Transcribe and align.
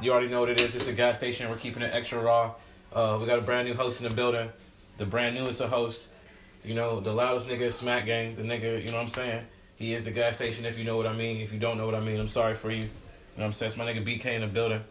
you 0.00 0.12
already 0.12 0.28
know 0.28 0.40
what 0.40 0.50
it 0.50 0.60
is. 0.60 0.74
It's 0.74 0.84
the 0.84 0.92
gas 0.92 1.16
station. 1.16 1.48
We're 1.50 1.56
keeping 1.56 1.82
it 1.82 1.92
extra 1.92 2.20
raw. 2.20 2.54
Uh, 2.92 3.18
we 3.20 3.26
got 3.26 3.38
a 3.38 3.42
brand 3.42 3.68
new 3.68 3.74
host 3.74 4.00
in 4.00 4.08
the 4.08 4.14
building. 4.14 4.50
The 4.96 5.06
brand 5.06 5.36
newest 5.36 5.60
of 5.60 5.70
hosts. 5.70 6.10
You 6.64 6.74
know, 6.74 7.00
the 7.00 7.12
loudest 7.12 7.48
nigga 7.48 7.62
is 7.62 7.76
Smack 7.76 8.06
Gang. 8.06 8.36
The 8.36 8.42
nigga, 8.42 8.80
you 8.84 8.90
know 8.90 8.96
what 8.96 9.04
I'm 9.04 9.08
saying? 9.08 9.44
He 9.76 9.94
is 9.94 10.04
the 10.04 10.10
gas 10.10 10.36
station 10.36 10.64
if 10.64 10.76
you 10.76 10.84
know 10.84 10.96
what 10.96 11.06
I 11.06 11.12
mean. 11.12 11.40
If 11.40 11.52
you 11.52 11.58
don't 11.58 11.78
know 11.78 11.86
what 11.86 11.94
I 11.94 12.00
mean, 12.00 12.18
I'm 12.18 12.28
sorry 12.28 12.54
for 12.54 12.70
you. 12.70 12.78
You 12.78 12.82
know 12.82 12.88
what 13.36 13.46
I'm 13.46 13.52
saying? 13.52 13.70
It's 13.70 13.78
my 13.78 13.84
nigga 13.84 14.04
BK 14.04 14.26
in 14.26 14.40
the 14.40 14.48
building. 14.48 14.82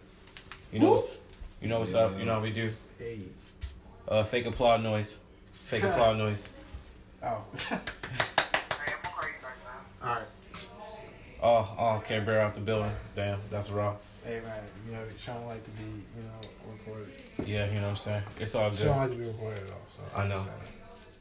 You 0.71 0.79
know, 0.79 0.93
what's, 0.93 1.15
you 1.61 1.67
know 1.67 1.79
what's 1.79 1.93
up. 1.93 2.17
You 2.17 2.25
know 2.25 2.35
how 2.35 2.41
we 2.41 2.51
do. 2.51 2.71
Hey. 2.97 3.19
Uh, 4.07 4.23
fake 4.23 4.45
applaud 4.45 4.81
noise. 4.81 5.17
Fake 5.51 5.83
applaud 5.85 6.17
noise. 6.17 6.49
Oh. 7.23 7.45
Alright. 10.01 10.23
Oh, 11.41 11.75
oh, 11.77 12.03
can't 12.05 12.25
bear 12.25 12.39
out 12.41 12.55
the 12.55 12.61
building. 12.61 12.91
Damn, 13.15 13.39
that's 13.49 13.69
raw. 13.69 13.95
Hey 14.27 14.41
man, 14.45 14.61
you 14.85 14.91
know, 14.91 14.99
Sean 15.17 15.45
like 15.45 15.63
to 15.63 15.69
be, 15.71 15.83
you 15.85 16.23
know, 16.23 16.41
recorded. 16.69 17.13
Yeah, 17.45 17.65
you 17.67 17.75
know 17.75 17.83
what 17.83 17.89
I'm 17.91 17.95
saying? 17.95 18.23
It's 18.41 18.55
all 18.55 18.69
She 18.71 18.79
good. 18.79 18.87
don't 18.87 18.97
like 18.97 19.09
to 19.11 19.15
be 19.15 19.23
recorded 19.23 19.63
at 19.63 19.71
all, 19.71 19.85
so 19.87 20.01
I 20.13 20.27
know. 20.27 20.43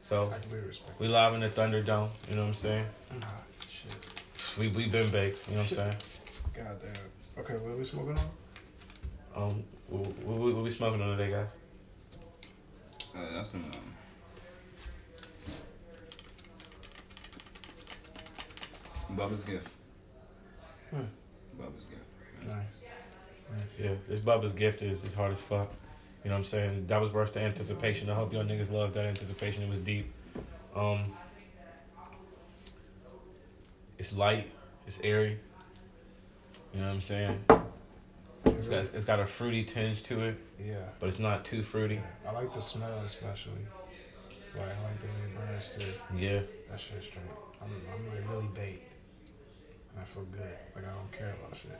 So, 0.00 0.28
I 0.28 0.40
completely 0.40 0.66
respect 0.66 0.98
we 0.98 1.06
live 1.06 1.34
in 1.34 1.40
the 1.40 1.48
Thunderdome. 1.48 2.10
You 2.28 2.34
know 2.34 2.42
what 2.42 2.48
I'm 2.48 2.54
saying? 2.54 2.86
Nah, 3.20 3.26
shit. 3.68 3.94
We 4.58 4.66
we 4.70 4.88
been 4.88 5.08
baked. 5.10 5.48
You 5.48 5.54
know 5.54 5.60
what 5.60 5.70
I'm 5.70 5.76
saying? 5.76 5.94
God 6.52 6.80
damn. 6.82 7.44
Okay, 7.44 7.54
what 7.58 7.74
are 7.74 7.76
we 7.76 7.84
smoking 7.84 8.18
on? 8.18 9.50
Um, 9.50 9.64
what, 9.86 10.06
what, 10.24 10.54
what 10.56 10.64
we 10.64 10.70
smoking 10.72 11.00
on 11.00 11.16
today, 11.16 11.30
guys? 11.30 11.50
Uh, 13.16 13.34
that's 13.34 13.50
some. 13.50 13.64
Um, 19.08 19.16
Bubba's 19.16 19.44
gift. 19.44 19.68
Hmm. 20.90 21.02
Bubba's 21.56 21.84
gift. 21.84 22.02
Nice. 22.44 22.85
Yeah, 23.80 23.90
this 24.08 24.20
Bubba's 24.20 24.52
gift 24.52 24.82
is 24.82 25.04
is 25.04 25.14
hard 25.14 25.32
as 25.32 25.40
fuck. 25.40 25.70
You 26.24 26.30
know 26.30 26.34
what 26.36 26.40
I'm 26.40 26.44
saying? 26.44 26.86
That 26.88 27.00
was 27.00 27.12
worth 27.12 27.32
the 27.32 27.40
anticipation. 27.40 28.10
I 28.10 28.14
hope 28.14 28.32
y'all 28.32 28.44
niggas 28.44 28.72
loved 28.72 28.94
that 28.94 29.06
anticipation. 29.06 29.62
It 29.62 29.68
was 29.70 29.78
deep. 29.78 30.12
Um, 30.74 31.12
it's 33.98 34.16
light. 34.16 34.50
It's 34.86 35.00
airy. 35.00 35.38
You 36.74 36.80
know 36.80 36.86
what 36.88 36.94
I'm 36.94 37.00
saying? 37.00 37.44
It's 38.44 38.68
got 38.68 38.78
it's 38.94 39.04
got 39.04 39.20
a 39.20 39.26
fruity 39.26 39.64
tinge 39.64 40.02
to 40.04 40.20
it, 40.22 40.36
Yeah. 40.62 40.76
but 41.00 41.08
it's 41.08 41.18
not 41.18 41.44
too 41.44 41.62
fruity. 41.62 41.96
yeah. 41.96 42.30
I 42.30 42.32
like 42.32 42.52
the 42.52 42.60
smell 42.60 42.98
especially. 43.06 43.66
Like 44.54 44.64
I 44.64 44.84
like 44.88 45.00
the 45.00 45.06
way 45.06 45.12
it 45.26 45.34
burns 45.36 45.76
too. 45.76 46.16
Yeah. 46.16 46.40
That 46.70 46.80
shit 46.80 47.02
straight. 47.02 47.24
I'm 47.62 47.70
I'm 47.94 48.08
like 48.10 48.28
really 48.30 48.48
baked. 48.54 48.92
And 49.92 50.02
I 50.02 50.04
feel 50.04 50.24
good. 50.24 50.56
Like 50.74 50.84
I 50.84 50.94
don't 50.94 51.12
care 51.12 51.34
about 51.40 51.56
shit. 51.56 51.78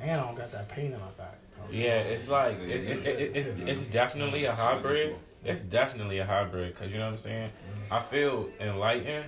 And 0.00 0.10
I 0.10 0.24
don't 0.24 0.34
got 0.34 0.50
that 0.52 0.68
pain 0.68 0.92
in 0.92 1.00
my 1.00 1.10
back. 1.16 1.38
Yeah, 1.70 1.98
it's 2.00 2.28
like 2.28 2.58
it, 2.60 2.68
it, 2.70 3.06
it, 3.06 3.36
it's 3.36 3.60
it's 3.60 3.84
definitely 3.86 4.44
a 4.44 4.52
hybrid. 4.52 5.16
It's 5.44 5.60
definitely 5.62 6.18
a 6.18 6.26
hybrid 6.26 6.74
because 6.74 6.92
you 6.92 6.98
know 6.98 7.04
what 7.04 7.12
I'm 7.12 7.16
saying. 7.16 7.50
I 7.90 8.00
feel 8.00 8.48
enlightened, 8.60 9.26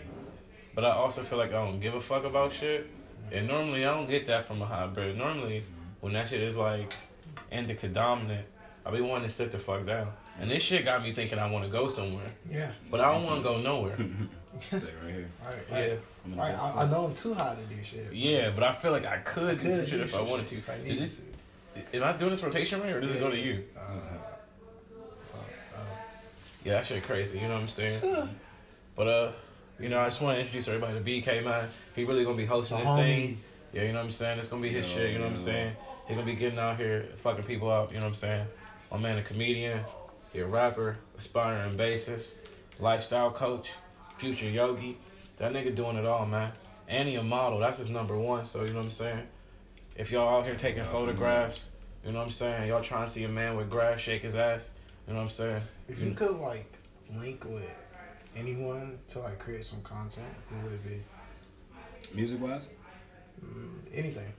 but 0.75 0.85
I 0.85 0.91
also 0.91 1.23
feel 1.23 1.39
like 1.39 1.51
I 1.51 1.65
don't 1.65 1.81
give 1.81 1.95
a 1.95 2.01
fuck 2.01 2.25
about 2.25 2.53
shit. 2.53 2.91
And 3.33 3.49
normally 3.49 3.85
I 3.87 3.93
don't 3.95 4.09
get 4.09 4.27
that 4.27 4.47
from 4.47 4.61
a 4.63 4.67
hybrid. 4.67 5.17
Normally, 5.17 5.65
when 6.01 6.13
that 6.13 6.29
shit 6.29 6.43
is 6.43 6.57
like 6.57 6.93
indica 7.51 7.89
dominant, 7.89 8.47
I 8.85 8.91
be 8.91 9.01
wanting 9.01 9.29
to 9.29 9.35
sit 9.35 9.51
the 9.53 9.59
fuck 9.59 9.87
down. 9.87 10.09
And 10.39 10.51
this 10.51 10.63
shit 10.63 10.85
got 10.85 11.03
me 11.03 11.13
thinking 11.13 11.39
I 11.39 11.51
want 11.51 11.65
to 11.65 11.71
go 11.71 11.89
somewhere, 11.89 12.27
Yeah. 12.51 12.71
but 12.91 13.01
I 13.01 13.13
don't 13.13 13.25
want 13.25 13.43
to 13.43 13.49
go 13.49 13.59
nowhere. 13.59 13.97
Stay 14.61 14.77
right 14.77 15.15
here. 15.15 15.29
All 15.45 15.49
right. 15.51 15.57
Yeah, 15.71 15.77
I'm 16.25 16.33
in 16.33 16.37
the 16.37 16.37
Right, 16.43 16.55
I, 16.59 16.83
I 16.83 16.91
know 16.91 17.05
I'm 17.07 17.15
too 17.15 17.35
high 17.35 17.55
to 17.55 17.63
do 17.75 17.83
shit. 17.85 18.13
yeah, 18.13 18.51
but 18.55 18.65
I 18.65 18.73
feel 18.73 18.93
like 18.93 19.07
I 19.07 19.19
could 19.19 19.61
do 19.61 19.69
some 19.69 19.79
Could 19.81 19.89
shit 19.89 19.99
do 19.99 20.05
if 20.05 20.15
I 20.15 20.21
wanted 20.23 20.49
to. 20.49 20.57
If 20.57 20.71
I 20.71 20.75
Is 20.75 20.85
needed 20.85 20.99
this, 21.03 21.21
to. 21.93 21.97
am 21.97 22.05
I 22.05 22.13
doing 22.13 22.31
this 22.33 22.43
rotation 22.43 22.81
right, 22.81 22.93
or 22.93 23.01
does 23.01 23.15
it 23.15 23.21
go 23.21 23.31
to 23.31 23.39
you? 23.39 23.65
Uh, 23.79 25.41
Yeah, 26.65 26.73
that 26.75 26.87
shit 26.87 27.05
crazy. 27.05 27.39
You 27.39 27.47
know 27.49 27.55
what 27.55 27.63
I'm 27.63 27.69
saying? 27.69 28.29
But 28.97 29.07
uh, 29.09 29.33
you 29.79 29.89
know, 29.89 30.01
I 30.01 30.07
just 30.07 30.21
want 30.21 30.37
to 30.37 30.41
introduce 30.41 30.67
everybody 30.69 30.95
to 30.95 31.01
BK 31.31 31.45
man. 31.45 31.69
He 31.95 32.05
really 32.05 32.25
gonna 32.25 32.37
be 32.37 32.47
hosting 32.47 32.79
this 32.79 32.89
homie. 32.89 32.97
thing. 32.99 33.41
Yeah, 33.73 33.83
you 33.83 33.89
know 33.93 33.99
what 33.99 34.05
I'm 34.07 34.11
saying? 34.11 34.39
It's 34.39 34.49
gonna 34.49 34.63
be 34.63 34.71
his 34.71 34.89
Yo, 34.91 34.97
shit. 34.97 35.13
You 35.13 35.19
know 35.19 35.25
what 35.25 35.31
I'm 35.33 35.37
saying? 35.37 35.77
He 36.09 36.15
gonna 36.15 36.27
be 36.27 36.35
getting 36.35 36.59
out 36.59 36.77
here, 36.77 37.07
fucking 37.19 37.45
people 37.45 37.71
up. 37.71 37.93
You 37.93 37.99
know 37.99 38.05
what 38.07 38.11
I'm 38.11 38.15
saying? 38.15 38.47
My 38.91 38.99
man, 38.99 39.19
a 39.19 39.23
comedian, 39.23 39.81
he 40.33 40.39
a 40.41 40.47
rapper, 40.47 40.97
aspiring 41.19 41.77
bassist, 41.77 42.35
lifestyle 42.81 43.31
coach, 43.31 43.73
future 44.17 44.49
yogi. 44.51 44.99
That 45.39 45.53
nigga 45.53 45.75
doing 45.75 45.97
it 45.97 46.07
all, 46.07 46.27
man. 46.27 46.53
And 46.89 47.09
he 47.09 47.17
a 47.17 47.23
model. 47.23 47.59
That's 47.59 47.79
his 47.79 47.91
number 47.91 48.17
one. 48.17 48.45
So 48.45 48.63
you 48.63 48.69
know 48.69 48.77
what 48.77 48.85
I'm 48.85 48.91
saying? 48.91 49.23
If 49.97 50.11
y'all 50.13 50.39
out 50.39 50.45
here 50.47 50.55
taking 50.57 50.83
Yeah, 50.83 50.89
photographs, 50.91 51.71
you 52.05 52.13
know 52.13 52.19
what 52.19 52.25
I'm 52.27 52.31
saying? 52.31 52.69
Y'all 52.69 52.83
trying 52.83 53.07
to 53.07 53.11
see 53.11 53.25
a 53.25 53.29
man 53.29 53.57
with 53.57 53.69
grass 53.71 54.01
shake 54.01 54.23
his 54.23 54.35
ass. 54.37 54.71
You 55.07 55.13
know 55.15 55.21
what 55.21 55.25
I'm 55.27 55.31
saying? 55.31 55.63
if 55.89 56.01
you 56.01 56.13
could 56.13 56.37
like 56.37 56.73
link 57.19 57.45
with 57.45 57.69
anyone 58.37 58.99
to 59.09 59.21
like 59.21 59.39
create 59.39 59.65
some 59.65 59.81
content, 59.83 60.27
who 60.49 60.57
would 60.65 60.73
it 60.75 60.85
be? 60.85 61.03
Music 62.15 62.41
wise? 62.41 62.67
Mm, 63.45 63.79
anything. 63.93 64.33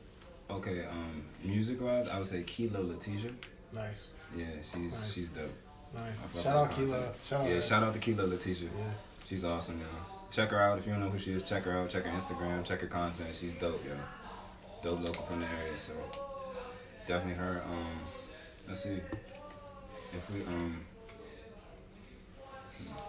Okay, 0.49 0.85
um, 0.85 1.23
music 1.43 1.81
wise, 1.81 2.07
I 2.07 2.17
would 2.17 2.27
say 2.27 2.43
Kilo 2.43 2.81
Letitia. 2.81 3.31
Nice. 3.73 4.07
Yeah, 4.35 4.45
she's 4.61 4.75
Nice. 4.75 5.13
she's 5.13 5.29
dope. 5.29 5.51
Nice. 5.93 6.43
Shout 6.43 6.55
out 6.55 6.77
with 6.77 6.91
her 6.91 7.13
Shout 7.25 7.41
out. 7.41 7.47
Yeah, 7.49 7.55
her. 7.55 7.61
shout 7.61 7.83
out 7.83 7.93
to 7.93 7.99
Kilo 7.99 8.25
Letitia. 8.27 8.69
Yeah. 8.77 8.83
She's 9.27 9.43
awesome, 9.43 9.79
yo. 9.81 9.85
Check 10.31 10.51
her 10.51 10.59
out 10.59 10.77
if 10.77 10.85
you 10.85 10.93
don't 10.93 11.01
know 11.01 11.09
who 11.09 11.19
she 11.19 11.33
is. 11.33 11.43
Check 11.43 11.65
her 11.65 11.77
out. 11.77 11.89
Check 11.89 12.05
her 12.05 12.11
Instagram. 12.11 12.63
Check 12.63 12.79
her 12.79 12.87
content. 12.87 13.35
She's 13.35 13.53
dope, 13.55 13.83
y'all. 13.85 13.97
Dope 14.81 15.03
local 15.03 15.25
from 15.25 15.41
the 15.41 15.47
area, 15.47 15.77
so 15.77 15.91
definitely 17.05 17.33
her. 17.33 17.61
Um, 17.67 17.99
let's 18.69 18.83
see 18.83 19.01
if 20.13 20.31
we 20.33 20.41
um. 20.45 20.85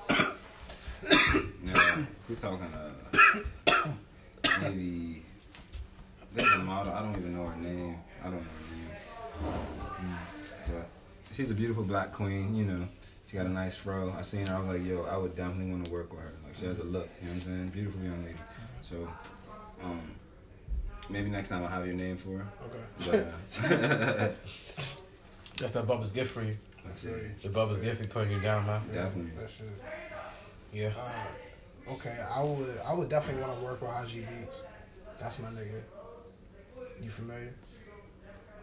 now, 1.63 1.73
if 1.73 2.29
we 2.29 2.35
talking 2.35 2.67
uh 2.67 3.93
maybe 4.63 5.23
there's 6.33 6.53
a 6.53 6.59
model. 6.59 6.93
I 6.95 7.03
don't 7.03 7.17
even 7.17 7.37
know 7.37 7.47
her 7.47 7.57
name. 7.57 7.97
I 8.23 8.25
don't 8.25 8.35
know 8.35 8.41
her 8.41 10.05
name. 10.05 10.17
Mm, 10.17 10.19
But 10.67 10.89
she's 11.33 11.51
a 11.53 11.55
beautiful 11.55 11.85
black 11.85 12.13
queen. 12.13 12.57
You 12.57 12.65
know, 12.65 12.89
she 13.31 13.37
got 13.37 13.47
a 13.47 13.51
nice 13.51 13.77
fro. 13.77 14.15
I 14.19 14.23
seen 14.23 14.47
her. 14.47 14.57
I 14.57 14.59
was 14.59 14.69
like, 14.69 14.85
yo, 14.87 15.05
I 15.05 15.17
would 15.17 15.35
definitely 15.35 15.71
want 15.71 15.85
to 15.87 15.93
work 15.93 16.11
with 16.11 16.21
her. 16.21 16.33
Like 16.45 16.57
she 16.57 16.65
has 16.67 16.79
a 16.79 16.85
look. 16.85 17.09
You 17.21 17.29
know 17.29 17.35
what 17.35 17.43
I'm 17.43 17.47
saying? 17.47 17.69
Beautiful 17.69 18.01
young 18.03 18.23
lady. 18.23 18.35
So, 18.83 19.09
um, 19.85 20.01
maybe 21.11 21.29
next 21.31 21.51
time 21.51 21.63
I'll 21.63 21.69
have 21.69 21.87
your 21.87 21.95
name 21.95 22.17
for 22.17 22.39
her. 22.39 22.47
Okay. 23.07 23.27
But 23.61 23.73
uh, 23.73 24.29
That's 25.59 25.73
that 25.73 25.87
Bubba's 25.87 26.13
gift 26.13 26.31
for 26.33 26.43
you. 26.43 26.57
that's 26.85 27.03
it. 27.05 27.43
The 27.43 27.49
Bubba's 27.49 27.79
gift, 27.79 28.01
he 28.01 28.07
putting 28.07 28.33
you 28.33 28.41
down, 28.41 28.65
man. 28.65 28.81
Definitely. 28.93 29.33
That 29.39 29.51
shit. 29.51 29.67
Yeah. 30.73 30.93
Uh, 30.97 31.93
okay, 31.93 32.17
I 32.33 32.43
would 32.43 32.81
I 32.87 32.95
would 32.95 33.09
definitely 33.09 33.43
want 33.43 33.59
to 33.59 33.65
work 33.65 33.83
with 33.83 33.91
IG 33.91 34.27
Beats. 34.29 34.67
That's 35.21 35.39
my 35.41 35.49
nigga. 35.49 35.83
You 37.03 37.11
familiar? 37.11 37.55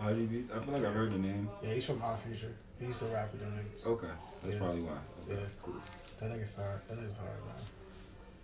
RGB. 0.01 0.45
I 0.55 0.59
feel 0.63 0.73
like 0.73 0.85
I 0.85 0.91
heard 0.91 1.13
the 1.13 1.17
name. 1.17 1.49
Yeah, 1.63 1.73
he's 1.73 1.85
from 1.85 2.01
Odd 2.01 2.19
Future. 2.19 2.53
He 2.79 2.87
used 2.87 2.99
to 2.99 3.05
rap 3.07 3.31
with 3.31 3.41
them 3.41 3.51
niggas. 3.51 3.85
Okay, 3.85 4.07
that's 4.45 4.53
Yeah. 4.55 4.59
probably 4.59 4.81
why. 4.81 4.97
Okay, 5.29 5.41
Yeah. 5.41 5.47
cool. 5.61 5.75
That 6.19 6.31
nigga's 6.31 6.55
hard. 6.55 6.81
That 6.87 6.97
nigga's 6.97 7.17
hard, 7.17 7.39
man. 7.45 7.63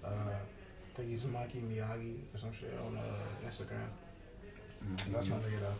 Uh, 0.03 0.33
I 0.33 0.97
think 0.97 1.09
he's 1.09 1.25
Monkey 1.25 1.59
Miyagi 1.61 2.19
or 2.33 2.37
some 2.39 2.51
shit 2.53 2.73
on 2.79 2.97
uh, 2.97 3.47
Instagram. 3.47 3.89
Mhm. 4.83 5.11
That's 5.13 5.27
my 5.29 5.37
nigga 5.37 5.59
though. 5.61 5.75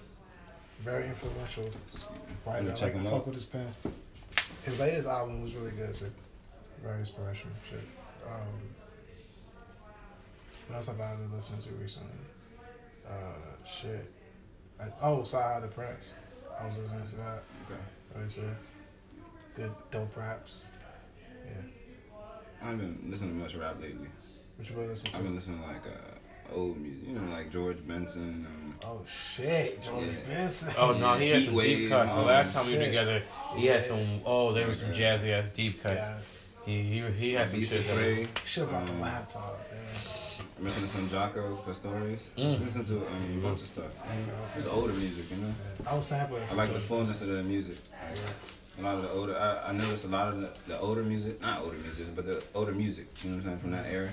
Very 0.83 1.05
influential. 1.07 1.65
Now, 2.45 2.51
like, 2.51 2.67
I 2.69 2.73
fuck 2.75 2.95
out. 3.13 3.25
with 3.27 3.35
his 3.35 3.45
pen. 3.45 3.73
His 4.63 4.79
latest 4.79 5.07
album 5.07 5.41
was 5.43 5.53
really 5.55 5.71
good 5.71 5.93
too. 5.93 6.11
Very 6.83 6.99
inspirational 6.99 7.55
shit. 7.69 7.81
Um, 8.27 8.73
what 10.67 10.77
else 10.77 10.87
have 10.87 10.99
I 11.01 11.15
been 11.15 11.31
listening 11.33 11.61
to 11.63 11.69
recently? 11.71 12.09
Uh, 13.07 13.65
shit. 13.65 14.11
I, 14.79 14.85
oh, 15.01 15.23
Side 15.23 15.57
of 15.57 15.63
the 15.63 15.67
Prince. 15.75 16.13
I 16.59 16.67
was 16.67 16.77
listening 16.77 17.07
to 17.07 17.15
that. 17.17 17.43
Okay. 17.69 17.79
That's 18.15 18.37
it. 18.37 18.43
Good 19.55 19.71
dope 19.91 20.15
raps. 20.15 20.63
Yeah. 21.45 21.51
I 22.63 22.69
haven't 22.71 23.09
listened 23.09 23.31
to 23.31 23.35
much 23.43 23.55
rap 23.55 23.81
lately. 23.81 24.07
What 24.57 24.69
you 24.69 24.75
been 24.75 24.87
listening 24.87 25.11
to? 25.11 25.17
I've 25.17 25.23
been 25.23 25.35
listening 25.35 25.59
to 25.61 25.67
like 25.67 25.85
uh, 25.87 26.55
old 26.55 26.77
music, 26.79 27.07
you 27.07 27.15
know, 27.15 27.31
like 27.31 27.51
George 27.51 27.85
Benson. 27.85 28.45
Um, 28.47 28.75
Oh 28.83 29.01
shit, 29.05 29.81
George 29.81 30.05
Yeah. 30.07 30.33
Benson. 30.33 30.73
Oh 30.77 30.93
no, 30.93 31.17
he 31.17 31.29
had 31.29 31.43
some 31.43 31.53
Heat 31.55 31.75
deep 31.75 31.89
cuts. 31.89 32.13
The 32.13 32.21
oh, 32.21 32.25
last 32.25 32.55
time 32.55 32.65
we 32.67 32.77
were 32.77 32.85
together, 32.85 33.23
he 33.55 33.65
had 33.67 33.83
some. 33.83 34.05
Oh, 34.25 34.51
there 34.53 34.67
was 34.67 34.79
some 34.79 34.91
jazzy 34.91 35.31
ass 35.31 35.49
deep 35.53 35.81
cuts. 35.83 35.95
Yes. 35.95 36.37
He 36.65 36.81
he 36.81 37.01
he 37.11 37.33
had 37.33 37.49
some 37.49 37.59
Beast 37.59 37.73
shit. 37.73 37.85
That. 37.87 38.27
Shit 38.45 38.63
about 38.63 38.85
the 38.85 38.93
Um, 38.93 39.01
laptop. 39.01 39.59
Damn. 39.69 40.45
I'm 40.57 40.63
listening 40.65 40.85
to 40.85 40.91
some 40.91 41.09
Jaco 41.09 41.65
Pastorius. 41.65 42.29
Mm. 42.37 42.61
Listen 42.63 42.85
to 42.85 42.97
um, 43.07 43.37
a 43.39 43.41
bunch 43.41 43.61
of 43.61 43.67
stuff. 43.67 43.91
It's 44.55 44.67
older 44.67 44.93
music, 44.93 45.31
you 45.31 45.37
know. 45.37 45.53
I 45.87 45.95
was 45.95 46.05
sampling. 46.05 46.43
I 46.43 46.53
like 46.53 46.69
the 46.69 46.73
George 46.75 46.83
fullness 46.83 47.21
of 47.23 47.29
the 47.29 47.41
music. 47.41 47.77
Like, 47.91 48.19
a 48.79 48.81
lot 48.81 48.95
of 48.95 49.03
the 49.03 49.11
older, 49.11 49.37
I, 49.37 49.69
I 49.69 49.71
noticed 49.73 50.05
a 50.05 50.07
lot 50.07 50.33
of 50.33 50.41
the, 50.41 50.49
the 50.67 50.79
older 50.79 51.03
music, 51.03 51.41
not 51.41 51.61
older 51.61 51.77
music, 51.77 52.15
but 52.15 52.25
the 52.25 52.43
older 52.55 52.71
music. 52.71 53.07
You 53.23 53.31
know 53.31 53.37
what 53.37 53.43
I'm 53.43 53.49
saying 53.49 53.59
from 53.59 53.71
that 53.71 53.85
era. 53.87 54.09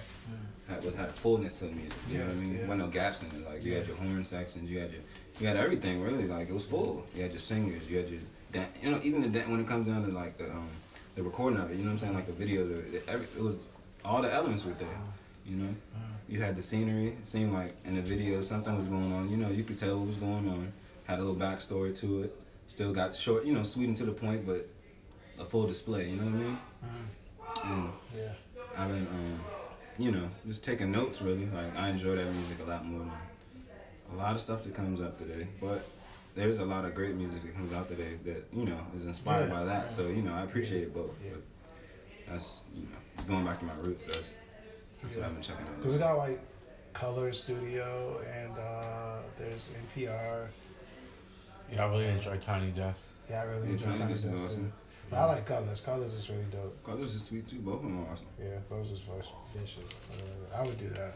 Had, 0.68 0.84
would 0.84 0.94
had 0.94 1.12
fullness 1.12 1.60
to 1.60 1.66
the 1.66 1.72
music. 1.72 1.94
You 2.10 2.18
know 2.18 2.24
what 2.24 2.32
I 2.32 2.36
mean? 2.36 2.54
yeah. 2.54 2.60
Wasn't 2.62 2.78
no 2.80 2.86
gaps 2.88 3.22
in 3.22 3.28
it. 3.28 3.48
Like 3.48 3.64
you 3.64 3.74
had 3.74 3.86
your 3.86 3.96
horn 3.96 4.22
sections, 4.24 4.70
you 4.70 4.78
had 4.80 4.90
your 4.92 5.00
You 5.40 5.46
had 5.46 5.56
everything 5.56 6.02
really. 6.02 6.26
Like 6.26 6.48
it 6.48 6.52
was 6.52 6.66
full. 6.66 7.06
You 7.14 7.22
had 7.22 7.30
your 7.32 7.38
singers. 7.38 7.88
You 7.88 7.98
had 7.98 8.10
your 8.10 8.20
dan- 8.52 8.68
you 8.82 8.90
know 8.90 9.00
even 9.02 9.32
the 9.32 9.40
when 9.42 9.60
it 9.60 9.66
comes 9.66 9.86
down 9.88 10.04
to 10.04 10.12
like 10.12 10.36
the 10.36 10.50
um 10.50 10.68
the 11.14 11.22
recording 11.22 11.58
of 11.58 11.70
it. 11.70 11.76
You 11.76 11.84
know 11.84 11.86
what 11.86 11.92
I'm 11.92 11.98
saying? 12.00 12.14
Like 12.14 12.26
the 12.26 12.32
video, 12.32 12.62
Of 12.62 12.94
it, 12.94 13.04
every, 13.08 13.26
it 13.26 13.42
was 13.42 13.66
all 14.04 14.20
the 14.20 14.32
elements 14.32 14.64
were 14.64 14.72
there. 14.72 14.88
You 15.46 15.56
know. 15.56 15.74
You 16.28 16.42
had 16.42 16.56
the 16.56 16.62
scenery. 16.62 17.08
It 17.08 17.26
seemed 17.26 17.54
like 17.54 17.74
in 17.86 17.94
the 17.96 18.02
video 18.02 18.42
something 18.42 18.76
was 18.76 18.84
going 18.84 19.10
on. 19.14 19.30
You 19.30 19.38
know, 19.38 19.48
you 19.48 19.64
could 19.64 19.78
tell 19.78 19.96
what 19.98 20.08
was 20.08 20.18
going 20.18 20.46
on. 20.46 20.70
Had 21.04 21.20
a 21.20 21.22
little 21.22 21.34
backstory 21.34 21.98
to 22.00 22.24
it. 22.24 22.36
Still 22.68 22.92
got 22.92 23.14
short. 23.14 23.44
You 23.44 23.52
know, 23.54 23.62
sweet 23.64 23.88
and 23.88 23.96
to 23.96 24.04
the 24.04 24.12
point, 24.12 24.46
but 24.46 24.68
a 25.38 25.44
full 25.44 25.66
display. 25.66 26.08
You 26.10 26.16
know 26.16 26.24
what 26.24 26.34
I 26.34 26.36
mean? 26.36 26.58
And 27.64 27.92
Yeah. 28.16 28.32
I've 28.76 28.88
been, 28.88 29.06
um, 29.08 29.40
you 29.98 30.12
know, 30.12 30.30
just 30.46 30.62
taking 30.62 30.92
notes 30.92 31.20
really. 31.20 31.46
Like 31.46 31.76
I 31.76 31.88
enjoy 31.90 32.14
that 32.16 32.32
music 32.32 32.58
a 32.64 32.68
lot 32.70 32.84
more 32.86 33.00
than 33.00 33.10
a 34.12 34.16
lot 34.16 34.34
of 34.36 34.40
stuff 34.40 34.62
that 34.64 34.74
comes 34.74 35.00
out 35.00 35.18
today. 35.18 35.48
But 35.60 35.84
there's 36.36 36.58
a 36.58 36.64
lot 36.64 36.84
of 36.84 36.94
great 36.94 37.14
music 37.16 37.42
that 37.42 37.54
comes 37.56 37.72
out 37.72 37.88
today 37.88 38.16
that 38.24 38.46
you 38.52 38.64
know 38.64 38.78
is 38.94 39.04
inspired 39.06 39.48
Yeah, 39.48 39.54
by 39.54 39.64
that. 39.64 39.84
yeah. 39.84 39.88
So 39.88 40.06
you 40.08 40.22
know, 40.22 40.34
I 40.34 40.42
appreciate 40.44 40.82
it 40.82 40.94
both. 40.94 41.18
Yeah. 41.24 41.32
But 41.32 42.32
that's 42.32 42.62
you 42.74 42.82
know 42.82 43.24
going 43.26 43.44
back 43.44 43.58
to 43.60 43.64
my 43.64 43.74
roots. 43.82 44.04
That's 44.06 44.34
that's 45.02 45.16
what 45.16 45.24
I've 45.26 45.32
been 45.34 45.42
checking 45.42 45.66
out. 45.66 45.76
Because 45.78 45.92
we 45.94 45.98
got 45.98 46.16
like 46.18 46.38
Color 46.92 47.32
Studio 47.32 48.20
and 48.32 48.56
uh, 48.58 49.18
there's 49.38 49.70
NPR. 49.96 50.46
Yeah, 51.72 51.84
I 51.84 51.90
really 51.90 52.06
enjoy 52.06 52.36
Tiny 52.38 52.70
Desk. 52.70 53.02
Yeah, 53.28 53.42
I 53.42 53.44
really 53.44 53.66
Yeah, 53.68 53.72
enjoy 53.74 53.86
Tiny 53.86 53.98
Tiny 54.00 54.12
Desk 54.14 54.24
is 54.26 54.42
awesome. 54.44 54.64
too. 54.66 54.72
But 55.10 55.16
I 55.16 55.24
like 55.24 55.46
Colors. 55.46 55.80
Colors 55.80 56.12
is 56.14 56.28
really 56.28 56.44
dope. 56.50 56.84
Colors 56.84 57.14
is 57.14 57.24
sweet 57.24 57.48
too. 57.48 57.58
Both 57.60 57.76
of 57.76 57.82
them 57.82 58.04
are 58.04 58.12
awesome. 58.12 58.26
Yeah, 58.38 58.58
those 58.68 58.90
is 58.90 59.00
voice 59.00 59.24
vicious. 59.54 59.84
Uh, 60.12 60.56
I 60.56 60.62
would 60.66 60.78
do 60.78 60.88
that. 60.90 61.14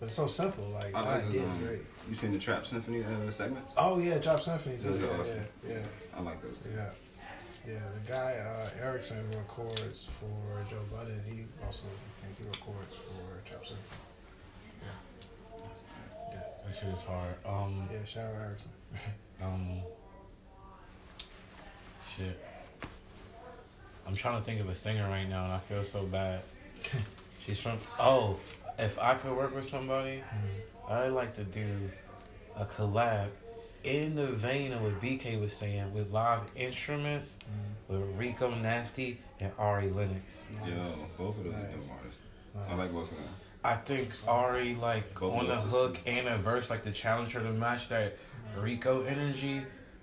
But 0.00 0.06
it's 0.06 0.14
so 0.16 0.26
simple. 0.26 0.64
Like, 0.64 0.94
I 0.94 1.02
like 1.02 1.26
idea 1.26 1.42
those, 1.42 1.54
um, 1.54 1.64
great. 1.64 1.80
You 2.08 2.14
seen 2.14 2.32
the 2.32 2.38
Trap 2.38 2.66
Symphony 2.66 3.04
uh, 3.04 3.30
segments? 3.30 3.74
Oh 3.78 3.98
yeah, 3.98 4.18
Trap 4.18 4.40
Symphony 4.40 4.76
too. 4.78 4.90
Those 4.90 5.02
are 5.02 5.06
Yeah, 5.14 5.20
awesome. 5.20 5.44
yeah, 5.68 5.74
yeah, 5.74 6.16
I 6.16 6.20
like 6.22 6.42
those 6.42 6.58
too. 6.60 6.70
yeah. 6.74 6.86
Yeah, 7.64 7.78
the 7.94 8.10
guy 8.12 8.32
uh, 8.34 8.68
Erickson 8.84 9.24
records 9.30 10.08
for 10.18 10.64
Joe 10.68 10.80
Budden. 10.92 11.22
He 11.30 11.44
also, 11.64 11.84
I 11.86 12.26
think 12.26 12.38
he 12.38 12.44
records 12.44 12.96
for 12.96 13.48
Trap 13.48 13.64
Symphony. 13.64 14.02
Yeah, 16.32 16.38
That 16.66 16.74
shit 16.76 16.88
is 16.88 17.02
hard. 17.02 17.34
Um, 17.46 17.88
yeah. 17.92 18.04
Shout 18.04 18.34
out 18.34 18.40
Erickson. 18.42 18.70
Um, 19.42 19.80
shit. 22.16 22.38
I'm 24.06 24.16
trying 24.16 24.38
to 24.38 24.44
think 24.44 24.60
of 24.60 24.68
a 24.68 24.74
singer 24.74 25.08
right 25.08 25.28
now, 25.28 25.44
and 25.44 25.52
I 25.52 25.58
feel 25.58 25.84
so 25.84 26.02
bad. 26.04 26.40
She's 27.46 27.58
from. 27.60 27.78
Oh, 27.98 28.36
if 28.78 28.98
I 28.98 29.14
could 29.14 29.36
work 29.36 29.54
with 29.54 29.66
somebody, 29.66 30.22
I'd 30.88 31.08
like 31.08 31.32
to 31.34 31.44
do 31.44 31.90
a 32.56 32.64
collab 32.64 33.28
in 33.84 34.14
the 34.14 34.26
vein 34.26 34.72
of 34.72 34.82
what 34.82 35.00
BK 35.00 35.40
was 35.40 35.52
saying 35.52 35.92
with 35.92 36.10
live 36.12 36.40
instruments 36.54 37.38
Mm, 37.90 37.92
with 38.00 38.16
Rico 38.16 38.54
Nasty 38.54 39.18
and 39.40 39.50
Ari 39.58 39.90
Lennox. 39.90 40.44
Yo, 40.64 40.74
both 41.18 41.36
of 41.38 41.44
those 41.44 41.54
are 41.54 41.58
Nice. 41.58 41.86
dope 41.88 41.96
artists. 41.98 42.20
Nice. 42.54 42.64
I 42.70 42.74
like 42.74 42.92
both 42.92 43.10
of 43.10 43.16
them. 43.16 43.26
I 43.64 43.74
think 43.76 44.10
Ari 44.26 44.74
like 44.74 45.14
Both 45.18 45.34
on 45.38 45.46
the 45.46 45.54
of 45.54 45.70
those. 45.70 45.72
hook 45.72 45.98
and 46.06 46.26
a 46.28 46.36
verse 46.36 46.68
like 46.70 46.82
the 46.82 46.90
challenge 46.90 47.32
her 47.32 47.40
to 47.40 47.50
match 47.52 47.88
that 47.88 48.16
Rico 48.58 49.04
energy 49.04 49.62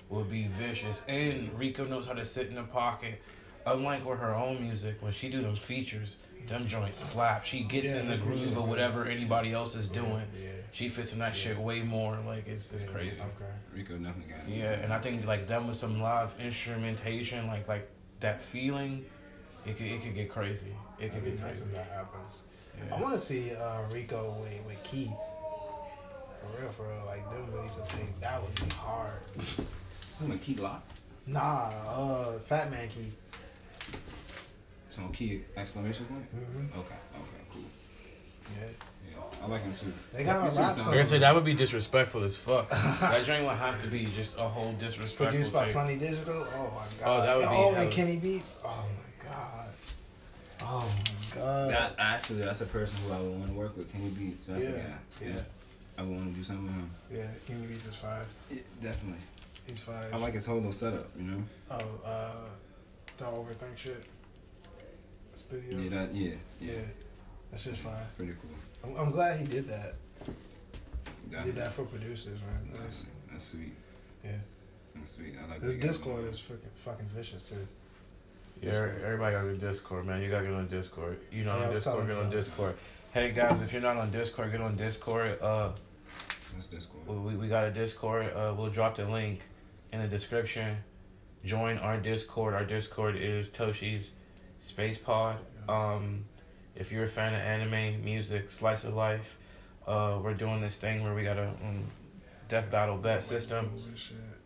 would 0.09 0.29
be 0.29 0.47
vicious. 0.47 1.03
And 1.07 1.51
Rico 1.59 1.85
knows 1.85 2.07
how 2.07 2.13
to 2.13 2.25
sit 2.25 2.47
in 2.47 2.55
the 2.55 2.63
pocket. 2.63 3.21
Unlike 3.65 4.05
with 4.09 4.19
her 4.19 4.33
own 4.33 4.61
music, 4.61 4.95
when 5.01 5.11
she 5.11 5.29
do 5.29 5.41
them 5.41 5.55
features, 5.55 6.17
them 6.47 6.65
joints 6.65 6.97
slap. 6.97 7.43
She 7.43 7.61
gets 7.63 7.89
Yeah, 7.89 7.97
in 7.97 8.07
the 8.07 8.15
the 8.15 8.23
groove 8.23 8.55
are 8.55 8.61
of 8.61 8.69
whatever 8.69 9.05
anybody 9.05 9.51
else 9.51 9.75
is 9.75 9.89
doing. 9.89 10.23
Yeah. 10.41 10.51
She 10.71 10.87
fits 10.87 11.11
in 11.13 11.19
that 11.19 11.35
Yeah. 11.35 11.41
shit 11.51 11.57
way 11.59 11.81
more. 11.81 12.17
Like 12.25 12.47
it's 12.47 12.71
it's 12.71 12.85
yeah, 12.85 12.91
crazy. 12.91 13.21
Okay. 13.21 13.51
Rico 13.75 13.97
definitely 13.97 14.33
got 14.33 14.47
it. 14.47 14.49
Yeah, 14.49 14.71
and 14.71 14.93
I 14.93 14.99
think 14.99 15.25
like 15.25 15.45
them 15.47 15.67
with 15.67 15.75
some 15.75 15.99
live 16.01 16.33
instrumentation, 16.39 17.45
like 17.47 17.67
like 17.67 17.89
that 18.21 18.41
feeling, 18.41 19.05
it 19.65 19.75
could 19.77 19.87
it 19.87 20.01
could 20.01 20.15
get 20.15 20.29
crazy. 20.29 20.73
It 20.97 21.09
could 21.09 21.17
It'd 21.17 21.25
be 21.25 21.31
get 21.31 21.41
crazy. 21.41 21.63
if 21.63 21.75
that 21.75 21.91
happens. 21.93 22.39
Yeah. 22.87 22.95
I 22.95 23.01
want 23.01 23.13
to 23.13 23.19
see 23.19 23.51
uh, 23.55 23.81
Rico 23.91 24.35
with, 24.41 24.65
with 24.65 24.83
Key. 24.83 25.11
For 26.41 26.61
real, 26.61 26.71
for 26.71 26.83
real. 26.87 27.05
Like, 27.05 27.29
them 27.31 27.51
release 27.53 27.77
a 27.77 27.81
thing. 27.83 28.13
That 28.21 28.41
would 28.41 28.55
be 28.55 28.73
hard. 28.75 29.19
I'm 30.21 30.31
a 30.31 30.37
key 30.37 30.55
lock. 30.55 30.83
Nah, 31.27 31.71
uh, 31.87 32.39
Fat 32.39 32.71
Man 32.71 32.87
Key. 32.87 33.11
So 34.89 35.01
key 35.13 35.41
exclamation 35.55 36.05
point. 36.05 36.35
Mm-hmm. 36.35 36.79
Okay. 36.79 36.95
Okay. 37.15 37.43
Cool. 37.53 37.61
Yeah. 38.59 38.65
Yeah, 39.11 39.43
I 39.43 39.47
like 39.47 39.61
him 39.61 39.73
too. 39.79 39.93
They 40.13 40.23
got 40.23 40.41
You 40.41 40.47
a 40.47 40.51
see 40.51 40.59
rap 40.59 40.75
the 40.75 40.81
song. 40.81 40.91
Like 40.91 40.99
I 40.99 41.03
said, 41.03 41.21
that 41.21 41.35
would 41.35 41.43
be 41.45 41.53
disrespectful 41.53 42.23
as 42.23 42.35
fuck. 42.37 42.69
that 42.71 43.23
joint 43.25 43.43
would 43.45 43.55
have 43.57 43.79
to 43.81 43.87
be 43.87 44.05
just 44.15 44.37
a 44.37 44.41
whole 44.41 44.71
disrespectful 44.73 45.27
Produced 45.27 45.53
by 45.53 45.63
thing. 45.65 45.73
Sonny 45.73 45.97
Digital. 45.97 46.47
Oh 46.55 46.73
my 46.75 47.05
god. 47.05 47.05
Oh, 47.05 47.25
that 47.25 47.37
would 47.37 47.49
be- 47.49 47.55
Oh, 47.55 47.81
and 47.83 47.91
Kenny 47.91 48.17
Beats. 48.17 48.59
Oh 48.65 48.85
my 48.87 49.29
god. 49.29 49.67
Oh 50.61 50.89
my 51.33 51.35
god. 51.41 51.71
That 51.71 51.95
actually, 51.97 52.41
that's 52.41 52.61
a 52.61 52.65
person 52.65 52.97
who 53.05 53.13
I 53.13 53.19
would 53.21 53.39
want 53.39 53.47
to 53.47 53.53
work 53.53 53.77
with. 53.77 53.91
Kenny 53.91 54.09
Beats. 54.09 54.47
That's 54.47 54.63
yeah, 54.63 54.71
the 54.71 54.77
guy. 54.77 54.83
yeah, 55.21 55.27
yeah. 55.29 55.41
I 55.97 56.01
would 56.03 56.15
want 56.15 56.31
to 56.33 56.37
do 56.37 56.43
something 56.43 56.65
with 56.65 56.75
him. 56.75 56.91
yeah. 57.11 57.27
Kenny 57.47 57.65
Beats 57.67 57.87
is 57.87 57.95
fire. 57.95 58.25
Yeah, 58.49 58.61
definitely. 58.81 59.21
He's 59.67 59.79
fire. 59.79 60.09
I 60.11 60.17
like 60.17 60.33
his 60.33 60.45
whole 60.45 60.57
little 60.57 60.71
setup. 60.71 61.09
You 61.17 61.23
know. 61.23 61.43
Oh, 61.71 61.79
uh, 62.05 62.31
don't 63.17 63.35
overthink 63.35 63.77
shit. 63.77 64.03
Studio. 65.35 65.79
Yeah. 65.79 65.89
That. 65.89 66.13
Yeah. 66.15 66.31
Yeah. 66.59 66.71
Yeah. 66.71 66.79
That 67.51 67.59
shit's 67.59 67.79
fire. 67.79 68.07
Pretty 68.17 68.33
cool. 68.41 68.51
I'm, 68.83 69.05
I'm 69.05 69.11
glad 69.11 69.39
he 69.39 69.45
did 69.45 69.67
that. 69.67 69.95
He 71.29 71.35
did 71.45 71.55
that 71.55 71.73
for 71.73 71.83
producers, 71.83 72.39
man. 72.41 72.69
That's, 72.73 73.03
That's 73.31 73.43
sweet. 73.45 73.73
yeah. 74.23 74.31
That's 74.95 75.11
sweet. 75.11 75.33
I 75.41 75.49
like 75.49 75.61
His. 75.61 75.75
Discord 75.75 76.25
is 76.25 76.39
fucking 76.39 76.69
fucking 76.75 77.05
vicious 77.15 77.49
too. 77.49 77.67
Yeah, 78.61 78.89
everybody 79.05 79.35
got 79.35 79.43
to 79.43 79.55
Discord, 79.55 80.05
man. 80.05 80.21
You 80.21 80.29
got 80.29 80.39
to 80.39 80.45
get 80.45 80.53
on 80.53 80.67
Discord. 80.67 81.19
You 81.31 81.43
not 81.43 81.59
Yeah, 81.59 81.67
on 81.67 81.73
Discord, 81.73 82.07
get 82.07 82.15
on 82.15 82.21
about 82.23 82.31
Discord. 82.31 82.75
Hey 83.13 83.31
guys, 83.31 83.61
if 83.61 83.71
you're 83.71 83.81
not 83.81 83.97
on 83.97 84.11
Discord, 84.11 84.51
get 84.51 84.61
on 84.61 84.75
Discord. 84.75 85.39
Uh, 85.41 85.71
That's 86.53 86.67
Discord. 86.67 87.07
we, 87.07 87.35
we 87.35 87.47
got 87.47 87.65
a 87.65 87.71
Discord. 87.71 88.31
Uh, 88.33 88.53
we'll 88.57 88.69
drop 88.69 88.95
the 88.95 89.05
link 89.05 89.43
in 89.93 90.01
the 90.01 90.07
description. 90.07 90.77
Join 91.45 91.77
our 91.77 91.97
Discord. 91.97 92.53
Our 92.53 92.65
Discord 92.65 93.15
is 93.15 93.47
Toshi's 93.47 94.11
Space 94.61 94.97
Pod. 94.97 95.37
Um, 95.69 96.25
if 96.75 96.91
you're 96.91 97.05
a 97.05 97.09
fan 97.09 97.33
of 97.33 97.41
anime, 97.41 98.03
music, 98.03 98.51
slice 98.51 98.83
of 98.83 98.93
life, 98.93 99.37
uh, 99.87 100.19
we're 100.21 100.33
doing 100.33 100.59
this 100.61 100.75
thing 100.77 101.03
where 101.03 101.15
we 101.15 101.23
got 101.23 101.37
a 101.37 101.47
um, 101.47 101.83
death 102.49 102.69
battle 102.69 102.97
bet 102.97 103.23
system. 103.23 103.71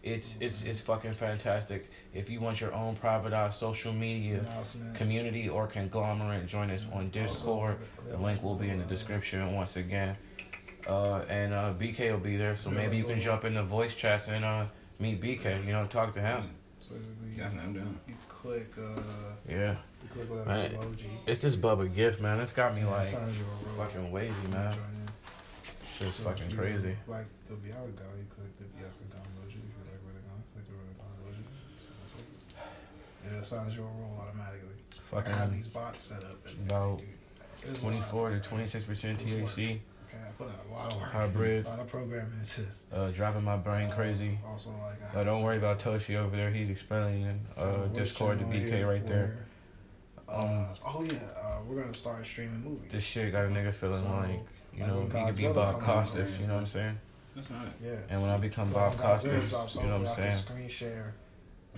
Rules 0.05 0.15
and 0.15 0.23
shit. 0.23 0.41
It's 0.41 0.59
it's 0.59 0.63
it's 0.63 0.81
fucking 0.81 1.13
fantastic. 1.13 1.89
If 2.13 2.29
you 2.29 2.39
want 2.39 2.59
your 2.61 2.73
own 2.73 2.95
privatized 2.95 3.53
social 3.53 3.93
media 3.93 4.41
community 4.95 5.49
or 5.49 5.67
conglomerate, 5.67 6.45
join 6.47 6.69
us 6.71 6.87
on 6.93 7.09
Discord. 7.09 7.77
The 8.09 8.17
link 8.17 8.43
will 8.43 8.55
be 8.55 8.69
in 8.69 8.79
the 8.79 8.85
description 8.85 9.53
once 9.53 9.77
again. 9.77 10.15
Uh, 10.87 11.21
and 11.29 11.53
uh, 11.53 11.73
BK 11.79 12.11
will 12.11 12.19
be 12.19 12.35
there, 12.35 12.55
so 12.57 12.69
maybe 12.69 12.97
you 12.97 13.05
can 13.05 13.21
jump 13.21 13.45
in 13.45 13.53
the 13.53 13.63
voice 13.63 13.95
chats 13.95 14.27
and 14.27 14.43
uh, 14.43 14.65
meet 14.99 15.21
BK. 15.21 15.65
You 15.65 15.71
know, 15.71 15.85
talk 15.87 16.13
to 16.15 16.21
him. 16.21 16.49
So 16.79 16.95
basically, 16.95 17.29
you, 17.31 17.37
Definitely, 17.37 17.63
I'm 17.67 17.73
down. 17.73 17.99
you 18.05 18.13
click, 18.27 18.73
uh, 18.77 18.99
Yeah, 19.47 19.77
you 20.01 20.09
click 20.11 20.29
whatever 20.29 20.49
Man, 20.49 20.71
emoji. 20.71 21.05
it's 21.25 21.39
this 21.39 21.55
Bubba 21.55 21.87
gift, 21.95 22.19
man. 22.19 22.41
It's 22.41 22.51
got 22.51 22.75
me 22.75 22.81
and 22.81 22.89
it 22.89 22.91
like 22.91 23.01
assigns 23.03 23.37
you 23.39 23.45
a 23.45 23.77
role. 23.77 23.85
fucking 23.87 24.11
wavy, 24.11 24.33
man. 24.51 24.73
join. 24.73 24.81
Shit's 25.97 26.15
So 26.17 26.23
fucking 26.25 26.49
you- 26.51 26.57
crazy. 26.57 26.97
Like 27.07 27.27
the 27.47 27.55
Bianca 27.55 28.03
guy, 28.03 28.11
you 28.19 28.27
click 28.27 28.51
the 28.59 28.65
Bianca 28.75 29.05
gun 29.09 29.21
emoji. 29.23 29.63
If 29.63 29.71
you 29.71 29.87
like 29.87 30.03
where 30.03 30.11
they 30.11 30.27
going, 30.27 30.43
click 30.51 30.67
the 30.67 30.73
where 30.75 30.83
they 30.91 30.99
going 30.99 31.15
emoji. 31.23 31.39
And 31.39 33.12
it 33.25 33.33
assigns 33.41 33.75
you 33.75 33.81
a 33.81 33.85
role 33.85 34.19
automatically. 34.21 34.69
I 35.15 35.29
have 35.29 35.53
these 35.53 35.67
bots 35.67 36.01
set 36.01 36.23
up. 36.23 36.45
and- 36.47 36.69
about 36.71 37.01
There's 37.63 37.79
24 37.79 38.31
to 38.31 38.39
26 38.39 38.85
percent 38.85 39.19
THC. 39.19 39.79
Okay, 40.07 40.17
I 40.27 40.31
put 40.37 40.47
in 40.47 40.53
a 40.69 40.73
lot 40.73 40.91
of 40.91 40.99
work. 41.01 41.11
Hybrid. 41.11 41.65
A 41.65 41.69
lot 41.69 41.79
of 41.79 41.87
programming 41.87 42.33
into 42.39 42.61
this. 42.61 42.83
Uh, 42.91 43.09
driving 43.09 43.43
my 43.43 43.55
brain 43.57 43.89
crazy. 43.91 44.37
Also, 44.45 44.71
like, 44.83 45.15
I 45.15 45.21
Uh, 45.21 45.23
don't 45.23 45.43
worry 45.43 45.57
about 45.57 45.79
Toshi 45.79 46.15
over 46.15 46.35
there. 46.35 46.49
He's 46.51 46.69
explaining 46.69 47.39
I 47.57 47.61
uh, 47.61 47.87
Discord 47.87 48.39
to 48.39 48.45
BK 48.45 48.67
here 48.67 48.87
right 48.87 49.05
there. 49.05 49.45
where, 50.25 50.37
Um, 50.37 50.45
uh, 50.63 50.75
oh 50.85 51.03
yeah, 51.03 51.13
uh, 51.41 51.61
we're 51.67 51.81
gonna 51.81 51.93
start 51.93 52.25
streaming 52.25 52.63
movies. 52.63 52.91
This 52.91 53.03
shit 53.03 53.31
got 53.31 53.45
a 53.45 53.49
nigga 53.49 53.73
feeling 53.73 54.01
So, 54.03 54.09
like, 54.11 54.29
you 54.73 54.79
like 54.79 54.87
know, 54.89 54.99
when 55.01 55.11
he 55.11 55.25
could 55.31 55.37
be 55.37 55.53
Bob 55.53 55.79
Costas, 55.79 56.39
you 56.39 56.47
know 56.47 56.53
what 56.55 56.59
I'm 56.61 56.65
saying? 56.67 56.99
That's 57.35 57.51
alright. 57.51 57.67
yeah. 57.83 57.95
And 58.09 58.21
when 58.21 58.31
I 58.31 58.37
become 58.37 58.67
So 58.69 58.73
Bob 58.73 58.97
Costas, 58.97 59.51
you 59.51 59.57
know 59.57 59.63
what 59.63 59.75
I'm 59.77 60.05
hopefully 60.05 60.05
I 60.05 60.05
can 60.05 60.15
saying? 60.15 60.33
Screen 60.33 60.67
share 60.69 61.13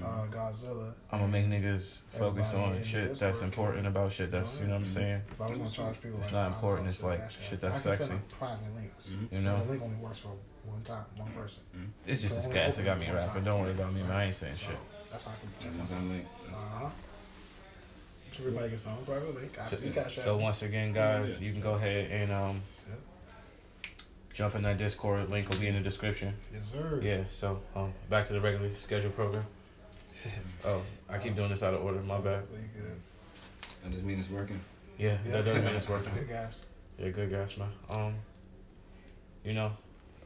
uh, 0.02 0.06
Mhm. 0.06 0.32
Godzilla. 0.32 0.94
I'm 1.12 1.20
gonna 1.20 1.32
make 1.32 1.46
niggas 1.46 2.02
focus 2.10 2.54
on 2.54 2.75
in 2.75 2.84
shit 2.84 3.16
that's 3.18 3.40
can 3.40 3.48
important 3.48 3.88
about 3.88 4.12
shit 4.12 4.32
that's, 4.32 4.60
you 4.60 4.66
know 4.66 4.74
what 4.74 4.80
I'm 4.82 4.86
saying? 4.86 5.22
If 5.32 5.42
I 5.42 5.48
was 5.48 5.58
gonna 5.58 5.70
charge 5.70 6.02
people, 6.02 6.18
It's 6.20 6.28
like 6.28 6.34
not 6.34 6.48
important, 6.54 6.88
it's 6.90 7.04
like 7.04 7.20
Cash 7.20 7.38
shit 7.50 7.62
that's 7.62 7.86
I 7.86 7.90
can 7.90 7.98
sexy. 7.98 8.06
Send 8.06 8.30
private 8.30 8.75
links. 8.75 9.06
Mhm. 9.08 9.32
You 9.32 9.42
know? 9.42 9.64
the 9.64 9.72
link 9.72 9.84
only 9.84 9.96
works 9.98 10.20
for 10.20 10.32
one 10.66 10.82
time, 10.84 11.06
one 11.16 11.32
person. 11.32 11.62
It's 12.06 12.22
just 12.22 12.34
So 12.34 12.36
this 12.42 12.46
only 12.48 12.56
that 12.78 12.86
got 12.86 13.00
me 13.00 13.10
rapping. 13.12 13.44
Don't 13.44 13.62
worry 13.62 13.72
about 13.72 13.94
me, 13.94 14.02
man. 14.02 14.12
I 14.12 14.25
ain't 14.25 14.36
saying 14.36 14.56
So 14.56 14.68
shit. 14.68 14.78
that's 15.12 15.25
how 15.25 15.32
I 15.32 15.36
can 15.36 15.50
That 15.50 15.60
protect 15.60 15.78
one's 15.78 15.90
myself. 15.92 16.10
link. 16.10 16.28
Uh 16.52 16.80
huh. 16.80 16.90
Everybody 18.38 18.70
gets 18.70 18.84
their 18.84 18.94
own 18.94 19.06
private 19.06 19.36
link 19.36 19.58
after 19.58 19.78
you 19.86 19.92
cash 19.94 20.16
So 20.16 20.36
once 20.38 20.62
again, 20.62 20.92
guys, 20.92 21.40
you 21.40 21.54
can 21.54 21.62
go 21.62 21.75
ahead 21.75 22.12
and 22.12 22.32
um, 22.34 22.62
jump 24.34 24.56
in 24.56 24.62
that 24.64 24.78
Discord. 24.78 25.30
Link 25.30 25.48
will 25.50 25.58
be 25.60 25.68
in 25.68 25.75
the 25.75 25.80
description. 25.82 26.34
Yes, 26.54 26.72
sir. 26.74 27.00
Yeah. 27.02 27.24
So 27.30 27.62
um, 27.78 27.94
back 28.10 28.28
to 28.28 28.34
the 28.34 28.42
regularly 28.42 28.75
scheduled 28.75 29.16
program. 29.16 29.46
Oh, 30.65 30.81
I 31.10 31.17
keep 31.19 31.36
doing 31.36 31.50
this 31.50 31.62
out 31.63 31.74
of 31.74 31.84
order. 31.84 32.01
My 32.01 32.17
bad. 32.19 32.43
I 33.86 33.89
just 33.89 34.03
mean 34.03 34.19
it's 34.19 34.29
working. 34.29 34.60
Yeah, 34.98 35.17
Yeah. 35.25 35.31
that 35.41 35.45
does 35.45 35.55
mean 35.63 35.75
it's 35.75 35.88
working. 35.89 36.13
Good 36.13 36.29
guys. 36.29 36.60
Yeah, 36.98 37.10
good 37.10 37.29
guys, 37.31 37.55
man. 37.57 37.69
Um, 37.89 38.15
you 39.43 39.53
know, 39.53 39.72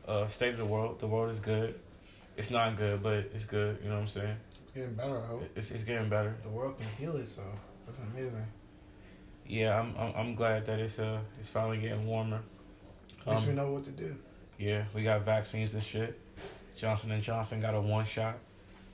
uh, 0.08 0.28
state 0.28 0.54
of 0.54 0.60
the 0.60 0.66
world. 0.66 1.00
The 1.00 1.08
world 1.08 1.30
is 1.32 1.40
good. 1.40 1.78
It's 2.38 2.52
not 2.52 2.78
good, 2.78 3.04
but 3.04 3.16
it's 3.34 3.44
good. 3.46 3.80
You 3.84 3.90
know 3.90 3.96
what 3.96 4.02
I'm 4.02 4.08
saying? 4.08 4.36
It's 4.64 4.72
getting 4.72 4.94
better, 4.96 5.18
I 5.22 5.26
hope. 5.26 5.44
It's 5.56 5.72
it's 5.72 5.84
getting 5.84 6.08
better. 6.10 6.36
The 6.44 6.50
world 6.50 6.78
can 6.78 6.88
heal 6.98 7.18
itself. 7.18 7.56
That's 7.86 8.00
amazing. 8.14 8.46
Yeah, 9.48 9.78
I'm 9.80 9.94
I'm, 9.98 10.14
I'm 10.16 10.36
glad 10.36 10.66
that 10.68 10.80
it's 10.80 11.00
uh 11.00 11.20
it's 11.40 11.50
finally 11.50 11.80
getting 11.80 12.06
warmer. 12.06 12.40
At 13.22 13.34
least 13.34 13.44
we 13.46 13.50
Um, 13.50 13.56
know 13.58 13.72
what 13.74 13.84
to 13.86 13.92
do. 13.92 14.16
yeah, 14.58 14.86
we 14.94 15.04
got 15.04 15.22
vaccines 15.26 15.74
and 15.74 15.84
shit. 15.84 16.18
Johnson 16.78 17.12
and 17.12 17.22
Johnson 17.22 17.60
got 17.60 17.74
a 17.74 17.82
one 17.82 18.06
shot. 18.06 18.38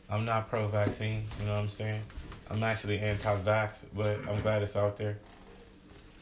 I'm 0.09 0.25
not 0.25 0.49
pro 0.49 0.67
vaccine. 0.67 1.23
You 1.39 1.45
know 1.47 1.53
what 1.53 1.61
I'm 1.61 1.69
saying? 1.69 2.01
I'm 2.49 2.61
actually 2.63 2.99
anti-vax, 2.99 3.85
but 3.95 4.19
I'm 4.29 4.39
glad 4.41 4.61
it's 4.61 4.75
out 4.75 4.97
there. 4.97 5.17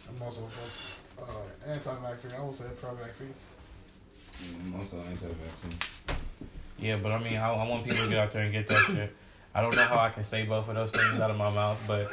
I'm 0.08 0.22
also 0.22 0.48
uh, 1.22 1.26
anti-vaccine. 1.68 2.32
I 2.38 2.42
will 2.42 2.54
say 2.54 2.70
pro-vaccine. 2.80 3.34
I'm 4.66 4.76
also 4.80 4.98
anti-vaccine. 4.98 6.18
Yeah, 6.80 6.98
but 6.98 7.12
I 7.12 7.20
mean, 7.22 7.38
I, 7.38 7.54
I 7.54 7.68
want 7.68 7.84
people 7.84 8.04
to 8.04 8.10
get 8.10 8.20
out 8.20 8.32
there 8.32 8.44
and 8.44 8.52
get 8.52 8.68
that 8.68 8.84
shit. 8.88 9.16
I 9.56 9.62
don't 9.62 9.76
know 9.76 9.84
how 9.84 10.00
I 10.00 10.10
can 10.10 10.24
say 10.24 10.46
both 10.46 10.68
of 10.68 10.76
those 10.76 10.92
things 10.92 11.20
out 11.20 11.30
of 11.30 11.38
my 11.38 11.50
mouth, 11.52 11.80
but 11.86 12.08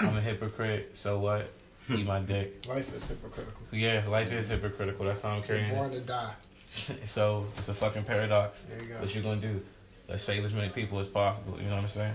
I'm 0.00 0.16
a 0.16 0.20
hypocrite. 0.20 0.96
So 0.96 1.18
what? 1.18 1.48
Eat 1.90 2.06
my 2.06 2.20
dick. 2.20 2.66
Life 2.68 2.94
is 2.94 3.08
hypocritical. 3.08 3.60
Yeah, 3.70 4.04
life 4.08 4.32
is 4.32 4.48
hypocritical. 4.48 5.04
That's 5.04 5.20
how 5.22 5.30
I'm 5.30 5.42
carrying 5.42 5.66
You're 5.68 5.74
carrying 5.76 5.94
it. 6.02 6.06
born 6.06 6.06
to 6.06 6.06
die. 6.06 6.32
So 7.06 7.46
it's 7.58 7.68
a 7.68 7.74
fucking 7.74 8.04
paradox. 8.04 8.62
There 8.62 8.80
you 8.82 8.88
go. 8.88 9.00
What 9.00 9.14
you 9.14 9.20
gonna 9.20 9.40
do? 9.40 9.60
Let's 10.08 10.22
save 10.22 10.44
as 10.44 10.52
many 10.52 10.68
people 10.68 10.98
as 10.98 11.08
possible. 11.08 11.56
You 11.58 11.68
know 11.68 11.74
what 11.76 11.82
I'm 11.82 11.88
saying? 11.88 12.14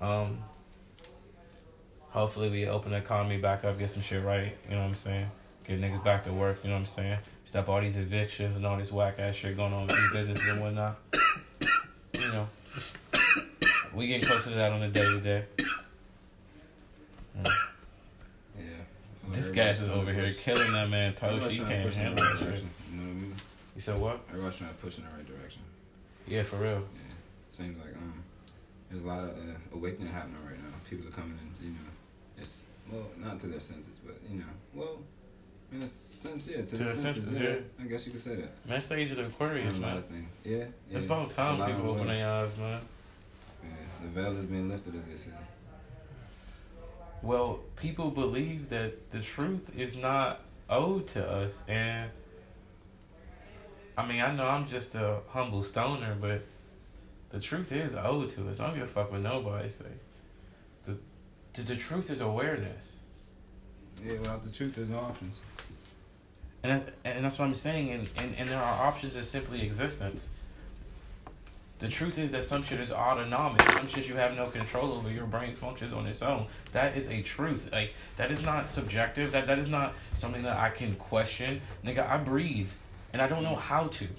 Um. 0.00 0.38
Hopefully 2.10 2.48
we 2.48 2.66
open 2.66 2.92
the 2.92 2.96
economy 2.98 3.36
back 3.36 3.62
up, 3.64 3.78
get 3.78 3.90
some 3.90 4.00
shit 4.00 4.24
right. 4.24 4.56
You 4.70 4.74
know 4.76 4.80
what 4.82 4.88
I'm 4.88 4.94
saying? 4.94 5.30
Get 5.66 5.78
niggas 5.80 6.02
back 6.02 6.24
to 6.24 6.32
work. 6.32 6.60
You 6.62 6.70
know 6.70 6.76
what 6.76 6.80
I'm 6.80 6.86
saying? 6.86 7.18
Stop 7.44 7.68
all 7.68 7.78
these 7.80 7.98
evictions 7.98 8.56
and 8.56 8.64
all 8.64 8.78
this 8.78 8.90
whack 8.90 9.16
ass 9.18 9.34
shit 9.34 9.54
going 9.54 9.74
on 9.74 9.82
with 9.82 9.90
these 9.90 10.12
businesses 10.12 10.48
and 10.48 10.60
whatnot. 10.62 10.96
You 12.14 12.32
know, 12.32 12.48
we 13.94 14.06
getting 14.06 14.26
closer 14.26 14.48
to 14.50 14.56
that 14.56 14.72
on 14.72 14.82
a 14.82 14.88
day 14.88 15.02
to 15.04 15.20
day. 15.20 15.44
Yeah. 15.58 15.62
I 17.36 17.42
feel 17.44 17.52
like 19.24 19.32
This 19.32 19.48
gas 19.50 19.80
is 19.80 19.88
over 19.90 20.12
here 20.12 20.24
push- 20.24 20.38
killing 20.38 20.72
that 20.72 20.88
man 20.88 21.14
Tosh. 21.14 21.28
everybody's 21.28 21.58
He 21.58 21.64
can't 21.64 21.92
the 21.92 21.98
handle 21.98 22.24
that 22.24 22.38
shit. 22.38 22.64
You 22.90 22.98
know 22.98 23.02
what 23.02 23.10
I 23.10 23.14
mean? 23.14 23.34
You 23.74 23.80
said 23.82 24.00
what? 24.00 24.20
Everybody's 24.30 24.56
trying 24.58 24.70
to 24.70 24.76
push 24.76 24.96
in 24.98 25.04
the 25.04 25.10
right 25.14 25.26
direction. 25.26 25.62
Yeah, 26.26 26.42
for 26.42 26.56
real. 26.56 26.82
Yeah. 26.94 27.14
Seems 27.52 27.78
like 27.78 27.94
um, 27.94 28.22
there's 28.90 29.02
a 29.02 29.06
lot 29.06 29.24
of 29.24 29.30
uh, 29.30 29.74
awakening 29.74 30.12
happening 30.12 30.36
right 30.44 30.58
now. 30.58 30.74
People 30.88 31.08
are 31.08 31.12
coming 31.12 31.38
in, 31.38 31.64
you 31.64 31.72
know, 31.72 31.78
it's 32.38 32.66
well, 32.90 33.06
not 33.18 33.38
to 33.40 33.46
their 33.46 33.60
senses, 33.60 33.98
but 34.04 34.16
you 34.28 34.38
know, 34.38 34.44
well, 34.74 34.98
in 35.72 35.82
a 35.82 35.84
sense, 35.84 36.48
yeah, 36.48 36.58
to, 36.58 36.66
To 36.66 36.76
their 36.76 36.88
senses, 36.88 37.24
senses, 37.24 37.40
yeah. 37.40 37.48
yeah. 37.50 37.84
I 37.84 37.86
guess 37.88 38.06
you 38.06 38.12
could 38.12 38.20
say 38.20 38.36
that. 38.36 38.68
Man, 38.68 38.80
stage 38.80 39.10
of 39.10 39.16
the 39.16 39.26
Aquarius, 39.26 39.76
a 39.76 39.80
lot 39.80 39.88
man. 39.88 39.96
of 39.96 40.06
things. 40.06 40.28
Yeah, 40.44 40.56
yeah. 40.56 40.64
It's 40.92 41.04
about 41.04 41.30
time 41.30 41.58
lot 41.58 41.68
people 41.68 41.90
open 41.90 42.06
their 42.06 42.28
eyes, 42.28 42.56
man. 42.56 42.80
Yeah, 43.62 43.68
the 44.02 44.08
veil 44.08 44.34
has 44.34 44.46
been 44.46 44.68
lifted, 44.68 44.94
as 44.96 45.04
they 45.06 45.16
say. 45.16 45.30
Well, 47.22 47.60
people 47.76 48.10
believe 48.10 48.68
that 48.68 49.10
the 49.10 49.20
truth 49.20 49.76
is 49.76 49.96
not 49.96 50.42
owed 50.70 51.08
to 51.08 51.28
us, 51.28 51.62
and 51.66 52.10
I 53.96 54.06
mean, 54.06 54.20
I 54.20 54.34
know 54.34 54.46
I'm 54.46 54.66
just 54.66 54.94
a 54.94 55.20
humble 55.30 55.62
stoner, 55.62 56.16
but 56.20 56.42
the 57.30 57.40
truth 57.40 57.72
is 57.72 57.94
owed 57.94 58.30
to 58.30 58.48
us. 58.48 58.60
I 58.60 58.66
don't 58.66 58.74
give 58.74 58.84
a 58.84 58.86
fuck 58.86 59.10
what 59.10 59.20
nobody 59.20 59.68
say. 59.68 59.86
The, 60.84 60.96
the, 61.54 61.62
the 61.62 61.76
truth 61.76 62.10
is 62.10 62.20
awareness, 62.20 62.98
Yeah, 64.04 64.12
without 64.18 64.42
the 64.42 64.50
truth, 64.50 64.74
there's 64.74 64.90
no 64.90 64.98
options. 64.98 65.38
and 66.62 66.82
and 67.04 67.24
that's 67.24 67.38
what 67.38 67.46
I'm 67.46 67.54
saying. 67.54 67.90
And, 67.90 68.08
and 68.18 68.34
and 68.38 68.48
there 68.48 68.60
are 68.62 68.86
options 68.86 69.16
as 69.16 69.28
simply 69.28 69.62
existence. 69.62 70.28
The 71.78 71.88
truth 71.88 72.18
is 72.18 72.32
that 72.32 72.44
some 72.44 72.62
shit 72.62 72.80
is 72.80 72.90
autonomic. 72.90 73.60
Some 73.72 73.86
shit 73.86 74.08
you 74.08 74.14
have 74.16 74.34
no 74.34 74.46
control 74.48 74.92
over. 74.92 75.10
Your 75.10 75.26
brain 75.26 75.54
functions 75.54 75.92
on 75.92 76.06
its 76.06 76.22
own. 76.22 76.46
That 76.72 76.96
is 76.96 77.10
a 77.10 77.20
truth. 77.22 77.70
Like 77.72 77.94
that 78.16 78.30
is 78.32 78.42
not 78.42 78.68
subjective. 78.68 79.32
That 79.32 79.46
that 79.46 79.58
is 79.58 79.68
not 79.68 79.94
something 80.14 80.42
that 80.44 80.56
I 80.58 80.70
can 80.70 80.94
question. 80.94 81.60
Nigga, 81.84 82.08
I 82.08 82.16
breathe, 82.16 82.70
and 83.16 83.22
I 83.22 83.28
don't 83.28 83.42
know 83.42 83.54
how 83.54 83.86
to. 83.86 84.04
You 84.04 84.10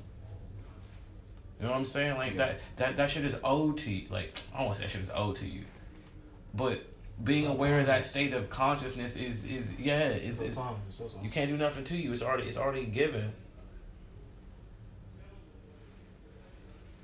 know 1.61 1.69
what 1.69 1.77
I'm 1.77 1.85
saying? 1.85 2.17
Like 2.17 2.31
Yeah. 2.31 2.37
that 2.37 2.59
that 2.77 2.95
that 2.95 3.09
shit 3.11 3.25
is 3.25 3.35
owed 3.43 3.77
to 3.79 3.91
you. 3.91 4.07
Like 4.09 4.39
I 4.51 4.57
don't 4.57 4.65
want 4.65 4.77
to 4.77 4.81
say 4.81 4.87
that 4.87 4.91
shit 4.93 5.01
is 5.03 5.11
owed 5.13 5.35
to 5.35 5.45
you, 5.47 5.65
but 6.55 6.81
being 7.23 7.43
It's 7.45 7.53
aware 7.53 7.79
of 7.81 7.85
that 7.85 8.07
state 8.07 8.33
of 8.33 8.49
consciousness 8.49 9.15
is 9.15 9.45
is 9.45 9.73
yeah 9.79 10.09
is 10.09 10.41
is 10.41 10.57
autonomous, 10.57 10.97
that's 10.97 11.13
all. 11.13 11.23
you 11.23 11.29
can't 11.29 11.47
do 11.51 11.57
nothing 11.57 11.83
to 11.83 11.95
you. 11.95 12.11
It's 12.11 12.23
already 12.23 12.47
it's 12.47 12.57
already 12.57 12.85
given. 12.87 13.31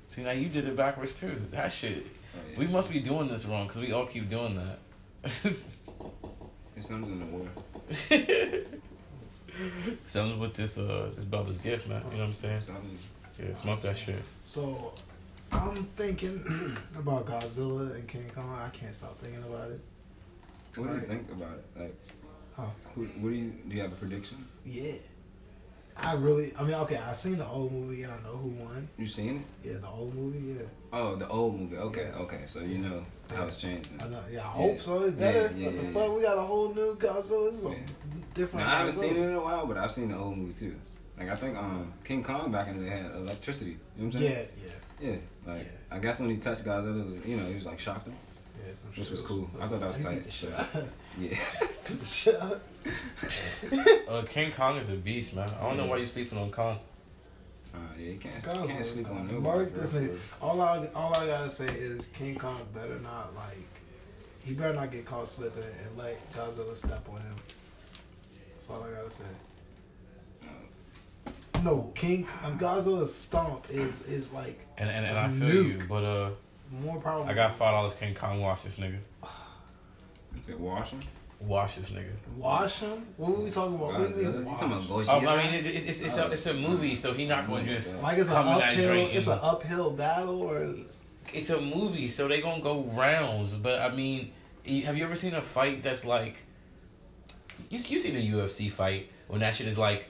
See 0.08 0.22
now 0.24 0.32
you 0.32 0.48
did 0.48 0.66
it 0.66 0.74
backwards 0.76 1.14
too. 1.14 1.40
That 1.52 1.70
shit. 1.72 2.06
Oh, 2.34 2.38
yeah. 2.50 2.58
We 2.58 2.66
must 2.66 2.90
be 2.90 2.98
doing 2.98 3.28
this 3.28 3.44
wrong 3.46 3.68
because 3.68 3.80
we 3.80 3.92
all 3.92 4.06
keep 4.06 4.28
doing 4.28 4.56
that. 4.56 4.78
It's 6.76 6.88
something 6.88 7.20
to 7.20 7.24
the 7.24 7.30
water. 8.58 8.66
Something 10.06 10.38
with 10.40 10.54
this 10.54 10.78
uh 10.78 11.10
this 11.14 11.24
Bubba's 11.24 11.58
gift, 11.58 11.88
man. 11.88 12.02
You 12.06 12.12
know 12.12 12.18
what 12.18 12.26
I'm 12.26 12.32
saying? 12.32 12.60
Something. 12.62 12.98
Yeah, 13.38 13.52
smoke 13.54 13.80
that 13.82 13.96
shit. 13.96 14.22
So, 14.44 14.92
I'm 15.52 15.84
thinking 15.96 16.76
about 16.98 17.26
Godzilla 17.26 17.94
and 17.94 18.06
King 18.06 18.30
Kong. 18.34 18.48
I 18.64 18.68
can't 18.70 18.94
stop 18.94 19.18
thinking 19.18 19.42
about 19.42 19.70
it. 19.70 19.80
What 20.76 20.88
do 20.88 20.94
you 20.94 21.00
think 21.00 21.30
about 21.32 21.52
it? 21.58 21.80
Like, 21.80 21.94
Huh. 22.56 22.66
who, 22.94 23.02
what 23.18 23.30
do 23.30 23.34
you 23.34 23.50
do? 23.68 23.74
You 23.74 23.82
have 23.82 23.92
a 23.92 23.96
prediction? 23.96 24.44
Yeah. 24.64 24.92
I 25.96 26.14
really, 26.14 26.52
I 26.58 26.62
mean, 26.62 26.74
okay, 26.74 26.96
I 26.98 27.12
seen 27.12 27.38
the 27.38 27.46
old 27.46 27.72
movie 27.72 28.02
and 28.04 28.12
I 28.12 28.16
know 28.22 28.36
who 28.36 28.48
won. 28.48 28.88
You 28.96 29.06
seen 29.08 29.44
it? 29.62 29.68
Yeah, 29.72 29.78
the 29.78 29.88
old 29.88 30.14
movie, 30.14 30.54
yeah. 30.58 30.66
Oh, 30.92 31.16
the 31.16 31.28
old 31.28 31.58
movie. 31.58 31.76
Okay, 31.76 32.08
Yeah. 32.12 32.18
okay. 32.22 32.40
So 32.46 32.60
you 32.60 32.78
know 32.78 33.04
how 33.34 33.46
it's 33.46 33.56
changing. 33.56 33.98
I 34.00 34.06
know, 34.08 34.20
yeah, 34.30 34.40
I 34.40 34.42
Yeah. 34.42 34.48
hope 34.50 34.80
so. 34.80 35.02
It's 35.04 35.16
better. 35.16 35.52
Yeah, 35.56 35.56
yeah, 35.56 35.66
what 35.66 35.76
the 35.76 35.82
yeah, 35.84 35.90
fuck? 35.92 36.16
We 36.16 36.22
got 36.22 36.38
a 36.38 36.42
whole 36.42 36.74
new 36.74 36.94
Godzilla. 36.96 37.46
This 37.50 37.54
is 37.58 37.64
a 37.66 37.70
Yeah. 37.70 37.76
Different. 38.34 38.66
Now 38.66 38.74
I 38.74 38.78
haven't 38.78 38.94
seen 38.94 39.16
it 39.16 39.22
in 39.22 39.34
a 39.34 39.40
while, 39.40 39.66
but 39.66 39.76
I've 39.76 39.92
seen 39.92 40.08
the 40.10 40.16
old 40.18 40.36
movie 40.36 40.52
too. 40.52 40.74
Like 41.18 41.30
I 41.30 41.36
think 41.36 41.56
um 41.56 41.92
King 42.04 42.22
Kong 42.22 42.50
back 42.52 42.68
in 42.68 42.78
the 42.82 42.90
day 42.90 42.96
had 42.96 43.12
electricity. 43.12 43.76
You 43.96 44.04
know 44.04 44.06
what 44.08 44.16
I'm 44.16 44.22
Yeah, 44.22 44.28
saying? 44.34 44.48
yeah, 45.00 45.08
Yeah. 45.10 45.16
Like 45.54 45.62
Yeah. 45.62 45.96
I 45.96 45.98
guess 46.00 46.20
when 46.20 46.30
he 46.30 46.36
touched 46.36 46.64
Godzilla, 46.64 47.00
it 47.00 47.06
was 47.06 47.26
you 47.26 47.36
know 47.36 47.46
he 47.46 47.54
was 47.54 47.66
like 47.66 47.78
shocked 47.78 48.08
him. 48.08 48.14
yeah. 48.66 48.72
Which 48.96 49.06
shit 49.06 49.10
was 49.12 49.20
cool. 49.22 49.48
I 49.60 49.68
thought 49.68 49.80
that 49.80 49.88
was 49.88 50.02
tight, 50.02 50.24
the 50.24 50.32
so- 50.32 50.48
Yeah. 51.18 51.28
beat 51.88 51.98
the 52.00 52.04
shit 52.06 52.40
out. 52.40 52.60
Uh, 54.08 54.22
King 54.28 54.50
Kong 54.52 54.76
is 54.76 54.88
a 54.90 54.92
beast, 54.94 55.34
man. 55.34 55.48
I 55.60 55.68
don't 55.68 55.76
know 55.78 55.86
why 55.86 55.96
you 55.96 56.06
sleeping 56.06 56.38
on 56.38 56.50
Kong. 56.50 56.78
Uh, 57.74 57.78
yeah, 57.98 58.10
you 58.10 58.18
can't, 58.18 58.40
Godzilla's 58.42 58.70
can't 58.72 58.86
sleep 58.86 59.10
on 59.10 59.28
cool. 59.28 59.40
nobody. 59.40 59.58
Mark 59.58 59.74
this 59.74 59.92
nigga. 59.92 60.18
All 60.40 60.60
I 60.60 60.86
all 60.94 61.14
I 61.16 61.26
gotta 61.26 61.50
say 61.50 61.66
is 61.66 62.06
King 62.08 62.36
Kong 62.36 62.60
better 62.74 62.98
not 63.00 63.34
like 63.34 63.56
he 64.44 64.52
better 64.54 64.74
not 64.74 64.92
get 64.92 65.04
caught 65.06 65.26
slipping 65.26 65.62
and 65.62 65.96
let 65.98 66.32
Godzilla 66.32 66.76
step 66.76 67.08
on 67.08 67.20
him. 67.22 67.34
That's 68.66 68.80
all 68.80 68.86
I 68.86 68.96
gotta 68.96 69.10
say. 69.10 69.24
for 70.40 70.48
real. 71.58 71.62
No, 71.62 71.90
King 71.94 72.26
um, 72.44 72.58
Godzilla's 72.58 73.14
stomp 73.14 73.66
is 73.68 74.02
is 74.06 74.32
like 74.32 74.58
And 74.78 74.88
and, 74.88 75.04
and 75.04 75.18
I 75.18 75.28
feel 75.28 75.48
Nuke. 75.48 75.80
you, 75.82 75.86
but 75.86 76.02
uh, 76.02 76.30
more 76.70 76.98
powerful. 76.98 77.28
I 77.30 77.34
got 77.34 77.52
five 77.52 77.72
dollars. 77.72 77.94
King 77.94 78.14
Kong, 78.14 78.40
wash 78.40 78.62
this 78.62 78.76
nigga. 78.76 78.96
You 80.34 80.40
said 80.40 80.58
wash 80.58 80.92
him? 80.92 81.00
Wash 81.40 81.74
this 81.76 81.90
nigga. 81.90 82.12
wash 82.38 82.78
him. 82.78 83.06
What 83.18 83.36
were 83.36 83.44
we 83.44 83.50
talking 83.50 83.74
about? 83.74 84.00
What 84.00 84.14
do 84.14 84.20
you 84.22 84.28
mean 84.30 84.44
wash? 84.46 84.62
about 84.62 84.82
Gojira? 84.84 85.22
Oh, 85.22 85.28
I 85.28 85.44
mean, 85.44 85.54
it, 85.56 85.66
it, 85.66 85.86
it's 85.86 86.00
it's 86.00 86.16
a 86.16 86.30
it's 86.30 86.46
a 86.46 86.54
movie, 86.54 86.94
so 86.94 87.12
he 87.12 87.26
not 87.26 87.46
gonna 87.46 87.64
just. 87.64 88.02
Like 88.02 88.16
it's 88.16 88.28
an 88.28 88.34
Come 88.34 88.46
in 88.46 88.62
uphill. 88.62 89.08
It's 89.12 89.26
an 89.26 89.38
uphill 89.42 89.90
battle, 89.90 90.40
or 90.40 90.74
It's 91.34 91.50
a 91.50 91.60
movie, 91.60 92.08
so 92.08 92.28
they 92.28 92.40
gonna 92.40 92.62
go 92.62 92.84
rounds. 92.84 93.56
But 93.56 93.80
I 93.80 93.94
mean, 93.94 94.32
have 94.86 94.96
you 94.96 95.04
ever 95.04 95.16
seen 95.16 95.34
a 95.34 95.42
fight 95.42 95.82
that's 95.82 96.06
like? 96.06 96.44
You 97.74 97.80
you 97.94 97.98
seen 97.98 98.16
a 98.16 98.20
UFC 98.20 98.70
fight 98.70 99.10
when 99.28 99.40
that 99.40 99.54
shit 99.54 99.66
is 99.66 99.76
like. 99.78 100.08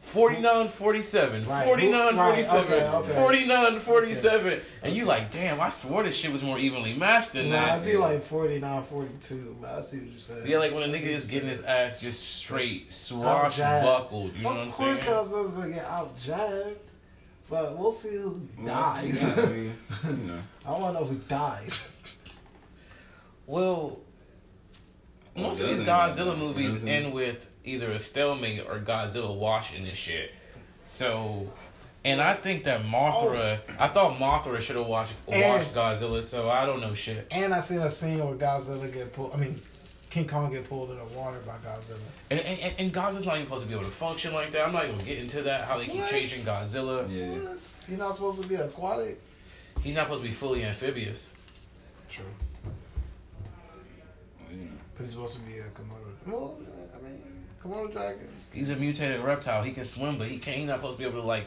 49 0.00 0.68
47, 0.68 1.44
Right. 1.46 1.66
49 1.66 2.16
Right, 2.16 2.42
47, 2.42 2.72
okay, 2.72 2.86
okay. 2.86 3.14
49 3.14 3.78
47. 3.78 4.52
And 4.52 4.62
Okay. 4.84 4.94
you 4.94 5.04
like, 5.04 5.30
damn, 5.30 5.60
I 5.60 5.68
swore 5.68 6.02
this 6.02 6.16
shit 6.16 6.32
was 6.32 6.42
more 6.42 6.58
evenly 6.58 6.94
matched 6.94 7.34
than 7.34 7.50
nah, 7.50 7.56
that. 7.56 7.82
it'd 7.82 7.92
be 7.92 7.98
like 7.98 8.22
49, 8.22 8.84
42. 8.84 9.56
But 9.60 9.70
I 9.70 9.80
see 9.82 9.98
what 9.98 10.06
you're 10.08 10.18
saying. 10.18 10.42
Yeah, 10.46 10.58
like 10.60 10.72
when 10.72 10.84
a 10.84 10.86
nigga 10.90 11.08
is 11.08 11.26
getting 11.30 11.50
his 11.50 11.60
ass 11.62 12.00
just 12.00 12.36
straight 12.36 12.88
swashbuckled. 12.88 14.34
You 14.34 14.42
know 14.44 14.48
what 14.48 14.60
I'm 14.60 14.68
Of 14.68 14.74
course, 14.74 15.00
saying? 15.00 15.12
Godzilla's 15.12 15.50
gonna 15.52 15.74
get 15.74 15.84
out 15.84 16.18
jabbed, 16.18 16.90
but 17.50 17.76
we'll 17.76 17.92
see 17.92 18.16
who 18.16 18.40
Well, 18.56 18.66
dies. 18.66 19.22
yeah, 19.22 19.34
I 19.44 19.46
mean, 19.50 19.72
you 20.08 20.16
know. 20.28 20.38
I 20.64 20.70
want 20.70 20.96
to 20.96 21.02
know 21.02 21.06
who 21.06 21.16
dies. 21.28 21.86
Well, 23.46 23.72
Well, 23.76 23.98
most 25.36 25.60
of 25.60 25.68
these 25.68 25.80
Godzilla 25.80 26.32
it? 26.34 26.38
movies 26.38 26.74
Doesn't- 26.74 26.88
end 26.88 27.12
with 27.12 27.50
either 27.64 27.90
a 27.92 27.98
stalemate 27.98 28.60
or 28.66 28.78
Godzilla 28.78 29.34
washing 29.34 29.84
this 29.84 29.96
shit. 29.98 30.32
So, 30.84 31.50
and 32.04 32.20
I 32.20 32.34
think 32.34 32.64
that 32.64 32.82
Mothra. 32.84 33.58
Oh. 33.68 33.72
I 33.78 33.88
thought 33.88 34.18
Mothra 34.18 34.60
should 34.60 34.76
have 34.76 34.86
watched 34.86 35.12
And- 35.28 35.42
watched 35.42 35.74
Godzilla. 35.74 36.22
So 36.22 36.48
I 36.48 36.64
don't 36.66 36.80
know 36.80 36.94
shit. 36.94 37.26
And 37.30 37.52
I 37.54 37.60
seen 37.60 37.80
a 37.80 37.90
scene 37.90 38.18
where 38.24 38.34
Godzilla 38.34 38.92
get 38.92 39.12
pulled. 39.12 39.34
I 39.34 39.36
mean, 39.36 39.60
King 40.10 40.26
Kong 40.26 40.50
get 40.50 40.66
pulled 40.68 40.90
in 40.90 40.96
the 40.98 41.04
water 41.04 41.38
by 41.40 41.56
Godzilla. 41.58 41.98
And, 42.30 42.40
and, 42.40 42.74
and 42.78 42.92
Godzilla's 42.92 43.26
not 43.26 43.34
even 43.34 43.46
supposed 43.46 43.64
to 43.64 43.68
be 43.68 43.74
able 43.74 43.84
to 43.84 43.90
function 43.90 44.32
like 44.32 44.50
that. 44.52 44.66
I'm 44.66 44.72
not 44.72 44.84
even 44.84 44.96
gonna 44.96 45.06
get 45.08 45.18
into 45.18 45.42
that. 45.42 45.64
How 45.66 45.76
they 45.76 45.84
keep 45.84 45.96
What? 46.00 46.10
changing 46.10 46.38
Godzilla. 46.40 47.06
Yeah. 47.10 47.26
What? 47.26 47.58
You're 47.86 47.98
not 47.98 48.14
supposed 48.14 48.40
to 48.40 48.48
be 48.48 48.54
aquatic. 48.54 49.20
He's 49.82 49.94
not 49.94 50.04
supposed 50.06 50.22
to 50.22 50.28
be 50.28 50.34
fully 50.34 50.64
amphibious. 50.64 51.28
True. 52.08 52.24
Well, 54.98 55.06
you 55.06 55.06
know. 55.06 55.06
Because 55.06 55.06
he's 55.06 55.14
supposed 55.14 55.38
to 55.38 55.42
be 55.46 55.58
a 55.58 55.62
Komodo. 55.64 56.10
Well, 56.26 56.58
I 56.94 57.02
mean, 57.08 57.22
Komodo 57.62 57.92
dragons. 57.92 58.46
He's 58.52 58.70
a 58.70 58.76
mutated 58.76 59.20
reptile. 59.20 59.62
He 59.62 59.72
can 59.72 59.84
swim, 59.84 60.18
but 60.18 60.28
he 60.28 60.38
can't. 60.38 60.56
He's 60.58 60.66
not 60.68 60.76
supposed 60.80 60.98
to 60.98 61.02
be 61.04 61.08
able 61.08 61.20
to 61.22 61.26
like 61.26 61.44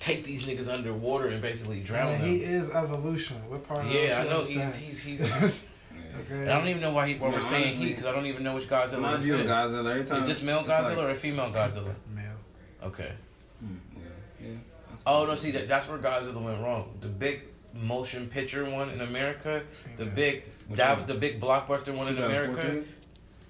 take 0.00 0.24
these 0.24 0.44
niggas 0.44 0.72
underwater 0.72 1.28
and 1.28 1.40
basically 1.40 1.80
drown 1.80 2.12
And 2.12 2.22
them. 2.22 2.28
he 2.30 2.36
is 2.42 2.70
evolution. 2.70 3.36
What 3.48 3.66
part 3.66 3.84
of 3.86 3.90
yeah, 3.92 4.22
I 4.24 4.28
know 4.28 4.40
is 4.40 4.48
he's 4.48 4.76
he's 4.76 5.00
he's. 5.02 5.68
Yeah. 5.94 6.20
okay. 6.22 6.40
and 6.42 6.50
I 6.50 6.58
don't 6.58 6.68
even 6.68 6.80
know 6.82 6.92
why 6.92 7.08
he 7.08 7.14
why 7.14 7.28
No, 7.28 7.36
we're 7.36 7.40
saying 7.42 7.76
he 7.76 7.88
because 7.90 8.06
I 8.06 8.12
don't 8.12 8.26
even 8.26 8.42
know 8.42 8.54
which 8.54 8.68
Godzilla 8.68 9.00
My 9.00 9.14
this 9.16 9.24
view 9.24 9.36
is. 9.36 9.50
Godzilla 9.50 9.90
every 9.90 10.04
time. 10.04 10.18
Is 10.18 10.26
this 10.26 10.42
male 10.42 10.60
it's 10.60 10.68
Godzilla 10.68 10.88
like- 10.90 10.98
or 10.98 11.10
a 11.10 11.14
female 11.14 11.50
Godzilla? 11.50 11.94
Male. 12.14 12.36
Okay. 12.82 13.12
Hmm, 13.60 13.74
yeah, 13.96 14.48
yeah. 14.48 14.56
Oh 15.06 15.24
no, 15.26 15.34
see 15.36 15.50
that 15.52 15.68
that's 15.68 15.88
where 15.88 15.98
Godzilla 15.98 16.40
went 16.42 16.60
wrong. 16.60 16.90
The 17.00 17.08
big 17.08 17.42
motion 17.74 18.28
picture 18.28 18.64
one 18.68 18.90
in 18.90 19.00
America, 19.00 19.62
the 19.96 20.04
Female. 20.04 20.14
big 20.14 20.42
that 20.70 21.06
the 21.06 21.14
big 21.14 21.40
blockbuster 21.40 21.94
one 21.94 22.08
in 22.08 22.18
America. 22.18 22.82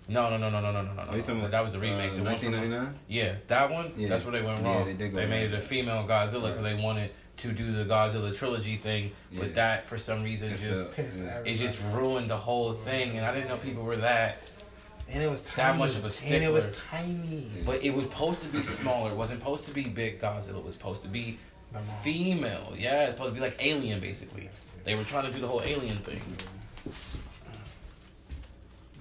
No, 0.06 0.28
no, 0.28 0.36
no, 0.36 0.50
no, 0.50 0.60
no, 0.60 0.70
no, 0.70 0.82
no, 0.82 0.92
no. 0.92 1.02
Are 1.02 1.16
you 1.16 1.22
talking 1.22 1.38
about 1.38 1.50
That 1.52 1.62
was 1.62 1.72
the 1.72 1.78
remake. 1.78 2.12
Uh, 2.12 2.16
the 2.16 2.22
one 2.24 2.38
from 2.38 2.52
1999. 2.52 2.98
yeah, 3.08 3.36
that 3.46 3.70
one. 3.70 3.92
Yeah. 3.96 4.08
That's 4.10 4.24
where 4.24 4.32
they 4.32 4.42
went 4.46 4.60
Yeah, 4.62 4.74
wrong. 4.74 4.84
they 4.84 4.92
did 4.92 5.12
go 5.12 5.16
they 5.16 5.26
made 5.26 5.44
it 5.50 5.54
a 5.54 5.60
female 5.62 6.06
Godzilla 6.06 6.42
because 6.48 6.58
Right. 6.58 6.76
they 6.76 6.82
wanted 6.82 7.10
to 7.38 7.52
do 7.52 7.72
the 7.72 7.84
Godzilla 7.86 8.36
trilogy 8.36 8.76
thing, 8.76 9.12
Yeah. 9.30 9.40
but 9.40 9.54
that 9.54 9.86
for 9.86 9.96
some 9.96 10.22
reason 10.22 10.52
It 10.52 10.60
just 10.60 10.98
Yeah. 10.98 11.40
it 11.46 11.56
just 11.56 11.80
ruined 11.92 12.28
the 12.30 12.36
whole 12.36 12.72
thing, 12.74 13.16
and 13.16 13.24
I 13.24 13.32
didn't 13.32 13.48
know 13.48 13.56
people 13.56 13.82
were 13.82 13.96
that. 13.96 14.42
And 15.08 15.22
it 15.22 15.30
was 15.30 15.42
that 15.52 15.78
much 15.78 15.96
of 15.96 16.04
a 16.04 16.10
sticker 16.10 16.34
And 16.34 16.44
it 16.44 16.52
was 16.52 16.66
tiny. 16.90 17.50
But 17.64 17.82
it 17.82 17.94
was 17.94 18.04
supposed 18.04 18.40
to 18.42 18.48
be 18.48 18.62
smaller. 18.62 19.10
It 19.10 19.16
wasn't 19.16 19.40
supposed 19.40 19.64
to 19.66 19.70
be 19.72 19.84
big 19.84 20.20
Godzilla. 20.20 20.58
It 20.58 20.64
was 20.64 20.74
supposed 20.74 21.02
to 21.04 21.08
be 21.08 21.22
My 21.22 21.28
mom. 21.30 21.38
Female. 22.02 22.72
Yeah, 22.76 23.04
it's 23.04 23.12
supposed 23.14 23.30
to 23.34 23.34
be 23.34 23.40
like 23.40 23.56
Alien, 23.64 24.00
basically. 24.00 24.48
They 24.84 24.94
were 24.94 25.04
trying 25.04 25.26
to 25.26 25.32
do 25.32 25.40
the 25.40 25.46
whole 25.48 25.62
Alien 25.62 25.96
thing. 25.98 26.20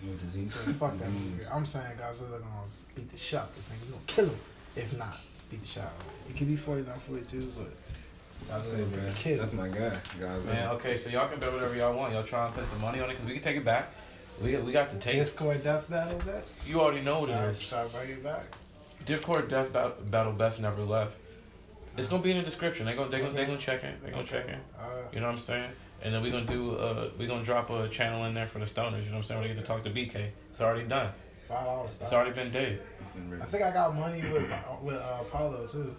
No 0.01 0.13
disease. 0.15 0.51
Fuck 0.51 0.97
that 0.97 1.09
movie. 1.09 1.45
I'm 1.51 1.65
saying 1.65 1.95
Godzilla 1.97 2.31
gonna 2.39 2.67
beat 2.95 3.09
the 3.09 3.17
shit 3.17 3.39
out 3.39 3.49
of 3.49 3.55
this 3.55 3.65
nigga. 3.67 3.81
He's 3.83 3.89
gonna 3.91 4.03
kill 4.07 4.25
him. 4.25 4.39
If 4.75 4.97
not, 4.97 5.17
beat 5.49 5.61
the 5.61 5.67
shit 5.67 5.83
out 5.83 5.91
of 5.97 6.05
him. 6.05 6.31
It 6.31 6.37
could 6.37 6.47
be 6.47 6.55
49, 6.55 6.99
42, 6.99 7.51
but 7.57 8.53
I 8.55 8.61
say, 8.61 8.77
Godzilla 8.77 8.91
bro, 8.91 8.99
beat 8.99 9.05
the 9.05 9.19
kid. 9.19 9.39
that's 9.39 9.53
my 9.53 9.67
guy, 9.69 9.97
Godzilla. 10.19 10.45
Man, 10.45 10.69
okay, 10.71 10.97
so 10.97 11.09
y'all 11.09 11.27
can 11.29 11.39
bet 11.39 11.53
whatever 11.53 11.75
y'all 11.75 11.95
want. 11.95 12.13
Y'all 12.13 12.23
try 12.23 12.45
and 12.45 12.53
put 12.55 12.65
some 12.65 12.81
money 12.81 12.99
on 12.99 13.09
it 13.09 13.13
because 13.13 13.25
we 13.27 13.33
can 13.33 13.43
take 13.43 13.57
it 13.57 13.63
back. 13.65 13.93
We 14.41 14.51
got, 14.51 14.63
we 14.63 14.71
got 14.71 14.91
the 14.91 14.97
tape. 14.97 15.15
Discord 15.15 15.63
Death 15.63 15.89
Battle 15.89 16.17
bets. 16.25 16.69
You 16.69 16.81
already 16.81 17.01
know 17.01 17.21
what 17.21 17.29
it 17.29 17.33
is. 17.49 17.61
Shall- 17.61 17.85
is. 17.85 17.91
Shall 17.91 18.01
I 18.01 18.05
bring 18.05 18.17
it 18.17 18.23
back? 18.23 18.45
Discord 19.05 19.49
Death 19.49 19.71
Bat- 19.71 20.09
Battle 20.11 20.33
Best 20.33 20.59
never 20.59 20.81
left. 20.83 21.15
It's 21.97 22.07
gonna 22.07 22.23
be 22.23 22.31
in 22.31 22.37
the 22.37 22.43
description. 22.43 22.85
They 22.85 22.93
gonna 22.95 23.09
they 23.09 23.19
gonna 23.19 23.33
they 23.33 23.45
gonna 23.45 23.57
check 23.57 23.83
in. 23.83 23.93
They 24.03 24.11
gonna 24.11 24.25
check 24.25 24.47
in. 24.47 24.55
Uh, 24.55 24.85
You 25.11 25.19
know 25.19 25.27
what 25.27 25.33
I'm 25.33 25.37
saying? 25.39 25.69
And 26.01 26.13
then 26.13 26.21
we 26.23 26.31
gonna 26.31 26.45
do 26.45 26.75
uh 26.75 27.09
we 27.17 27.27
gonna 27.27 27.43
drop 27.43 27.69
a 27.69 27.87
channel 27.87 28.25
in 28.25 28.33
there 28.33 28.47
for 28.47 28.59
the 28.59 28.65
stoners. 28.65 29.03
You 29.03 29.11
know 29.11 29.17
what 29.17 29.17
I'm 29.17 29.23
saying? 29.23 29.39
Where 29.39 29.47
they 29.49 29.53
get 29.55 29.61
to 29.61 29.67
talk 29.67 29.83
to 29.83 29.89
BK. 29.89 30.29
It's 30.49 30.61
already 30.61 30.87
done. 30.87 31.11
five 31.47 31.63
dollars. 31.65 31.99
It's 32.01 32.11
already 32.13 32.31
been 32.31 32.51
dead. 32.51 32.81
I 33.41 33.45
think 33.45 33.63
I 33.63 33.71
got 33.71 33.95
money 33.95 34.21
with 34.31 34.51
with 34.81 34.95
uh, 34.97 35.19
Apollo 35.21 35.67
too. 35.67 35.95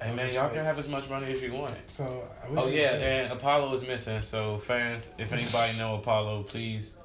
Hey 0.00 0.12
man, 0.14 0.32
y'all 0.34 0.48
can 0.48 0.64
have 0.64 0.78
as 0.78 0.88
much 0.88 1.08
money 1.08 1.30
as 1.32 1.40
you 1.42 1.52
want. 1.52 1.74
So 1.86 2.28
I 2.44 2.48
wish 2.48 2.60
Oh 2.60 2.68
yeah, 2.68 2.94
and 2.94 3.32
Apollo 3.32 3.72
is 3.74 3.82
missing. 3.82 4.20
So 4.22 4.58
fans, 4.58 5.10
if 5.18 5.32
anybody 5.32 5.78
know 5.78 5.94
Apollo, 5.96 6.44
please, 6.44 6.96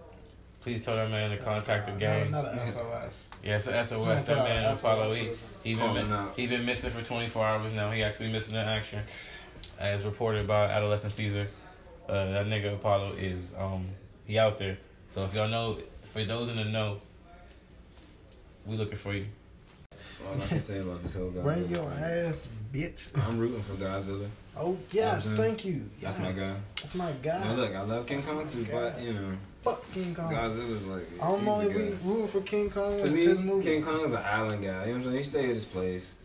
please 0.68 0.84
tell 0.84 0.98
that 0.98 1.10
man 1.10 1.30
to 1.30 1.38
contact 1.38 1.86
the 1.86 1.94
Uh, 1.94 1.96
gang. 1.96 2.30
Not, 2.30 2.44
not 2.44 2.54
an 2.56 2.68
SOS. 2.68 3.30
Yeah, 3.42 3.56
it's 3.56 3.68
a 3.68 3.72
SOS. 3.86 3.88
Someone 3.88 4.16
That 4.26 4.38
man 4.50 4.66
an 4.66 4.74
Apollo, 4.74 5.10
SOS 5.16 5.44
he 5.64 5.76
or 5.76 5.78
he 5.88 5.94
been 5.94 6.08
Calling 6.10 6.30
he 6.36 6.48
been 6.48 6.66
missing 6.66 6.90
for 6.92 7.02
24 7.02 7.46
hours 7.46 7.72
now. 7.74 7.90
He 7.92 8.04
actually 8.04 8.34
missing 8.34 8.56
in 8.56 8.68
action, 8.68 9.02
as 9.80 10.04
reported 10.04 10.46
by 10.46 10.66
Adolescent 10.66 11.14
Caesar. 11.14 11.48
Uh, 12.10 12.32
that 12.32 12.48
nigga 12.48 12.74
Apollo 12.74 13.14
is 13.14 13.54
um 13.58 13.88
he 14.26 14.38
out 14.38 14.58
there. 14.58 14.78
So 15.08 15.24
if 15.24 15.34
y'all 15.34 15.48
know, 15.48 15.78
for 16.04 16.26
those 16.26 16.50
in 16.50 16.58
the 16.58 16.66
know, 16.66 17.00
we 18.66 18.76
looking 18.76 18.98
for 18.98 19.14
you. 19.14 19.26
All 20.28 20.34
I 20.42 20.46
can 20.48 20.60
say 20.60 20.80
about 20.80 21.02
this 21.02 21.14
whole 21.14 21.30
Godzilla. 21.32 21.44
Bring 21.44 21.70
your 21.70 21.90
ass, 21.92 22.50
bitch. 22.74 23.00
I'm 23.16 23.38
rooting 23.40 23.62
for 23.64 23.76
Godzilla. 23.76 24.28
Oh 24.58 24.78
yes, 24.92 25.32
thank 25.34 25.64
you. 25.64 25.84
That's 26.02 26.20
my 26.20 26.30
Yes. 26.32 26.40
guy. 26.40 26.60
That's 26.82 26.96
my 26.96 27.12
guy. 27.22 27.40
Now 27.46 27.54
look, 27.56 27.74
I 27.74 27.82
love 27.84 28.06
King 28.06 28.22
Kong 28.22 28.46
too, 28.50 28.66
but 28.70 29.00
you 29.02 29.14
know, 29.14 29.32
Fuck 29.63 29.89
King 29.91 30.15
Kong. 30.15 30.34
Godzilla's 30.34 30.88
like. 30.88 31.04
I'm 31.22 31.48
only 31.48 31.74
rooting 32.04 32.28
for 32.28 32.41
King 32.41 32.70
Kong. 32.70 33.02
To 33.04 33.10
me, 33.10 33.26
his 33.26 33.41
movie. 33.41 33.63
King 33.63 33.84
Kong's 33.84 34.13
an 34.13 34.24
island 34.24 34.63
guy. 34.63 34.86
You 34.86 34.93
know 34.93 34.98
what 34.98 34.98
I'm 34.98 35.04
saying? 35.04 35.17
He 35.17 35.24
stay 35.24 35.43
at 35.50 35.56
his 35.56 35.65
place. 35.65 36.17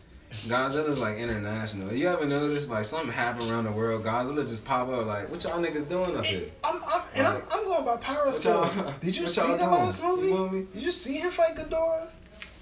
Godzilla's 0.47 0.97
like 0.97 1.17
international. 1.17 1.93
You 1.93 2.07
ever 2.07 2.25
noticed 2.25 2.69
like 2.69 2.85
something 2.85 3.11
happen 3.11 3.49
around 3.49 3.65
the 3.65 3.71
world? 3.71 4.03
Godzilla 4.03 4.47
just 4.47 4.65
pop 4.65 4.89
up 4.89 5.05
like, 5.05 5.29
what 5.29 5.43
y'all 5.43 5.59
niggas 5.59 5.87
doing 5.87 6.17
up 6.17 6.25
here? 6.25 6.49
I'm, 6.63 6.81
I'm, 6.87 7.01
and 7.13 7.27
I'm, 7.27 7.41
I'm 7.51 7.65
going 7.65 7.85
by 7.85 7.97
Periscope. 7.97 8.99
Did 9.01 9.15
you 9.15 9.27
see 9.27 9.41
the 9.41 9.57
doing? 9.57 9.69
last 9.69 10.01
You 10.01 10.33
movie? 10.33 10.57
me? 10.57 10.67
Did 10.73 10.83
you 10.83 10.91
see 10.91 11.17
him 11.17 11.31
fight 11.31 11.55
Ghidorah? 11.55 12.09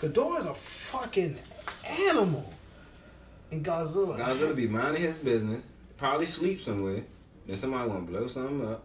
Ghidorah's 0.01 0.45
a 0.47 0.53
fucking 0.53 1.37
animal. 2.09 2.51
And 3.51 3.63
Godzilla. 3.65 4.17
Godzilla 4.17 4.55
be 4.55 4.67
minding 4.67 5.01
his 5.03 5.15
business, 5.17 5.63
probably 5.97 6.25
sleep 6.25 6.61
somewhere. 6.61 7.03
Then 7.47 7.55
somebody 7.55 7.89
want 7.89 8.05
to 8.05 8.11
blow 8.11 8.27
something 8.27 8.67
up. 8.67 8.83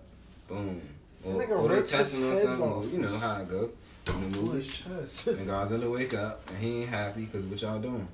Boom. 0.49 0.81
Or, 1.27 1.33
That 1.33 1.49
nigga 1.49 1.62
or 1.62 1.69
they 1.69 1.83
testing 1.83 2.25
on 2.25 2.37
something. 2.37 2.62
off. 2.62 2.93
You 2.93 2.99
know 3.01 3.19
how 3.19 3.43
it 3.43 3.49
go 3.49 3.71
in 4.15 4.31
the 4.31 4.39
movie. 4.39 4.59
his 4.59 4.69
chest. 4.69 5.27
And 5.29 5.49
Godzilla 5.49 5.93
wake 5.93 6.15
up 6.15 6.49
and 6.49 6.59
he 6.59 6.83
ain't 6.83 6.91
happy 6.91 7.25
because 7.25 7.45
what 7.45 7.61
y'all 7.61 7.79
doing. 7.81 8.07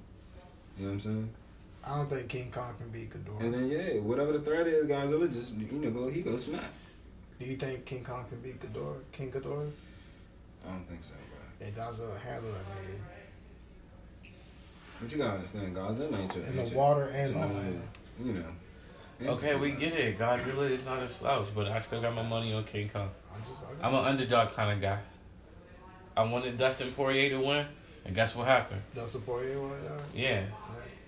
You 0.79 0.87
know 0.87 0.89
what 0.89 0.95
I'm 0.95 1.01
saying? 1.01 1.31
I 1.85 1.97
don't 1.97 2.09
think 2.09 2.29
King 2.29 2.51
Kong 2.51 2.75
can 2.79 2.89
beat 2.91 3.13
And 3.41 3.53
then 3.55 3.69
yeah, 3.69 4.01
whatever 4.01 4.33
the 4.33 4.41
threat 4.41 4.67
is, 4.67 4.87
Godzilla 4.87 5.33
just 5.33 5.55
you 5.55 5.79
know 5.79 5.91
go 5.91 6.09
he 6.09 6.23
goes 6.23 6.45
smack. 6.45 6.65
Do 7.39 7.47
you 7.47 7.57
think 7.57 7.85
King 7.85 8.05
Kong 8.05 8.25
can 8.29 8.41
beat 8.41 8.61
Ghidorah? 8.61 9.01
King 9.11 9.31
Ghidorah? 9.33 9.71
I 10.65 10.71
don't 10.71 10.87
think 10.89 11.03
so, 11.03 11.15
bro. 11.15 11.67
Yeah, 11.67 11.73
Godzilla 11.75 12.19
handle 12.21 12.53
that 12.53 12.71
nigga. 12.71 14.31
But 15.01 15.11
you 15.11 15.19
gotta 15.19 15.35
understand, 15.35 15.77
Godzilla 15.77 16.21
ain't 16.21 16.37
your 16.37 16.45
In 16.45 16.57
the 16.57 16.77
water 16.77 17.07
and 17.09 17.37
on 17.37 17.55
land. 17.55 17.83
You 18.23 18.33
know. 18.35 18.45
Okay, 19.27 19.55
we 19.55 19.73
get 19.73 19.93
it. 19.95 20.19
Godzilla 20.19 20.71
is 20.71 20.85
not 20.85 21.03
a 21.03 21.09
slouch, 21.09 21.49
but 21.55 21.69
I 21.69 21.79
still 21.79 22.01
got 22.01 22.15
my 22.15 22.23
money 22.23 22.53
on 22.53 22.65
King 22.65 22.89
Kong. 22.89 23.11
I'm 23.83 23.95
an 23.95 24.05
underdog 24.05 24.53
kind 24.55 24.71
of 24.73 24.81
guy. 24.81 24.99
I 26.17 26.25
wanted 26.25 26.59
Dustin 26.59 26.93
Poirier 26.93 27.31
to 27.31 27.41
win, 27.41 27.67
and 28.05 28.15
guess 28.15 28.35
what 28.35 28.47
happened? 28.47 28.83
You 28.95 29.63
one 29.63 29.83
y'all? 29.83 29.99
Yeah. 30.15 30.45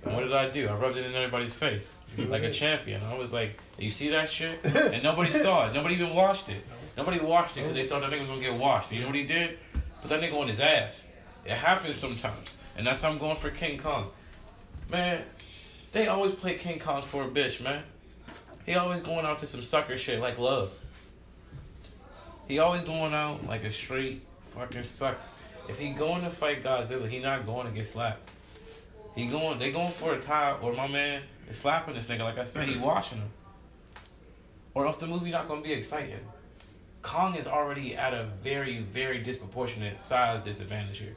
And 0.05 0.15
what 0.15 0.25
did 0.25 0.35
I 0.35 0.51
do? 0.51 0.69
I 0.69 0.75
rubbed 0.75 0.97
it 0.97 1.07
in 1.07 1.15
everybody's 1.15 1.55
face 1.55 1.97
like 2.19 2.43
a 2.43 2.51
champion. 2.51 3.01
I 3.03 3.17
was 3.17 3.33
like, 3.33 3.59
"You 3.79 3.91
see 3.91 4.11
that 4.11 4.31
shit?" 4.31 4.59
And 4.65 5.03
nobody 5.03 5.31
saw 5.31 5.69
it. 5.69 5.75
Nobody 5.75 5.95
even 5.95 6.15
watched 6.15 6.49
it. 6.49 6.65
Nobody 6.97 7.21
watched 7.21 7.57
it 7.57 7.61
because 7.61 7.75
they 7.75 7.89
thought 7.89 8.03
that 8.03 8.11
nigga 8.11 8.21
was 8.21 8.29
gonna 8.29 8.41
get 8.41 8.55
washed. 8.55 8.93
You 8.93 9.01
know 9.01 9.07
what 9.07 9.17
he 9.17 9.25
did? 9.25 9.59
Put 10.01 10.11
that 10.11 10.21
nigga 10.21 10.39
on 10.39 10.49
his 10.49 10.61
ass. 10.61 11.11
It 11.45 11.53
happens 11.53 11.97
sometimes, 11.97 12.57
and 12.77 12.87
that's 12.87 13.03
how 13.03 13.11
I'm 13.11 13.19
going 13.19 13.37
for 13.37 13.51
King 13.51 13.79
Kong. 13.79 14.11
Man, 14.91 15.23
they 15.93 16.07
always 16.07 16.33
play 16.33 16.55
King 16.55 16.79
Kong 16.79 17.03
for 17.03 17.25
a 17.25 17.29
bitch, 17.29 17.61
man. 17.63 17.83
He 18.67 18.75
always 18.75 19.01
going 19.01 19.27
out 19.27 19.39
to 19.41 19.47
some 19.47 19.63
sucker 19.63 19.97
shit 19.97 20.21
like 20.21 20.39
love. 20.39 20.73
He 22.49 22.59
always 22.59 22.83
going 22.83 23.15
out 23.15 23.47
like 23.47 23.65
a 23.65 23.71
straight 23.71 24.23
fucking 24.51 24.85
sucker. 24.85 25.19
If 25.69 25.79
he 25.79 25.91
going 25.91 26.23
to 26.23 26.31
fight 26.31 26.63
Godzilla, 26.63 27.09
he 27.09 27.19
not 27.19 27.47
going 27.47 27.67
to 27.67 27.73
get 27.73 27.87
slapped. 27.87 28.31
He 29.15 29.27
going, 29.27 29.59
they 29.59 29.71
going 29.71 29.93
for 29.93 30.15
a 30.15 30.21
tie, 30.21 30.57
or 30.61 30.73
my 30.73 30.89
man 30.89 31.23
is 31.49 31.57
slapping 31.57 31.95
this 31.95 32.07
nigga. 32.07 32.21
Like 32.21 32.39
I 32.39 32.43
said, 32.43 32.69
he 32.69 32.75
mm-hmm. 32.75 32.85
washing 32.85 33.19
him. 33.19 33.31
Or 34.75 34.87
else 34.87 34.97
the 34.97 35.07
movie 35.07 35.31
not 35.31 35.47
gonna 35.47 35.61
be 35.61 35.73
exciting. 35.73 36.19
Kong 37.03 37.37
is 37.37 37.47
already 37.47 37.95
at 37.95 38.13
a 38.13 38.25
very, 38.43 38.79
very 38.79 39.19
disproportionate 39.19 40.01
size 40.01 40.43
disadvantage 40.43 40.99
here. 40.99 41.17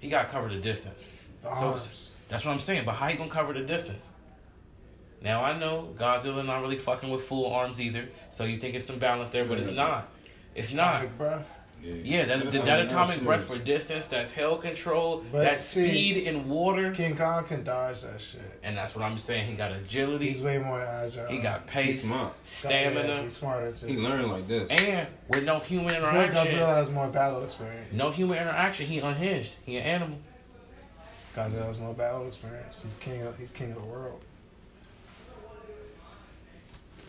He 0.00 0.08
got 0.08 0.28
covered 0.28 0.50
the 0.50 0.56
distance. 0.56 1.12
The 1.42 1.54
So- 1.54 2.10
That's 2.28 2.44
what 2.44 2.52
I'm 2.52 2.58
saying. 2.58 2.84
But 2.84 2.94
how 2.94 3.08
you 3.08 3.16
gonna 3.16 3.30
cover 3.30 3.52
the 3.52 3.62
distance? 3.62 4.12
Now 5.22 5.44
I 5.44 5.58
know 5.58 5.94
Godzilla 5.96 6.44
not 6.44 6.62
really 6.62 6.78
fucking 6.78 7.10
with 7.10 7.22
full 7.22 7.52
arms 7.52 7.80
either, 7.80 8.08
so 8.30 8.44
you 8.44 8.56
think 8.56 8.74
it's 8.74 8.86
some 8.86 8.98
balance 8.98 9.30
there, 9.30 9.44
but 9.44 9.58
it's 9.58 9.70
not. 9.72 10.08
It's 10.54 10.72
not. 10.72 10.96
Atomic 10.96 11.18
breath. 11.18 11.56
Yeah, 11.82 12.26
that, 12.26 12.40
That's 12.42 12.56
that, 12.56 12.64
that 12.66 12.80
atomic 12.80 13.22
breath 13.22 13.44
for 13.44 13.56
distance, 13.56 14.08
that 14.08 14.28
tail 14.28 14.58
control, 14.58 15.24
But 15.32 15.44
that 15.44 15.58
see- 15.58 15.88
speed 15.88 16.16
in 16.24 16.46
water, 16.46 16.90
King 16.90 17.16
Kong 17.16 17.42
can 17.44 17.64
dodge 17.64 18.02
that 18.02 18.20
shit. 18.20 18.42
and 18.62 18.76
that's 18.76 18.94
what 18.94 19.02
I'm 19.02 19.16
saying. 19.16 19.46
He 19.46 19.54
got 19.54 19.72
agility, 19.72 20.26
He's 20.28 20.42
way 20.42 20.58
more 20.58 20.78
agile. 20.82 21.28
he 21.28 21.38
got 21.38 21.66
pace, 21.66 22.02
He's 22.02 22.10
smart. 22.12 22.34
Yeah, 22.34 22.34
stamina, 22.44 23.22
he's 23.22 23.32
smarter 23.32 23.72
too. 23.72 23.86
He 23.86 23.96
learned 23.96 24.28
like 24.30 24.46
this. 24.46 24.70
and 24.70 25.08
with 25.30 25.46
no 25.46 25.58
human 25.58 25.86
But 25.88 25.96
interaction. 26.00 26.58
Godzilla 26.58 26.74
has 26.74 26.90
more 26.90 27.08
battle 27.08 27.42
experience. 27.44 27.90
No 27.94 28.10
human 28.10 28.36
interaction. 28.36 28.84
He 28.86 28.98
unhinged. 28.98 29.52
He 29.64 29.78
an 29.78 29.84
animal. 29.84 30.18
Godzilla 31.34 31.64
has 31.64 31.78
more 31.78 31.94
battle 31.94 32.26
experience. 32.26 32.82
He's 32.82 32.92
king. 33.00 33.22
Of, 33.22 33.38
he's 33.38 33.50
king 33.50 33.70
of 33.70 33.76
the 33.76 33.84
world. 33.88 34.20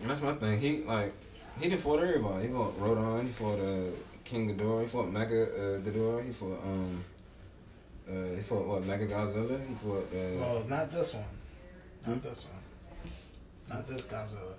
And 0.01 0.09
that's 0.09 0.21
my 0.21 0.33
thing. 0.33 0.59
He 0.59 0.77
like 0.83 1.13
he 1.59 1.69
didn't 1.69 1.81
fought 1.81 2.01
everybody. 2.01 2.47
He 2.47 2.53
fought 2.53 2.73
Rodan. 2.79 3.25
He 3.25 3.31
fought 3.31 3.59
uh, 3.59 3.91
King 4.23 4.49
Ghidorah. 4.55 4.81
He 4.81 4.87
fought 4.87 5.11
Mecha 5.13 5.47
uh, 5.47 5.79
Ghidorah. 5.81 6.25
He 6.25 6.31
fought 6.31 6.59
um. 6.63 7.03
Uh, 8.09 8.35
he 8.35 8.41
fought 8.41 8.65
what? 8.67 8.83
Mega 8.85 9.05
Godzilla. 9.07 9.59
He 9.67 9.73
fought. 9.75 10.07
Uh, 10.13 10.39
Well, 10.39 10.65
not 10.67 10.91
this 10.91 11.13
one. 11.13 11.23
Not 12.05 12.15
Hmm? 12.17 12.27
this 12.27 12.45
one. 12.45 13.11
Not 13.69 13.87
this 13.87 14.05
Godzilla. 14.07 14.55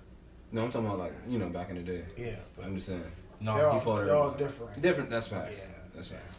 no, 0.53 0.65
I'm 0.65 0.71
talking 0.71 0.87
about 0.87 0.99
like 1.01 1.13
you 1.29 1.39
know 1.39 1.49
back 1.49 1.71
in 1.71 1.77
the 1.77 1.83
day. 1.83 2.03
Yeah, 2.17 2.37
but 2.57 2.65
I'm 2.67 2.75
just 2.77 2.87
saying. 2.89 3.03
No, 3.41 3.57
they're 3.57 3.67
all, 3.67 3.75
he 3.75 3.81
fought 3.85 4.05
they're 4.07 4.15
all 4.15 4.31
different. 4.31 4.81
Different. 4.81 5.11
That's 5.11 5.27
facts. 5.27 5.67
Yeah. 5.69 5.75
That's 5.95 6.09
facts. 6.09 6.39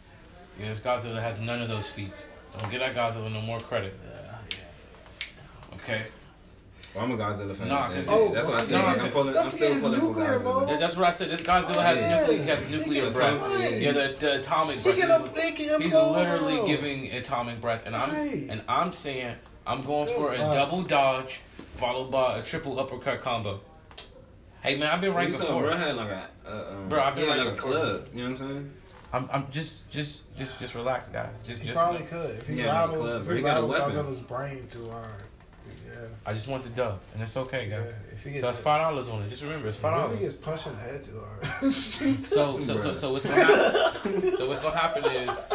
yeah, 0.58 0.68
this 0.70 0.80
Godzilla 0.80 1.20
has 1.20 1.38
none 1.40 1.60
of 1.60 1.68
those 1.68 1.88
feats. 1.88 2.28
Don't 2.58 2.70
get 2.70 2.78
that 2.80 2.94
Godzilla 2.94 3.30
no 3.30 3.40
more 3.42 3.60
credit. 3.60 3.94
Yeah, 4.02 4.38
yeah. 4.50 5.74
Okay, 5.76 6.02
Well, 6.94 7.04
I'm 7.04 7.10
a 7.10 7.16
Godzilla 7.16 7.54
fan. 7.56 7.68
Nah, 7.68 7.88
That's, 7.90 8.06
'cause- 8.06 8.18
Oh, 8.20 8.32
that's 8.32 8.46
what 8.46 8.54
I 8.54 8.58
don't 8.58 8.66
said. 8.66 8.84
Like, 8.84 9.02
I'm 9.02 9.10
pulling. 9.10 9.36
I'm 9.36 9.50
still 9.50 9.72
his 9.74 9.82
pulling 9.82 10.00
for 10.00 10.06
Godzilla. 10.20 10.44
mode. 10.44 10.68
That- 10.68 10.80
that's 10.80 10.96
what 10.96 11.06
I 11.08 11.10
said. 11.10 11.30
This 11.30 11.40
Godzilla 11.40 11.76
Oh, 11.76 11.80
has 11.80 12.00
yeah. 12.00 12.20
nuclear, 12.20 12.38
he 12.42 12.48
has 12.50 12.68
nuclear 12.68 13.10
breath. 13.10 13.40
can- 13.40 13.82
Yeah, 13.82 13.92
the, 13.92 14.16
the 14.20 14.36
atomic 14.38 14.82
breath. 14.82 14.96
can, 14.96 15.10
up, 15.10 15.34
he 15.36 15.82
He's 15.82 15.92
blow 15.92 16.12
literally 16.12 16.60
out. 16.60 16.66
giving 16.66 17.10
atomic 17.12 17.60
breath, 17.60 17.84
and 17.86 17.96
I'm 17.96 18.10
Right. 18.10 18.46
and 18.48 18.62
I'm 18.68 18.92
saying 18.92 19.34
I'm 19.66 19.80
going 19.80 20.06
for 20.14 20.32
a 20.32 20.38
double 20.38 20.82
dodge 20.82 21.40
followed 21.74 22.10
by 22.12 22.36
a 22.38 22.42
triple 22.42 22.78
uppercut 22.78 23.20
combo. 23.20 23.60
Hey 24.62 24.76
man, 24.76 24.88
I've 24.90 25.00
been 25.00 25.14
right 25.14 25.30
You 25.32 25.36
before. 25.36 25.62
bro 25.62 25.76
had 25.76 25.96
like 25.96 26.10
a, 26.10 26.28
uh, 26.46 26.50
um, 26.76 26.88
Bro, 26.88 27.02
I've 27.02 27.14
been 27.16 27.24
he 27.24 27.30
had 27.30 27.36
right 27.38 27.44
like 27.46 27.52
a 27.54 27.56
before. 27.56 27.70
club. 27.72 28.08
You 28.14 28.22
know 28.24 28.30
what 28.30 28.40
I'm 28.40 28.48
saying? 28.48 28.70
I'm, 29.12 29.28
I'm 29.32 29.46
just 29.50 29.90
just 29.90 30.22
just 30.38 30.58
just 30.58 30.74
relax, 30.74 31.08
guys. 31.08 31.42
Just 31.46 31.60
He 31.60 31.68
just. 31.68 31.78
probably 31.78 32.02
could 32.04 32.38
if 32.38 32.46
he 32.48 32.54
Yeah, 32.54 32.66
man, 32.66 32.74
rattles. 32.90 33.10
if 33.10 33.28
he 33.28 33.36
He 33.38 33.42
rattles. 33.42 33.72
Godzilla's 33.74 34.20
brain 34.20 34.66
too 34.70 34.88
hard. 34.90 35.06
Yeah. 35.94 36.08
I 36.26 36.32
just 36.32 36.48
want 36.48 36.62
the 36.64 36.68
dub, 36.70 36.98
and 37.14 37.22
it's 37.22 37.36
okay, 37.36 37.68
guys. 37.68 37.96
Yeah, 38.08 38.14
if 38.14 38.24
he 38.24 38.30
gets 38.30 38.42
so 38.42 38.50
it's 38.50 38.58
five 38.60 38.82
dollars 38.82 39.08
on 39.08 39.22
it. 39.22 39.28
Just 39.30 39.42
remember, 39.42 39.68
it's 39.68 39.78
five 39.78 40.10
If 40.12 40.18
he 40.18 40.24
gets 40.24 40.34
dollars. 40.36 40.62
punched 40.62 40.66
in 40.66 40.74
the 40.74 40.92
head 40.92 41.04
too 41.04 41.20
hard. 41.20 41.74
So 42.24 42.60
so 42.60 42.78
so 42.78 42.94
so 42.94 43.12
what's 43.12 43.26
gonna 43.26 43.42
happen? 43.44 44.36
so 44.36 44.48
what's 44.48 44.60
gonna 44.62 44.76
happen 44.76 45.04
is 45.10 45.54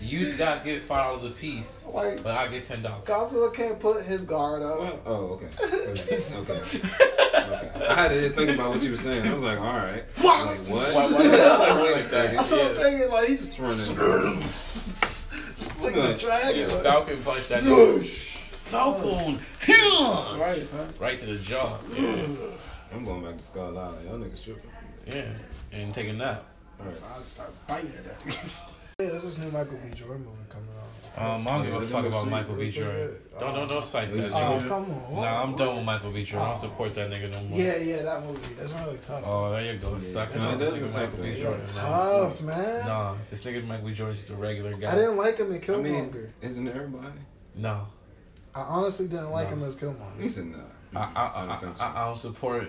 you 0.00 0.32
guys 0.34 0.60
get 0.62 0.82
five 0.82 1.16
dollars 1.18 1.32
a 1.32 1.38
piece, 1.40 1.84
like 1.86 2.22
but 2.22 2.32
I 2.36 2.48
get 2.48 2.64
ten 2.64 2.82
dollars. 2.82 3.04
Godzilla 3.04 3.54
can't 3.54 3.78
put 3.80 4.04
his 4.04 4.24
guard 4.24 4.62
up. 4.62 4.78
Well, 4.80 5.00
oh, 5.06 5.14
okay. 5.34 5.46
Okay. 5.62 6.16
okay. 6.16 6.18
okay. 6.42 7.86
I 7.86 7.94
had 7.94 8.08
to 8.08 8.30
think 8.30 8.50
about 8.50 8.70
what 8.70 8.82
you 8.82 8.90
were 8.90 8.96
saying. 8.96 9.26
I 9.26 9.34
was 9.34 9.42
like, 9.42 9.58
all 9.60 9.66
right. 9.76 10.04
Like, 10.22 10.58
what? 10.66 10.88
Why- 10.94 11.10
why- 11.12 11.68
Like, 11.68 11.82
wait 11.82 11.96
a 11.98 12.02
second. 12.02 12.38
I'm 12.40 12.58
Yeah. 12.58 12.74
thinking. 12.74 13.10
Like 13.10 13.28
he's 13.28 13.48
Just 13.50 13.58
just 13.58 13.96
running. 13.98 14.42
swinging 15.56 16.02
the 16.12 16.14
dragon. 16.18 16.64
Falcon 16.82 17.22
punch 17.22 17.48
that 17.48 17.62
Whoosh. 18.72 19.36
Falcon 19.60 20.38
Right, 20.40 20.62
son. 20.66 20.88
right 20.98 21.18
to 21.18 21.26
the 21.26 21.38
jaw. 21.38 21.78
I'm 22.94 23.04
going 23.04 23.22
back 23.24 23.36
to 23.36 23.42
Skull 23.42 23.76
Island. 23.78 24.04
Y'all 24.08 24.18
niggas 24.18 24.42
tripping. 24.44 24.70
Yeah, 25.06 25.32
and 25.72 25.92
take 25.92 26.08
a 26.08 26.12
nap. 26.12 26.44
All 26.80 26.86
right. 26.86 26.96
I'll 27.14 27.22
start 27.22 27.52
biting 27.66 27.90
at 27.96 28.04
that. 28.04 28.26
yeah, 28.98 29.06
there's 29.08 29.22
this 29.24 29.38
new 29.38 29.50
Michael 29.50 29.78
B. 29.78 29.94
Jordan 29.94 30.24
movie 30.24 30.36
coming 30.48 30.68
out. 30.78 30.88
Um, 31.14 31.46
I 31.46 31.58
don't 31.58 31.64
give 31.66 31.74
a 31.74 31.80
fuck 31.82 32.06
about 32.06 32.28
Michael 32.28 32.54
B. 32.54 32.70
Jordan. 32.70 33.14
Don't 33.38 33.54
don't 33.54 33.68
don't 33.68 33.84
cite 33.84 34.10
We 34.10 34.20
that. 34.20 34.32
Oh, 34.34 34.64
come 34.66 34.90
on. 34.90 35.14
Nah, 35.16 35.42
I'm 35.42 35.54
done 35.56 35.76
with 35.76 35.84
Michael 35.84 36.10
B. 36.12 36.24
Jordan. 36.24 36.46
I 36.46 36.50
don't 36.50 36.58
support 36.58 36.94
that 36.94 37.10
nigga 37.10 37.30
no 37.32 37.48
more. 37.48 37.58
Yeah, 37.58 37.76
yeah, 37.76 38.02
that 38.02 38.22
movie. 38.24 38.54
That's 38.54 38.72
really 38.72 38.98
tough. 38.98 39.22
Oh, 39.26 39.50
there 39.52 39.72
you 39.72 39.78
go. 39.78 39.92
Yeah. 39.92 39.98
Sucking 39.98 40.38
No, 40.38 40.48
on 40.48 40.54
it 40.54 40.58
this 40.58 40.68
does 40.70 40.78
nigga 40.78 40.82
look 40.82 40.94
Michael 40.94 41.10
tough, 41.18 41.22
B. 41.22 41.42
Jordan. 41.42 41.66
tough, 41.66 42.42
man. 42.42 42.86
Nah, 42.86 43.14
this 43.30 43.44
nigga 43.44 43.66
Michael 43.66 43.88
B. 43.88 43.94
Jordan's 43.94 44.18
just 44.20 44.30
a 44.30 44.34
regular 44.36 44.72
guy. 44.74 44.92
I 44.92 44.94
didn't 44.94 45.16
like 45.18 45.38
him 45.38 45.50
in 45.50 45.56
I 45.56 45.58
Killmonger. 45.60 45.82
mean, 46.14 46.32
isn't 46.40 46.66
it 46.68 46.74
everybody? 46.74 47.18
No, 47.56 47.86
I 48.54 48.60
honestly 48.60 49.08
didn't 49.08 49.30
like 49.30 49.48
No. 49.50 49.56
him 49.56 49.62
as 49.64 49.78
He 49.80 49.86
Killmonger. 49.86 50.30
said 50.30 50.46
nah. 50.46 50.58
I 50.94 51.00
I, 51.00 51.40
don't 51.40 51.50
I, 51.50 51.56
think 51.58 51.76
so. 51.76 51.84
I, 51.84 52.02
I 52.02 52.06
don't 52.06 52.18
support 52.18 52.68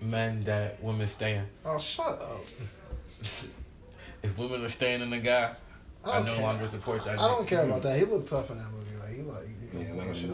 men 0.00 0.44
that 0.44 0.82
women 0.82 1.08
stay 1.08 1.40
Oh, 1.64 1.78
shut 1.78 2.20
up. 2.22 2.40
if 3.20 4.38
women 4.38 4.64
are 4.64 4.68
staying 4.68 5.00
in 5.02 5.10
the 5.10 5.18
guy, 5.18 5.54
I, 6.04 6.16
don't 6.18 6.26
no 6.26 6.34
care. 6.34 6.42
longer 6.42 6.66
support 6.68 7.04
that. 7.04 7.18
I 7.18 7.28
don't 7.28 7.46
care 7.46 7.64
about 7.64 7.82
that. 7.82 7.98
He 7.98 8.04
looked 8.04 8.28
tough 8.28 8.50
in 8.50 8.58
that 8.58 8.70
movie. 8.70 8.96
Like 8.96 9.16
he 9.16 9.22
like 9.22 9.46
he 9.72 9.78
Yeah, 9.78 9.94
like 10.04 10.14
shit 10.14 10.30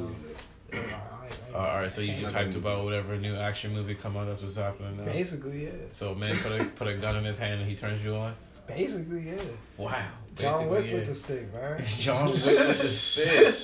Yeah, 0.72 0.78
I 0.78 0.80
ain't- 0.80 0.92
I 0.92 1.26
ain't- 1.26 1.54
Uh, 1.54 1.58
all 1.58 1.80
right, 1.80 1.90
so 1.90 2.00
you 2.02 2.12
just 2.14 2.34
hyped 2.34 2.56
about 2.56 2.84
whatever 2.84 3.16
new 3.16 3.34
action 3.36 3.72
movie 3.72 3.94
come 3.94 4.16
out. 4.16 4.26
That's 4.26 4.42
what's 4.42 4.56
happening 4.56 4.98
now. 4.98 5.04
Basically, 5.04 5.64
yeah. 5.64 5.70
So 5.88 6.14
man 6.14 6.36
put 6.36 6.60
a 6.60 6.64
put 6.64 6.88
a 6.88 6.94
gun 6.94 7.16
in 7.16 7.24
his 7.24 7.38
hand 7.38 7.60
and 7.60 7.68
he 7.70 7.76
turns 7.76 8.04
you 8.04 8.14
on. 8.16 8.34
Basically, 8.66 9.20
yeah. 9.20 9.40
Wow. 9.78 10.02
John 10.36 10.68
Wick 10.68 10.84
Basically, 10.90 10.98
with 10.98 11.06
the 11.08 11.14
stick, 11.14 11.54
man. 11.54 11.80
John 11.98 12.24
Wick 12.26 12.44
with 12.44 12.82
the 12.82 12.88
stick. 12.88 13.54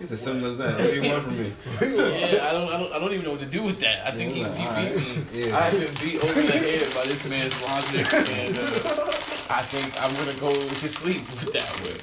He 0.00 0.06
said 0.06 0.18
simple 0.18 0.48
as 0.48 0.56
that. 0.58 0.78
What 0.78 0.90
do 0.90 0.94
you 1.02 1.10
want 1.10 1.22
from 1.24 1.38
me? 1.42 1.52
Yeah, 1.80 2.48
I 2.48 2.52
don't, 2.52 2.68
I 2.68 2.76
don't, 2.78 2.92
I 2.92 2.98
don't 2.98 3.12
even 3.12 3.24
know 3.24 3.30
what 3.32 3.40
to 3.40 3.46
do 3.46 3.62
with 3.62 3.80
that. 3.80 4.06
I 4.06 4.10
think 4.16 4.32
he, 4.34 4.40
Yeah, 4.40 4.54
he 4.54 4.66
alright. 4.66 4.94
beat 4.96 5.32
me. 5.32 5.48
Yeah. 5.48 5.58
I've 5.58 5.72
been 5.72 5.94
beat 6.02 6.22
over 6.22 6.40
the 6.42 6.58
head 6.58 6.94
by 6.94 7.04
this 7.04 7.24
man's 7.28 7.56
logic, 7.62 8.12
and 8.12 8.58
uh, 8.58 8.62
I 9.48 9.62
think 9.62 9.94
I'm 10.02 10.12
gonna 10.16 10.34
go 10.40 10.52
to 10.52 10.88
sleep 10.88 11.22
with 11.40 11.52
that 11.54 11.68
one. 11.84 11.98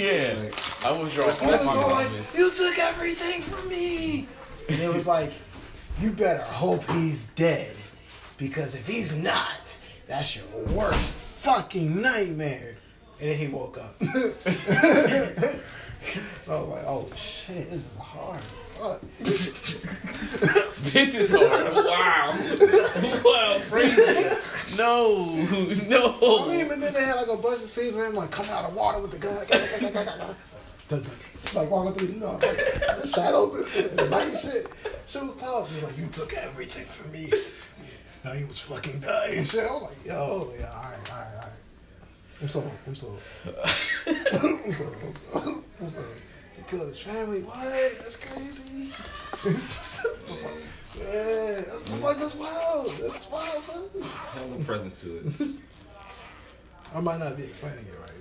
yeah, 0.00 0.34
Like, 0.42 0.84
I 0.84 0.92
withdraw 1.02 1.26
Respect 1.26 1.52
all 1.52 1.58
was 1.58 1.66
my 1.66 1.72
all 1.82 1.90
like, 1.90 2.10
you 2.36 2.50
took 2.50 2.78
everything 2.78 3.40
from 3.42 3.68
me. 3.68 4.26
And 4.68 4.80
it 4.80 4.92
was 4.92 5.06
like, 5.06 5.32
you 6.00 6.10
better 6.10 6.42
hope 6.42 6.88
he's 6.90 7.24
dead. 7.28 7.74
Because 8.36 8.74
if 8.74 8.86
he's 8.86 9.16
not, 9.16 9.78
that's 10.06 10.36
your 10.36 10.46
worst 10.74 11.12
fucking 11.40 12.02
nightmare. 12.02 12.76
And 13.20 13.30
then 13.30 13.38
he 13.38 13.48
woke 13.48 13.78
up. 13.78 13.94
I 14.00 14.04
was 16.46 16.68
like, 16.68 16.84
oh 16.86 17.08
shit, 17.14 17.70
this 17.70 17.92
is 17.92 17.98
hard. 17.98 18.40
Fuck. 18.74 19.00
This 20.90 21.14
is 21.14 21.32
hard. 21.32 21.74
Wow, 21.74 22.32
wow, 23.24 23.60
crazy. 23.68 24.30
No, 24.76 25.28
I 25.28 25.36
mean, 25.36 25.88
no. 25.88 26.16
but 26.18 26.80
then 26.80 26.94
they 26.94 27.04
had 27.04 27.16
like 27.16 27.28
a 27.28 27.36
bunch 27.36 27.62
of 27.62 27.68
scenes 27.68 27.96
of 27.96 28.06
him 28.06 28.14
like 28.14 28.30
coming 28.30 28.50
out 28.50 28.64
of 28.64 28.74
water 28.74 28.98
with 28.98 29.10
the 29.12 29.18
gun. 29.18 29.36
Like 31.54 31.70
walking 31.70 31.92
through, 31.94 32.08
you 32.14 32.20
know, 32.20 32.32
like, 32.32 32.42
the 32.42 33.06
shadows 33.06 33.54
and 33.76 33.90
the 33.98 34.08
night 34.08 34.28
and 34.28 34.38
shit. 34.38 34.66
Shit 35.06 35.22
was 35.22 35.36
tough. 35.36 35.68
He 35.68 35.76
was 35.76 35.84
like, 35.84 35.98
you 35.98 36.06
took 36.06 36.32
everything 36.32 36.86
from 36.86 37.12
me. 37.12 37.30
Now 38.24 38.32
he 38.32 38.44
was 38.44 38.58
fucking 38.58 39.00
dying 39.00 39.44
shit. 39.44 39.64
I 39.64 39.72
was 39.72 39.82
like, 39.82 40.06
yo, 40.06 40.52
yeah, 40.58 40.66
alright, 40.66 41.10
alright, 41.10 41.34
alright. 41.34 41.52
I'm 42.42 42.48
so, 42.48 42.70
I'm 42.86 42.94
sorry. 42.94 43.18
I'm 43.46 44.72
sorry, 44.74 44.96
I'm 45.04 45.14
sorry. 45.14 45.54
I'm 45.80 45.90
sorry. 45.90 46.06
He 46.56 46.62
killed 46.64 46.88
his 46.88 46.98
family. 46.98 47.42
What? 47.42 47.98
That's 47.98 48.16
crazy. 48.16 48.92
I 49.32 49.44
was 49.44 50.44
like, 50.44 50.54
yeah, 50.98 51.62
I'm 51.92 52.02
like, 52.02 52.18
that's 52.18 52.34
wild. 52.34 52.90
That's 53.00 53.30
wild, 53.30 53.62
son. 53.62 53.82
have 54.02 54.60
a 54.60 54.64
presence 54.64 55.00
to 55.02 55.16
it. 55.18 55.60
I 56.94 57.00
might 57.00 57.20
not 57.20 57.36
be 57.36 57.44
explaining 57.44 57.86
it 57.86 57.94
right, 58.00 58.19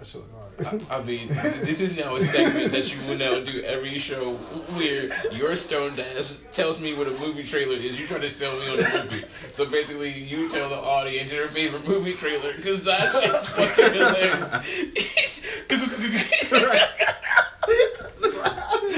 that 0.00 0.06
shit 0.06 0.20
look 0.22 0.30
hard. 0.66 0.82
I 0.90 1.02
mean, 1.04 1.28
this 1.28 1.80
is 1.80 1.96
now 1.96 2.16
a 2.16 2.20
segment 2.20 2.72
that 2.72 2.92
you 2.92 2.98
will 3.08 3.16
now 3.18 3.40
do 3.44 3.62
every 3.62 3.98
show 3.98 4.34
where 4.76 5.08
your 5.32 5.54
stoned 5.56 5.98
ass 6.00 6.38
tells 6.52 6.80
me 6.80 6.92
what 6.94 7.06
a 7.06 7.12
movie 7.12 7.44
trailer 7.44 7.76
is. 7.76 7.98
You 8.00 8.06
try 8.06 8.18
to 8.18 8.28
sell 8.28 8.52
me 8.58 8.68
on 8.70 8.76
the 8.78 9.04
movie. 9.04 9.24
So 9.52 9.64
basically, 9.70 10.12
you 10.12 10.48
tell 10.50 10.68
the 10.68 10.76
audience 10.76 11.32
your 11.32 11.48
favorite 11.48 11.86
movie 11.86 12.14
trailer 12.14 12.52
because 12.54 12.82
that 12.84 13.12
shit's 13.12 13.48
fucking 13.48 13.92
hilarious. 13.94 15.42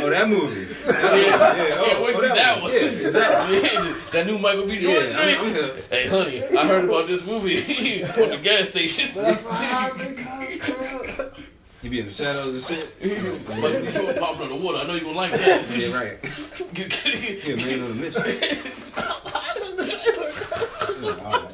Oh, 0.04 0.10
that 0.10 0.28
movie. 0.28 0.66
yeah, 0.84 1.56
Yeah, 1.56 1.76
oh, 1.78 1.84
can't 1.86 2.02
wait 2.02 2.12
to 2.12 2.18
oh, 2.18 2.20
see 2.22 2.26
that 2.28 2.34
that 2.34 2.54
one. 2.56 2.62
one. 2.64 2.72
Yeah, 2.72 2.78
is 2.80 3.12
that 3.12 4.08
that 4.12 4.26
new 4.26 4.38
Michael 4.38 4.66
B. 4.66 4.80
Jordan 4.80 5.10
Yeah, 5.10 5.36
joint. 5.36 5.56
I'm, 5.56 5.64
I'm. 5.64 5.82
Hey, 5.90 6.08
honey, 6.08 6.42
I 6.58 6.66
heard 6.66 6.84
about 6.86 7.06
this 7.06 7.24
movie 7.24 8.02
on 8.04 8.30
the 8.30 8.40
gas 8.42 8.70
station. 8.70 9.10
But 9.14 9.22
that's 9.22 9.42
why 9.42 9.90
I've 9.92 9.96
been 9.98 10.14
bro. 10.14 10.24
You 11.83 11.90
be 11.90 11.98
in 11.98 12.07
the 12.07 12.12
shadows 12.12 12.55
and 12.55 12.79
shit. 12.79 12.94
Michael 13.48 13.81
B. 13.81 13.92
Jordan 13.92 14.16
popping 14.20 14.42
on 14.42 14.48
the 14.51 14.64
water. 14.64 14.79
I 14.79 14.85
know 14.85 14.94
you're 14.94 15.05
gonna 15.05 15.16
like 15.16 15.33
that. 15.33 15.68
Yeah, 15.77 15.94
right. 15.96 16.18
Yeah, 17.44 17.57
man 17.57 17.83
on 17.83 17.90
a 17.90 17.94
mission. 17.94 18.22
I'm 18.22 19.57
in 19.57 19.77
the. 19.77 19.87
Oh, 21.05 21.48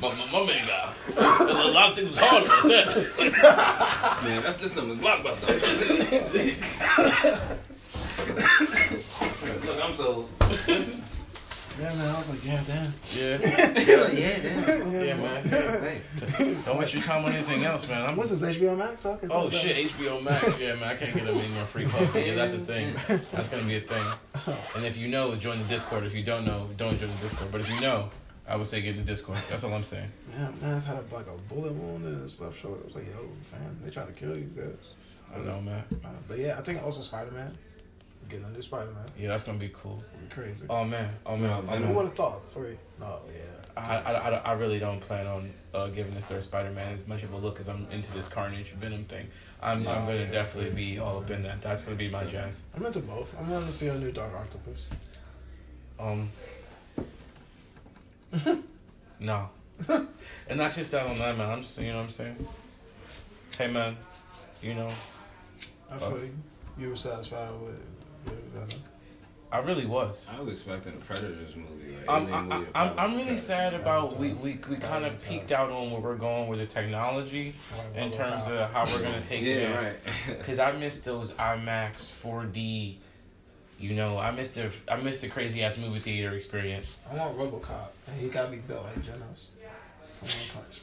my, 0.00 0.08
my, 0.08 0.14
my 0.32 0.46
man 0.46 0.66
got 0.66 0.82
a 1.16 1.70
lot 1.72 1.90
of 1.90 1.96
things 1.96 2.10
was 2.10 2.18
hard 2.18 2.44
about 2.44 2.64
that. 2.64 4.20
man, 4.24 4.42
that's 4.42 4.58
just 4.58 4.74
something 4.74 4.98
blockbuster. 4.98 5.48
I'm 5.48 5.58
trying 5.58 5.78
to 5.78 5.84
tell 5.84 6.44
you. 6.44 6.54
Look, 9.66 9.84
I'm 9.84 9.94
so. 9.94 10.28
Yeah, 11.80 11.94
man. 11.94 12.14
I 12.14 12.18
was 12.18 12.30
like, 12.30 12.44
yeah, 12.44 12.62
damn. 12.66 12.94
Yeah, 13.12 13.38
Yeah, 14.12 14.38
damn. 14.42 14.92
yeah, 14.92 15.02
yeah 15.02 15.16
man. 15.16 15.44
Hey. 15.48 16.00
Don't 16.64 16.78
waste 16.78 16.94
your 16.94 17.02
time 17.02 17.24
on 17.24 17.32
anything 17.32 17.64
else, 17.64 17.88
man. 17.88 18.08
I'm, 18.08 18.16
What's 18.16 18.30
this 18.30 18.56
HBO 18.58 18.76
Max? 18.76 19.04
Okay, 19.06 19.26
oh 19.30 19.48
shit, 19.50 19.88
HBO 19.90 20.22
Max. 20.22 20.58
Yeah, 20.58 20.74
man, 20.74 20.84
I 20.84 20.94
can't 20.94 21.14
get 21.14 21.26
them 21.26 21.38
any 21.38 21.48
more 21.54 21.64
free 21.64 21.84
pub. 21.84 22.08
Yeah, 22.14 22.34
that's 22.34 22.52
a 22.52 22.58
thing. 22.58 22.92
That's 23.32 23.48
gonna 23.48 23.64
be 23.64 23.76
a 23.76 23.80
thing. 23.80 24.04
And 24.74 24.84
if 24.84 24.96
you 24.96 25.06
know, 25.06 25.36
join 25.36 25.58
the 25.58 25.64
Discord. 25.66 26.02
If 26.04 26.14
you 26.14 26.24
don't 26.24 26.44
know, 26.44 26.68
don't 26.76 26.98
join 26.98 27.10
the 27.10 27.22
Discord. 27.22 27.52
But 27.52 27.60
if 27.60 27.70
you 27.70 27.80
know, 27.80 28.10
I 28.48 28.56
would 28.56 28.66
say 28.66 28.80
get 28.80 28.96
in 28.96 28.96
the 28.96 29.02
Discord. 29.06 29.38
That's 29.48 29.62
all 29.62 29.72
I'm 29.72 29.84
saying. 29.84 30.10
Man, 30.34 30.54
man's 30.60 30.84
had 30.84 30.96
a, 30.96 31.14
like 31.14 31.26
a 31.28 31.36
bullet 31.52 31.72
wound 31.72 32.04
and 32.04 32.28
stuff. 32.28 32.58
Short. 32.58 32.80
I 32.82 32.84
was 32.86 32.94
like, 32.96 33.06
yo, 33.06 33.28
fam, 33.52 33.78
they 33.84 33.90
trying 33.90 34.08
to 34.08 34.12
kill 34.12 34.36
you 34.36 34.50
guys. 34.56 35.16
I 35.34 35.38
know, 35.38 35.60
man. 35.60 35.84
Uh, 36.04 36.08
but 36.26 36.38
yeah, 36.38 36.58
I 36.58 36.62
think 36.62 36.82
also 36.82 37.02
Spider 37.02 37.30
Man. 37.30 37.56
Getting 38.32 38.46
under 38.46 38.62
Spider 38.62 38.90
Man. 38.92 39.04
Yeah, 39.18 39.28
that's 39.28 39.44
gonna 39.44 39.58
be 39.58 39.68
cool. 39.74 40.02
Crazy. 40.30 40.64
Oh 40.70 40.84
man, 40.84 41.12
oh 41.26 41.36
man. 41.36 41.50
Yeah, 41.50 41.60
oh, 41.68 41.74
I 41.74 41.76
Who 41.76 41.92
would 41.92 42.06
have 42.06 42.14
thought? 42.14 42.50
Three. 42.50 42.78
No, 42.98 43.20
yeah. 43.28 43.42
I, 43.76 43.96
I, 43.96 44.12
I, 44.12 44.30
I 44.36 44.52
really 44.52 44.78
don't 44.78 45.00
plan 45.00 45.26
on 45.26 45.52
uh, 45.74 45.88
giving 45.88 46.14
this 46.14 46.24
third 46.24 46.42
Spider-Man 46.42 46.94
as 46.94 47.06
much 47.06 47.24
of 47.24 47.32
a 47.34 47.36
look 47.36 47.60
as 47.60 47.68
I'm 47.68 47.86
into 47.90 48.10
this 48.12 48.28
Carnage 48.28 48.68
Venom 48.70 49.04
thing. 49.04 49.26
I'm, 49.62 49.86
I'm 49.86 50.06
gonna 50.06 50.14
yeah. 50.14 50.30
definitely 50.30 50.74
be 50.74 50.98
all 50.98 51.18
up 51.18 51.30
in 51.30 51.42
that. 51.42 51.60
That's 51.60 51.82
gonna 51.82 51.96
be 51.96 52.08
my 52.08 52.24
jazz. 52.24 52.62
I'm 52.74 52.86
into 52.86 53.00
both. 53.00 53.38
I'm 53.38 53.50
gonna 53.50 53.70
see 53.70 53.88
a 53.88 53.98
new 53.98 54.12
Dark 54.12 54.32
Octopus. 54.34 54.86
Um, 56.00 56.30
no, 59.20 59.50
and 60.48 60.58
that's 60.58 60.76
just 60.76 60.90
that 60.92 61.04
on 61.04 61.16
that 61.16 61.36
man. 61.36 61.50
I'm 61.50 61.60
just 61.60 61.78
you 61.78 61.88
know 61.88 61.98
what 61.98 62.04
I'm 62.04 62.10
saying. 62.10 62.46
Hey 63.58 63.70
man, 63.70 63.94
you 64.62 64.72
know 64.72 64.90
I 65.90 65.98
feel 65.98 66.18
you. 66.18 66.34
You 66.78 66.88
were 66.88 66.96
satisfied 66.96 67.50
with. 67.60 67.92
I 69.52 69.58
really 69.58 69.84
was. 69.84 70.30
I 70.34 70.40
was 70.40 70.48
expecting 70.48 70.94
a 70.94 70.96
Predators 70.96 71.54
movie. 71.54 71.94
Like, 72.06 72.08
I'm, 72.08 72.32
I, 72.32 72.42
movie 72.42 72.64
to 72.64 72.78
I, 72.78 72.82
I'm, 72.84 72.98
I'm 72.98 73.16
really 73.16 73.36
sad 73.36 73.74
about 73.74 74.16
we, 74.16 74.32
we, 74.32 74.52
we 74.52 74.76
kind 74.76 75.04
of 75.04 75.12
Valentine's. 75.12 75.24
peaked 75.24 75.52
out 75.52 75.70
on 75.70 75.90
where 75.90 76.00
we're 76.00 76.16
going 76.16 76.48
with 76.48 76.58
the 76.58 76.64
technology 76.66 77.54
in 77.94 78.10
terms 78.10 78.46
of 78.46 78.70
how 78.70 78.86
we're 78.86 79.02
gonna 79.02 79.20
take 79.20 79.42
it. 79.42 79.68
Yeah, 79.68 79.76
right. 79.76 79.96
Because 80.26 80.58
I 80.58 80.72
missed 80.72 81.04
those 81.04 81.32
IMAX 81.32 81.96
4D. 81.96 82.96
You 83.78 83.94
know, 83.94 84.18
I 84.18 84.30
missed 84.30 84.54
the 84.54 84.72
I 84.90 84.96
missed 84.96 85.20
the 85.20 85.28
crazy 85.28 85.62
ass 85.62 85.76
movie 85.76 85.98
theater 85.98 86.34
experience. 86.34 87.00
I 87.10 87.16
want 87.16 87.36
RoboCop, 87.36 87.88
and 88.06 88.20
he 88.20 88.28
got 88.28 88.46
to 88.46 88.50
be 88.52 88.58
built 88.58 88.84
like 88.84 89.02
Genos. 89.04 89.48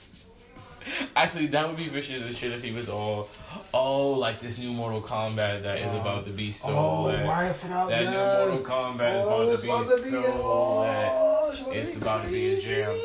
From 0.80 0.92
One 0.92 0.98
Punch. 1.00 1.10
Actually, 1.16 1.46
that 1.48 1.66
would 1.66 1.76
be 1.76 1.88
vicious 1.88 2.22
as 2.22 2.36
shit 2.36 2.52
if 2.52 2.62
he 2.62 2.72
was 2.72 2.88
all, 2.88 3.28
oh, 3.74 4.12
like 4.12 4.40
this 4.40 4.58
new 4.58 4.72
Mortal 4.72 5.00
Kombat 5.02 5.62
that 5.62 5.78
is 5.78 5.92
Oh. 5.92 6.00
about 6.00 6.24
to 6.24 6.30
be 6.30 6.52
so 6.52 6.76
oh, 6.76 7.02
lit. 7.04 7.24
Wyatt 7.24 7.56
Finale. 7.56 7.90
That 7.90 8.02
yes. 8.02 8.12
new 8.12 8.50
Mortal 8.50 8.66
Kombat 8.70 9.18
is 9.18 9.24
Oh, 9.24 9.72
about 9.72 9.86
to 9.86 9.92
be 9.94 10.10
so 10.10 10.22
oh, 10.26 11.64
lit. 11.68 11.76
It's 11.76 11.96
about 11.96 12.24
to 12.24 12.30
be 12.30 12.54
a 12.54 12.60
jam. 12.60 12.96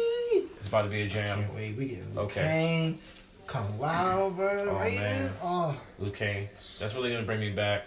It's 0.59 0.67
about 0.67 0.83
to 0.83 0.89
be 0.89 1.01
a 1.01 1.07
jam. 1.07 1.39
Can't 1.39 1.53
wait. 1.55 1.75
We 1.77 1.85
getting 1.87 2.15
Luke 2.15 2.25
Okay. 2.25 2.41
Kane, 2.41 2.99
Kung 3.47 3.79
Lao, 3.79 4.29
bro. 4.31 4.69
Oh, 4.69 4.75
right 4.75 4.93
man. 4.95 5.25
in. 5.27 5.31
Oh, 5.43 5.75
Liu 5.99 6.11
Kang. 6.11 6.49
That's 6.79 6.95
really 6.95 7.11
gonna 7.11 7.23
bring 7.25 7.39
me 7.39 7.51
back. 7.51 7.85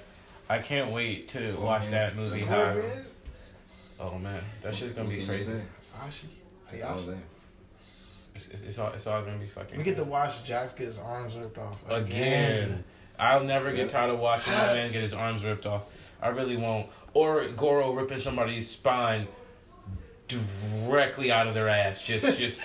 I 0.49 0.59
can't 0.61 0.93
wait 0.93 1.29
to 1.29 1.57
watch 1.61 1.89
that 1.89 2.15
movie. 2.17 2.41
How, 2.41 2.75
Scorpion, 2.79 3.05
oh 4.01 4.19
man, 4.19 4.43
that's 4.63 4.79
just 4.79 4.97
gonna 4.97 5.09
be 5.09 5.27
crazy. 5.27 5.53
say? 5.53 5.63
Sashi. 5.81 6.25
It's 6.73 6.85
all 6.85 6.97
there. 6.99 7.17
It's, 8.47 8.49
it's, 8.49 8.63
it's 8.63 8.79
all 8.79 8.93
it's 8.93 9.07
all 9.07 9.23
gonna 9.23 9.39
be 9.39 9.47
fucking. 9.47 9.77
We 9.79 9.83
get 9.85 9.97
to 9.97 10.05
watch 10.05 10.45
Jax 10.45 10.73
get 10.75 10.87
his 10.87 10.99
arms 10.99 11.35
ripped 11.37 11.59
off 11.59 11.79
again. 11.91 12.85
I'll 13.19 13.43
never 13.43 13.73
get 13.73 13.89
tired 13.91 14.11
of 14.11 14.21
watching 14.21 14.53
my 14.53 14.59
man 14.75 14.87
get 14.89 15.01
his 15.03 15.13
arms 15.15 15.45
ripped 15.45 15.67
off. 15.67 15.85
I 16.23 16.29
really 16.29 16.57
won't. 16.57 16.87
Or 17.15 17.45
Goro 17.49 17.93
ripping 17.93 18.19
somebody's 18.19 18.71
spine 18.71 19.27
directly 20.29 21.33
out 21.33 21.47
of 21.49 21.55
their 21.55 21.69
ass. 21.69 22.01
Just, 22.01 22.39
just. 22.39 22.61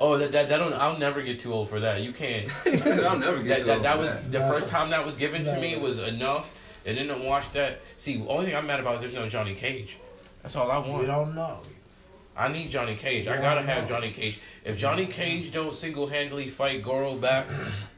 oh, 0.00 0.18
that, 0.18 0.32
that, 0.32 0.48
that 0.48 0.58
don't. 0.58 0.72
I'll 0.74 0.98
never 0.98 1.22
get 1.22 1.40
too 1.40 1.52
old 1.52 1.68
for 1.68 1.80
that. 1.80 2.00
You 2.00 2.12
can't. 2.12 2.50
I'll 3.04 3.18
never 3.18 3.38
That, 3.38 3.44
get 3.44 3.58
to 3.60 3.64
that, 3.66 3.82
that 3.82 3.94
over 3.96 4.04
was 4.04 4.24
the 4.24 4.38
Never. 4.38 4.52
first 4.54 4.68
time 4.68 4.90
that 4.90 5.04
was 5.04 5.16
given 5.16 5.44
to 5.44 5.60
me 5.60 5.76
was 5.76 5.98
enough. 5.98 6.56
And 6.86 6.96
then 6.96 7.08
to 7.08 7.16
watch 7.26 7.50
that. 7.52 7.80
See, 7.96 8.18
the 8.18 8.28
only 8.28 8.46
thing 8.46 8.56
I'm 8.56 8.66
mad 8.66 8.80
about 8.80 8.94
is 8.96 9.00
there's 9.02 9.14
no 9.14 9.28
Johnny 9.28 9.54
Cage. 9.54 9.98
That's 10.42 10.54
all 10.56 10.70
I 10.70 10.78
want. 10.78 11.00
We 11.00 11.06
don't 11.06 11.34
know. 11.34 11.60
I 12.38 12.46
need 12.46 12.70
Johnny 12.70 12.94
Cage. 12.94 13.26
I 13.26 13.36
gotta 13.38 13.60
I 13.60 13.64
have. 13.64 13.88
Johnny 13.88 14.12
Cage. 14.12 14.38
If 14.64 14.78
Johnny 14.78 15.06
Cage 15.06 15.52
don't 15.52 15.74
single 15.74 16.06
handedly 16.06 16.46
fight 16.46 16.84
Goro 16.84 17.16
back 17.16 17.46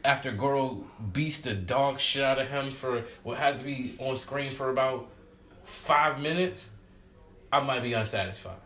after 0.03 0.33
Goro 0.33 0.83
beats 1.13 1.41
the 1.41 1.53
dog 1.53 2.01
shit 2.01 2.23
out 2.23 2.39
of 2.39 2.49
him 2.49 2.71
for 2.71 3.05
what 3.23 3.37
has 3.37 3.57
to 3.57 3.63
be 3.63 3.95
on 3.99 4.17
screen 4.17 4.51
for 4.51 4.71
about 4.71 5.11
five 5.63 6.21
minutes, 6.21 6.71
I 7.53 7.61
might 7.61 7.83
be 7.83 7.93
unsatisfied. 7.93 8.57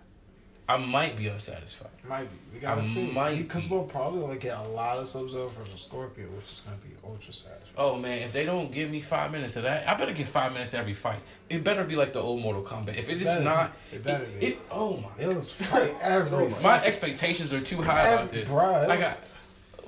I 0.66 0.78
might 0.78 1.16
be 1.18 1.26
unsatisfied. 1.28 1.90
Might 2.08 2.22
be. 2.22 2.54
We 2.54 2.58
gotta 2.60 2.80
I 2.80 2.84
see. 2.84 3.10
might 3.10 3.36
Because 3.36 3.68
we'll 3.68 3.82
probably 3.84 4.20
like 4.20 4.40
get 4.40 4.56
a 4.56 4.62
lot 4.62 4.96
of 4.96 5.06
Sub 5.06 5.28
Zero 5.28 5.48
versus 5.50 5.82
Scorpion, 5.82 6.34
which 6.36 6.46
is 6.46 6.60
gonna 6.64 6.78
be 6.78 6.88
ultra 7.06 7.32
sad. 7.34 7.52
Oh 7.76 7.96
man, 7.96 8.20
if 8.20 8.32
they 8.32 8.46
don't 8.46 8.72
give 8.72 8.90
me 8.90 9.00
five 9.00 9.30
minutes 9.30 9.56
of 9.56 9.64
that, 9.64 9.86
I 9.86 9.92
better 9.94 10.12
get 10.12 10.26
five 10.26 10.52
minutes 10.54 10.72
every 10.72 10.94
fight. 10.94 11.18
It 11.50 11.64
better 11.64 11.84
be 11.84 11.96
like 11.96 12.14
the 12.14 12.20
old 12.20 12.40
Mortal 12.40 12.62
Kombat. 12.62 12.96
If 12.96 13.10
it 13.10 13.18
is 13.18 13.24
Better 13.24 13.40
be. 13.40 13.44
not, 13.44 13.72
It 13.92 14.02
better 14.02 14.24
it, 14.24 14.40
be. 14.40 14.46
it- 14.46 14.58
oh 14.70 14.96
my 14.96 15.22
It 15.22 15.34
was 15.34 15.50
fight 15.52 15.94
every. 16.02 16.48
My 16.62 16.82
expectations 16.82 17.52
are 17.52 17.60
too 17.60 17.82
high 17.82 18.08
about 18.08 18.30
this. 18.30 18.50
Bruh. 18.50 18.88
I 18.88 18.96
got 18.96 19.18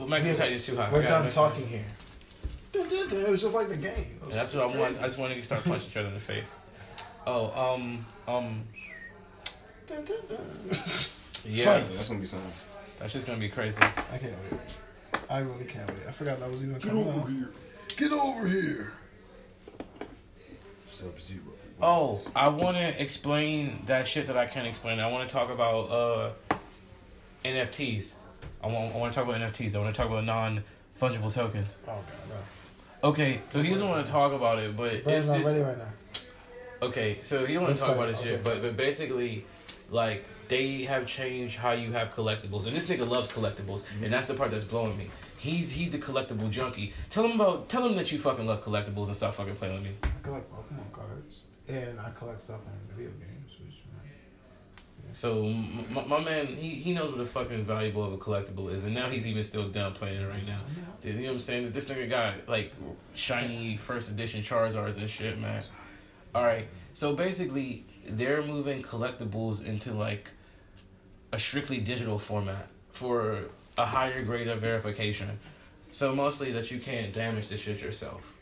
my 0.06 0.18
expectations 0.18 0.60
is 0.60 0.66
too 0.66 0.76
high. 0.76 0.92
We're 0.92 1.06
done 1.06 1.30
talking 1.30 1.66
here. 1.66 1.84
It 2.74 3.30
was 3.30 3.40
just 3.40 3.54
like 3.54 3.68
the 3.68 3.76
game. 3.78 3.92
It 4.28 4.30
that's 4.32 4.52
what 4.52 4.64
I 4.64 4.66
want. 4.66 4.98
I 5.00 5.04
just 5.04 5.16
want 5.16 5.32
to 5.32 5.40
start 5.40 5.64
punching 5.64 5.88
each 5.88 5.96
other 5.96 6.08
in 6.08 6.14
the 6.14 6.20
face. 6.20 6.54
Oh, 7.26 7.74
um, 7.74 8.04
um, 8.28 8.62
Dun, 9.87 10.05
dun, 10.05 10.16
dun. 10.29 10.38
yeah, 11.44 11.64
Yeah, 11.64 11.79
that's 11.79 12.09
gonna 12.09 12.20
be 12.20 12.27
something. 12.27 12.53
that's 12.99 13.12
just 13.12 13.27
gonna 13.27 13.38
be 13.38 13.49
crazy. 13.49 13.81
I 13.83 14.18
can't 14.18 14.35
wait. 14.51 14.61
I 15.31 15.38
really 15.40 15.64
can't 15.64 15.88
wait. 15.90 16.07
I 16.09 16.12
forgot 16.12 16.40
that 16.40 16.51
was 16.51 16.64
even 16.64 16.81
coming 16.81 17.09
out. 17.09 17.29
here. 17.29 17.51
Get 17.96 18.12
over 18.12 18.46
here. 18.46 18.92
Sub 20.88 21.20
Zero. 21.20 21.42
Oh, 21.81 22.20
I 22.35 22.49
want 22.49 22.77
to 22.77 23.03
explain 23.03 23.83
that 23.87 24.09
shit 24.09 24.27
that 24.27 24.37
I 24.37 24.46
can't 24.46 24.66
explain. 24.66 24.99
I 24.99 25.11
want 25.11 25.29
to 25.29 25.33
talk 25.33 25.51
about 25.51 25.90
uh 25.90 26.57
NFTs. 27.44 28.14
I 28.62 28.68
want. 28.68 28.94
I 28.94 28.99
want 28.99 29.12
to 29.12 29.18
talk 29.20 29.29
about 29.29 29.40
NFTs. 29.40 29.75
I 29.75 29.79
want 29.79 29.94
to 29.94 30.01
talk 30.01 30.11
about 30.11 30.25
non 30.25 30.64
fungible 31.01 31.33
tokens. 31.33 31.79
Oh 31.87 31.92
god, 31.92 32.05
no. 32.29 33.09
Okay, 33.09 33.40
so 33.46 33.62
he 33.62 33.70
doesn't 33.70 33.88
want 33.88 34.05
to 34.05 34.11
talk 34.11 34.33
about 34.33 34.59
it, 34.59 34.77
but 34.77 35.05
Brandon's 35.05 35.29
it's 35.29 35.29
not 35.29 35.37
this. 35.38 35.46
ready 35.46 35.61
right 35.61 35.79
now. 35.79 35.88
Okay, 36.83 37.18
so 37.22 37.46
he 37.46 37.55
don't 37.55 37.64
want 37.64 37.77
to 37.77 37.81
talk 37.81 37.90
say, 37.90 37.94
about 37.94 38.09
this 38.09 38.20
shit, 38.20 38.35
okay. 38.35 38.42
but 38.42 38.62
but 38.62 38.77
basically, 38.77 39.44
like 39.90 40.25
they 40.49 40.83
have 40.85 41.07
changed 41.07 41.57
how 41.57 41.72
you 41.72 41.92
have 41.92 42.14
collectibles, 42.14 42.66
and 42.66 42.77
this 42.77 42.88
nigga 42.88 43.09
loves 43.09 43.29
collectibles, 43.29 43.85
and 44.03 44.12
that's 44.12 44.27
the 44.27 44.35
part 44.35 44.51
that's 44.51 44.64
blowing 44.64 44.96
me. 44.96 45.11
He's 45.38 45.70
he's 45.70 45.90
the 45.90 45.99
collectible 45.99 46.51
junkie. 46.51 46.92
Tell 47.11 47.25
him 47.25 47.40
about 47.40 47.68
tell 47.68 47.87
him 47.87 47.96
that 47.96 48.11
you 48.12 48.18
fucking 48.18 48.46
love 48.46 48.62
collectibles 48.64 49.07
and 49.09 49.16
stop 49.16 49.35
fucking 49.35 49.57
playing 49.57 49.75
with 49.75 49.83
me. 49.85 49.90
I 50.03 50.09
collect 50.22 50.51
Pokemon 50.51 50.92
cards, 50.92 51.40
and 51.68 52.01
I 52.01 52.11
collect 52.11 52.42
stuff 52.42 52.61
on 52.66 52.96
video 52.96 53.11
games. 53.12 53.53
Which, 53.61 53.75
man, 53.92 55.12
So 55.12 55.44
m- 55.44 55.87
my, 55.92 56.05
my 56.05 56.20
man, 56.25 56.46
he 56.46 56.70
he 56.70 56.94
knows 56.94 57.12
what 57.12 57.20
a 57.20 57.25
fucking 57.27 57.64
valuable 57.64 58.05
of 58.05 58.12
a 58.12 58.18
collectible 58.18 58.72
is, 58.72 58.85
and 58.85 58.94
now 58.94 59.11
he's 59.11 59.27
even 59.27 59.42
still 59.42 59.68
down 59.68 59.92
playing 59.92 60.22
it 60.22 60.27
right 60.27 60.46
now. 60.46 60.61
You 61.05 61.12
know 61.12 61.22
what 61.22 61.31
I'm 61.33 61.40
saying? 61.40 61.72
This 61.72 61.88
nigga 61.88 62.09
got 62.09 62.49
like 62.49 62.72
shiny 63.14 63.77
first 63.77 64.09
edition 64.11 64.42
Charizards 64.42 64.96
and 64.96 65.09
shit, 65.11 65.38
man. 65.38 65.62
All 66.35 66.44
right, 66.44 66.66
so 66.94 67.14
basically 67.14 67.85
they're 68.09 68.42
moving 68.42 68.83
collectibles 68.83 69.64
into 69.64 69.92
like 69.92 70.31
a 71.33 71.38
strictly 71.38 71.81
digital 71.81 72.19
format 72.19 72.69
for 72.90 73.40
a 73.77 73.85
higher 73.85 74.23
grade 74.25 74.49
of 74.49 74.61
verification. 74.61 75.38
So 75.92 76.14
mostly 76.14 76.53
that 76.53 76.71
you 76.71 76.79
can't 76.79 77.12
damage 77.12 77.49
the 77.49 77.57
shit 77.57 77.81
yourself, 77.81 78.35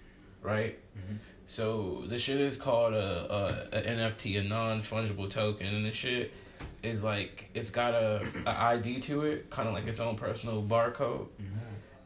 right? 0.42 0.79
Mhm. 0.96 1.18
So 1.46 2.05
the 2.07 2.18
shit 2.18 2.40
is 2.40 2.57
called 2.57 2.94
a, 2.94 3.68
a, 3.72 3.79
a 3.79 3.83
NFT, 3.83 4.40
a 4.40 4.42
non 4.44 4.81
fungible 4.83 5.29
token, 5.31 5.66
and 5.66 5.85
the 5.85 5.92
shit 5.92 6.33
is 6.83 7.05
like 7.05 7.50
it's 7.55 7.70
got 7.70 7.94
a, 7.94 8.27
a 8.46 8.50
ID 8.62 9.00
to 9.00 9.22
it, 9.22 9.50
kind 9.50 9.68
of 9.68 9.74
like 9.74 9.87
its 9.87 10.00
own 10.00 10.16
personal 10.16 10.62
barcode, 10.62 11.27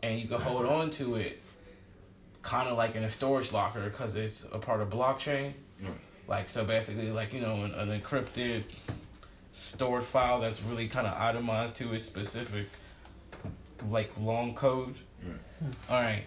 and 0.02 0.18
you 0.20 0.26
can 0.28 0.40
hold 0.40 0.66
on 0.66 0.90
to 0.92 1.16
it, 1.16 1.40
kind 2.42 2.68
of 2.68 2.76
like 2.76 2.94
in 2.96 3.04
a 3.04 3.10
storage 3.10 3.52
locker 3.52 3.82
because 3.88 4.16
it's 4.16 4.44
a 4.52 4.58
part 4.58 4.80
of 4.80 4.90
blockchain. 4.90 5.52
Like 6.28 6.50
so, 6.50 6.64
basically, 6.64 7.10
like 7.10 7.32
you 7.32 7.40
know, 7.40 7.64
an, 7.64 7.72
an 7.72 8.00
encrypted 8.00 8.62
stored 9.56 10.04
file 10.04 10.40
that's 10.40 10.62
really 10.62 10.86
kind 10.86 11.06
of 11.06 11.18
itemized 11.18 11.76
to 11.76 11.92
its 11.94 12.04
specific, 12.04 12.66
like 13.90 14.10
long 14.20 14.54
code. 14.54 14.94
Right. 15.26 15.72
All 15.88 16.02
right. 16.02 16.24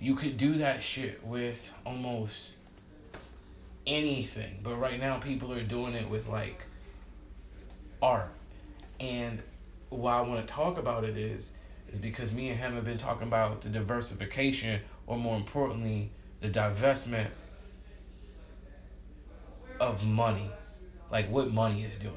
You 0.00 0.14
could 0.14 0.36
do 0.36 0.58
that 0.58 0.80
shit 0.80 1.24
with 1.26 1.74
almost 1.84 2.56
anything, 3.86 4.60
but 4.62 4.76
right 4.76 4.98
now 4.98 5.18
people 5.18 5.52
are 5.52 5.62
doing 5.62 5.94
it 5.94 6.08
with 6.08 6.28
like 6.28 6.64
art. 8.00 8.30
And 9.00 9.42
why 9.90 10.18
I 10.18 10.20
want 10.20 10.46
to 10.46 10.52
talk 10.52 10.78
about 10.78 11.04
it 11.04 11.16
is 11.16 11.52
is 11.92 11.98
because 11.98 12.32
me 12.32 12.50
and 12.50 12.58
him 12.58 12.74
have 12.74 12.84
been 12.84 12.98
talking 12.98 13.26
about 13.26 13.62
the 13.62 13.68
diversification 13.68 14.80
or 15.08 15.16
more 15.16 15.36
importantly 15.36 16.10
the 16.40 16.48
divestment 16.48 17.26
of 19.80 20.04
money. 20.06 20.50
Like 21.10 21.28
what 21.30 21.50
money 21.50 21.82
is 21.82 21.96
doing. 21.96 22.14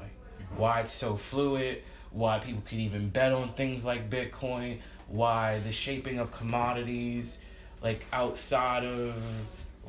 Why 0.56 0.80
it's 0.80 0.92
so 0.92 1.16
fluid, 1.16 1.82
why 2.12 2.38
people 2.38 2.62
can 2.64 2.78
even 2.80 3.08
bet 3.08 3.32
on 3.32 3.52
things 3.54 3.84
like 3.84 4.08
Bitcoin, 4.08 4.78
why 5.08 5.58
the 5.60 5.72
shaping 5.72 6.18
of 6.20 6.30
commodities 6.30 7.40
like 7.82 8.06
outside 8.12 8.84
of 8.84 9.14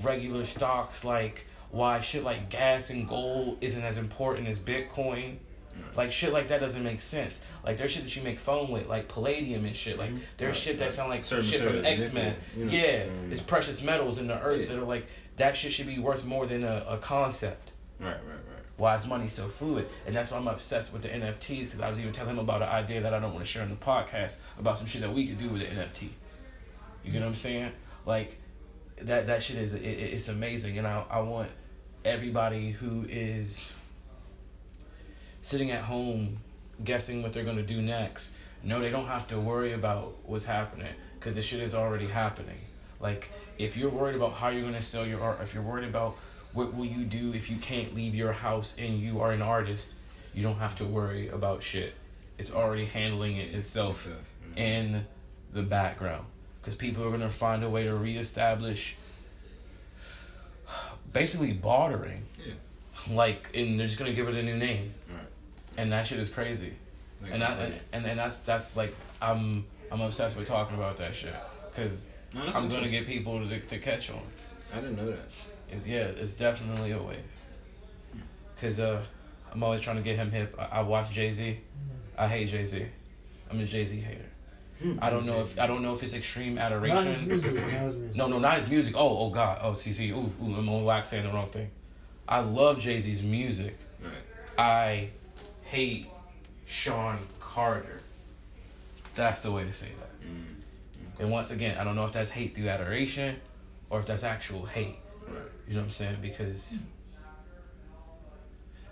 regular 0.04 0.44
stocks 0.44 1.06
like 1.06 1.46
why 1.72 2.00
shit 2.00 2.24
like 2.24 2.50
gas 2.50 2.90
and 2.90 3.08
gold 3.08 3.58
isn't 3.62 3.84
as 3.84 3.98
important 3.98 4.48
as 4.48 4.58
Bitcoin. 4.60 5.38
Like 5.96 6.10
shit 6.12 6.32
like 6.34 6.48
that 6.50 6.62
doesn't 6.62 6.84
make 6.84 7.02
sense. 7.02 7.42
Like 7.66 7.78
there's 7.78 7.92
shit 7.92 8.04
that 8.04 8.16
you 8.16 8.24
make 8.24 8.40
phone 8.40 8.70
with, 8.72 8.88
like 8.88 9.08
palladium 9.10 9.66
and 9.66 9.76
shit. 9.76 9.98
Like 10.00 10.12
there's 10.38 10.56
Right, 10.56 10.56
shit 10.56 10.78
that 10.80 10.86
right. 10.86 10.94
sound 10.94 11.10
like 11.10 11.24
Certain 11.26 11.46
shit 11.46 11.62
from 11.62 11.86
X 11.86 12.12
Men. 12.14 12.36
you 12.58 12.66
know. 12.66 12.72
Yeah, 12.72 13.04
Mm. 13.06 13.32
it's 13.32 13.42
precious 13.42 13.84
metals 13.84 14.18
in 14.18 14.28
the 14.28 14.42
earth 14.42 14.62
Yeah. 14.62 14.66
that 14.68 14.78
are 14.82 14.86
like 14.86 15.06
that 15.38 15.56
shit 15.56 15.74
should 15.74 15.88
be 15.88 16.00
worth 16.00 16.26
more 16.26 16.45
than 16.45 16.63
a, 16.63 16.86
a 16.88 16.98
concept. 16.98 17.71
Right, 18.00 18.10
right, 18.10 18.17
right. 18.28 18.41
Why 18.78 18.95
is 18.95 19.08
money 19.08 19.30
so 19.30 19.48
fluid? 19.48 19.88
And 20.06 20.15
that's 20.15 20.32
why 20.32 20.38
I'm 20.38 20.48
obsessed 20.48 20.91
with 20.91 21.02
the 21.02 21.10
NFTs 21.10 21.65
because 21.65 21.80
I 21.80 21.89
was 21.89 22.00
even 22.00 22.12
telling 22.12 22.32
him 22.32 22.39
about 22.39 22.62
an 22.62 22.67
idea 22.69 23.02
that 23.02 23.13
I 23.13 23.19
don't 23.19 23.34
want 23.34 23.45
to 23.45 23.50
share 23.50 23.63
on 23.63 23.69
the 23.69 23.76
podcast 23.76 24.38
about 24.60 24.78
some 24.78 24.88
shit 24.88 25.02
that 25.02 25.13
we 25.13 25.26
could 25.28 25.38
do 25.39 25.50
with 25.50 25.62
the 25.62 25.67
NFT. 25.67 26.10
You 27.04 27.12
get 27.12 27.21
what 27.21 27.28
I'm 27.30 27.36
saying? 27.36 27.71
Like 28.06 28.38
that 29.02 29.28
that 29.28 29.43
shit 29.43 29.58
is 29.58 29.74
it, 29.76 29.82
it- 29.84 30.13
it's 30.13 30.28
amazing, 30.28 30.78
and 30.78 30.86
I 30.88 31.04
I 31.10 31.19
want 31.21 31.50
everybody 32.04 32.71
who 32.71 33.06
is 33.10 33.74
sitting 35.41 35.71
at 35.71 35.82
home 35.84 36.38
guessing 36.84 37.24
what 37.24 37.34
they're 37.34 37.43
gonna 37.45 37.63
do 37.63 37.82
next. 37.82 38.36
No, 38.63 38.80
they 38.80 38.89
don't 38.89 39.08
have 39.08 39.28
to 39.28 39.39
worry 39.39 39.74
about 39.74 40.15
what's 40.26 40.45
happening 40.45 40.91
because 41.19 41.36
the 41.36 41.41
shit 41.41 41.62
is 41.62 41.76
already 41.76 42.08
happening. 42.08 42.58
Like 43.00 43.32
if 43.58 43.78
you're 43.78 43.90
worried 43.90 44.16
about 44.16 44.34
how 44.34 44.50
you're 44.50 44.64
gonna 44.64 44.82
sell 44.82 45.06
your 45.06 45.22
art, 45.22 45.40
if 45.42 45.54
you're 45.54 45.64
worried 45.64 45.88
about 45.88 46.18
what 46.54 46.74
will 46.74 46.86
you 46.86 47.04
do 47.04 47.34
if 47.34 47.50
you 47.50 47.58
can't 47.58 47.94
leave 47.94 48.16
your 48.16 48.32
house 48.32 48.76
and 48.80 49.00
you 49.00 49.20
are 49.22 49.32
an 49.32 49.42
artist, 49.42 49.94
you 50.34 50.42
don't 50.42 50.60
have 50.60 50.76
to 50.78 50.86
worry 50.86 51.28
about 51.30 51.64
shit. 51.64 51.94
It's 52.38 52.52
already 52.52 52.86
handling 52.86 53.38
it 53.38 53.54
itself 53.54 54.06
Yourself, 54.06 54.24
mm. 54.56 54.60
in 54.60 55.06
the 55.54 55.64
background 55.64 56.26
because 56.62 56.76
people 56.76 57.04
are 57.06 57.12
gonna 57.12 57.30
find 57.30 57.64
a 57.64 57.70
way 57.70 57.86
to 57.86 57.96
reestablish 57.96 58.96
basically 61.14 61.54
bartering. 61.54 62.24
Yeah. 62.44 62.54
Like, 63.14 63.52
and 63.54 63.80
they're 63.80 63.88
just 63.88 64.00
gonna 64.00 64.14
give 64.14 64.28
it 64.28 64.36
a 64.36 64.44
new 64.44 64.58
name, 64.58 64.94
Right. 65.10 65.28
and 65.78 65.92
that 65.92 66.08
shit 66.08 66.20
is 66.20 66.30
crazy. 66.30 66.74
Like, 67.22 67.34
And 67.34 67.44
I 67.44 67.52
and, 67.54 67.74
and 67.94 68.06
and 68.06 68.20
that's 68.20 68.40
that's 68.40 68.76
like 68.76 68.94
I'm 69.22 69.66
I'm 69.92 70.02
obsessed 70.02 70.38
with 70.38 70.48
talking 70.48 70.76
about 70.76 70.98
that 70.98 71.14
shit 71.14 71.36
because 71.70 72.08
no, 72.36 72.45
that's 72.45 72.56
I'm 72.58 72.69
gonna 72.69 72.89
get 72.89 73.08
people 73.08 73.39
to 73.48 73.60
to 73.60 73.80
catch 73.80 74.12
on. 74.12 74.21
I 74.74 74.82
didn't 74.82 74.98
know 74.98 75.10
that. 75.10 75.30
It's, 75.71 75.88
yeah, 75.88 76.04
it's 76.04 76.34
definitely 76.34 76.91
a 76.91 77.02
wave. 77.02 77.17
Cause 78.62 78.80
uh, 78.80 79.04
I'm 79.52 79.63
always 79.63 79.82
trying 79.82 79.95
to 79.98 80.02
get 80.02 80.15
him 80.17 80.32
hip. 80.32 80.56
I, 80.60 80.80
I 80.80 80.82
watch 80.82 81.12
Jay 81.12 81.32
Z. 81.32 81.58
I 82.17 82.28
hate 82.28 82.50
Jay 82.50 82.65
Z. 82.65 82.86
I'm 83.50 83.60
a 83.60 83.65
Jay 83.65 83.86
Z 83.86 84.00
hater. 84.00 84.26
I 85.02 85.10
don't 85.10 85.26
know 85.26 85.39
if 85.39 85.58
I 85.60 85.67
don't 85.67 85.82
know 85.82 85.93
if 85.93 86.04
it's 86.04 86.13
extreme 86.13 86.56
Not 86.56 86.71
his 86.71 86.84
adoration. 86.84 87.28
music. 87.28 87.54
Not 87.54 87.62
his 87.62 87.95
music. 87.95 88.15
No, 88.15 88.28
no, 88.28 88.39
not 88.39 88.58
his 88.60 88.69
music. 88.69 88.93
Oh, 88.98 89.17
oh 89.26 89.30
God. 89.30 89.60
Oh, 89.62 89.74
see, 89.74 89.93
see. 89.93 90.12
Ooh, 90.12 90.32
ooh. 90.43 90.56
I'm 90.56 90.67
on 90.67 90.84
wax 90.84 91.10
saying 91.10 91.24
the 91.26 91.32
wrong 91.32 91.50
thing. 91.50 91.69
I 92.28 92.39
love 92.41 92.80
Jay 92.80 93.00
Z's 93.00 93.24
music. 93.24 93.78
Right. 94.04 94.13
I 94.58 95.10
hate 95.63 96.08
Sean 96.65 97.19
Carter. 97.39 98.02
That's 99.15 99.39
the 99.39 99.52
way 99.52 99.63
to 99.63 99.71
say 99.74 99.89
that. 100.00 100.05
And 101.19 101.32
once 101.32 101.51
again, 101.51 101.78
I 101.78 101.84
don't 101.84 101.95
know 101.95 102.06
if 102.06 102.12
that's 102.12 102.30
hate 102.30 102.56
through 102.56 102.69
adoration 102.69 103.38
or 103.89 103.99
if 103.99 104.06
that's 104.06 104.23
actual 104.23 104.65
hate. 104.65 104.97
Right. 105.28 105.38
You 105.67 105.73
know 105.75 105.80
what 105.80 105.86
I'm 105.86 105.91
saying? 105.91 106.17
Because 106.21 106.80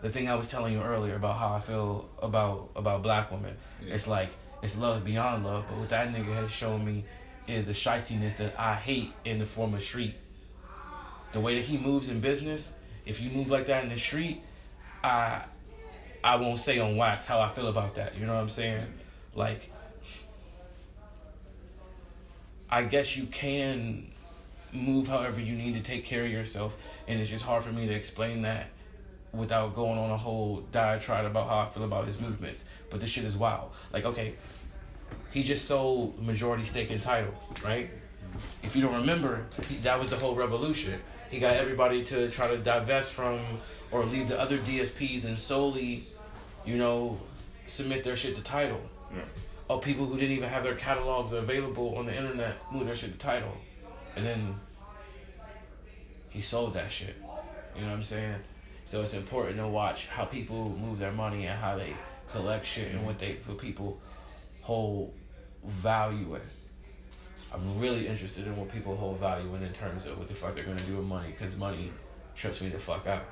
the 0.01 0.09
thing 0.09 0.29
I 0.29 0.35
was 0.35 0.49
telling 0.49 0.73
you 0.73 0.81
earlier 0.81 1.15
about 1.15 1.37
how 1.37 1.53
I 1.53 1.59
feel 1.59 2.09
about 2.21 2.69
about 2.75 3.03
black 3.03 3.31
women, 3.31 3.55
Yeah. 3.85 3.93
it's 3.95 4.07
like 4.07 4.31
it's 4.61 4.77
love 4.77 5.03
beyond 5.03 5.45
love. 5.45 5.65
But 5.67 5.77
what 5.77 5.89
that 5.89 6.13
nigga 6.13 6.33
has 6.35 6.51
shown 6.51 6.85
me 6.85 7.05
is 7.47 7.67
the 7.67 7.73
shystiness 7.73 8.37
that 8.37 8.57
I 8.57 8.75
hate 8.75 9.11
in 9.25 9.39
the 9.39 9.45
form 9.45 9.73
of 9.73 9.81
street. 9.81 10.15
The 11.33 11.39
way 11.39 11.55
that 11.55 11.65
he 11.65 11.77
moves 11.77 12.09
in 12.09 12.19
business, 12.19 12.73
if 13.05 13.21
you 13.21 13.29
move 13.31 13.49
like 13.49 13.65
that 13.65 13.83
in 13.83 13.89
the 13.89 13.97
street, 13.99 14.41
I 15.03 15.43
I 16.23 16.37
won't 16.37 16.59
say 16.59 16.79
on 16.79 16.95
wax 16.95 17.25
how 17.25 17.39
I 17.41 17.49
feel 17.49 17.67
about 17.67 17.95
that. 17.95 18.17
You 18.17 18.25
know 18.25 18.33
what 18.33 18.41
I'm 18.41 18.49
saying? 18.49 18.85
Like 19.35 19.71
I 22.73 22.81
guess 22.81 23.15
you 23.15 23.27
can 23.27 24.07
move 24.71 25.07
however 25.07 25.39
you 25.39 25.53
need 25.53 25.75
to 25.75 25.79
take 25.79 26.05
care 26.05 26.25
of 26.25 26.31
yourself 26.31 26.75
and 27.07 27.21
it's 27.21 27.29
just 27.29 27.43
hard 27.43 27.63
for 27.63 27.71
me 27.71 27.85
to 27.85 27.93
explain 27.93 28.41
that 28.41 28.69
without 29.31 29.75
going 29.75 29.99
on 29.99 30.09
a 30.09 30.17
whole 30.17 30.63
diatribe 30.71 31.25
about 31.25 31.47
how 31.47 31.59
I 31.59 31.65
feel 31.67 31.83
about 31.83 32.07
his 32.07 32.19
movements. 32.19 32.65
But 32.89 32.99
this 32.99 33.11
shit 33.11 33.25
is 33.25 33.37
wild. 33.37 33.73
Like, 33.91 34.05
okay, 34.05 34.33
he 35.29 35.43
just 35.43 35.65
sold 35.65 36.19
majority 36.19 36.63
stake 36.63 36.89
in 36.89 36.99
Tidal, 36.99 37.35
right? 37.63 37.91
If 38.63 38.75
you 38.75 38.81
don't 38.81 38.95
remember, 38.95 39.45
that 39.83 39.99
was 39.99 40.09
the 40.09 40.17
whole 40.17 40.33
revolution. 40.33 40.99
He 41.29 41.39
got 41.39 41.55
everybody 41.57 42.03
to 42.05 42.31
try 42.31 42.47
to 42.47 42.57
divest 42.57 43.13
from 43.13 43.39
or 43.91 44.03
leave 44.03 44.29
the 44.29 44.41
other 44.41 44.57
DSPs 44.57 45.25
and 45.25 45.37
solely, 45.37 46.05
you 46.65 46.77
know, 46.77 47.19
submit 47.67 48.03
their 48.03 48.15
shit 48.15 48.35
to 48.35 48.41
Tidal. 48.41 48.81
Right. 49.11 49.25
Or 49.67 49.79
people 49.79 50.05
who 50.05 50.17
didn't 50.17 50.35
even 50.35 50.49
have 50.49 50.63
their 50.63 50.75
catalogs 50.75 51.33
available 51.33 51.95
on 51.95 52.05
the 52.05 52.15
internet 52.15 52.57
move 52.71 52.85
their 52.85 52.95
shit 52.95 53.13
to 53.13 53.17
Tidal. 53.17 53.57
And 54.15 54.25
then 54.25 54.59
he 56.29 56.41
sold 56.41 56.73
that 56.73 56.91
shit. 56.91 57.15
You 57.75 57.81
know 57.81 57.89
what 57.89 57.97
I'm 57.97 58.03
saying? 58.03 58.35
So 58.85 59.01
it's 59.01 59.13
important 59.13 59.57
to 59.57 59.67
watch 59.67 60.07
how 60.07 60.25
people 60.25 60.69
move 60.69 60.99
their 60.99 61.11
money 61.11 61.45
and 61.45 61.57
how 61.57 61.77
they 61.77 61.95
collect 62.29 62.65
shit 62.65 62.91
and 62.91 63.05
what 63.05 63.17
they 63.17 63.37
what 63.45 63.57
people 63.57 63.99
hold 64.61 65.13
value 65.63 66.35
in. 66.35 66.41
I'm 67.53 67.79
really 67.79 68.07
interested 68.07 68.47
in 68.47 68.57
what 68.57 68.71
people 68.71 68.95
hold 68.95 69.19
value 69.19 69.53
in 69.55 69.63
in 69.63 69.73
terms 69.73 70.05
of 70.05 70.17
what 70.17 70.27
the 70.27 70.33
fuck 70.33 70.55
they're 70.55 70.63
gonna 70.63 70.79
do 70.81 70.97
with 70.97 71.05
money, 71.05 71.29
because 71.29 71.55
money 71.55 71.91
trips 72.35 72.61
me 72.61 72.69
the 72.69 72.79
fuck 72.79 73.05
out. 73.07 73.23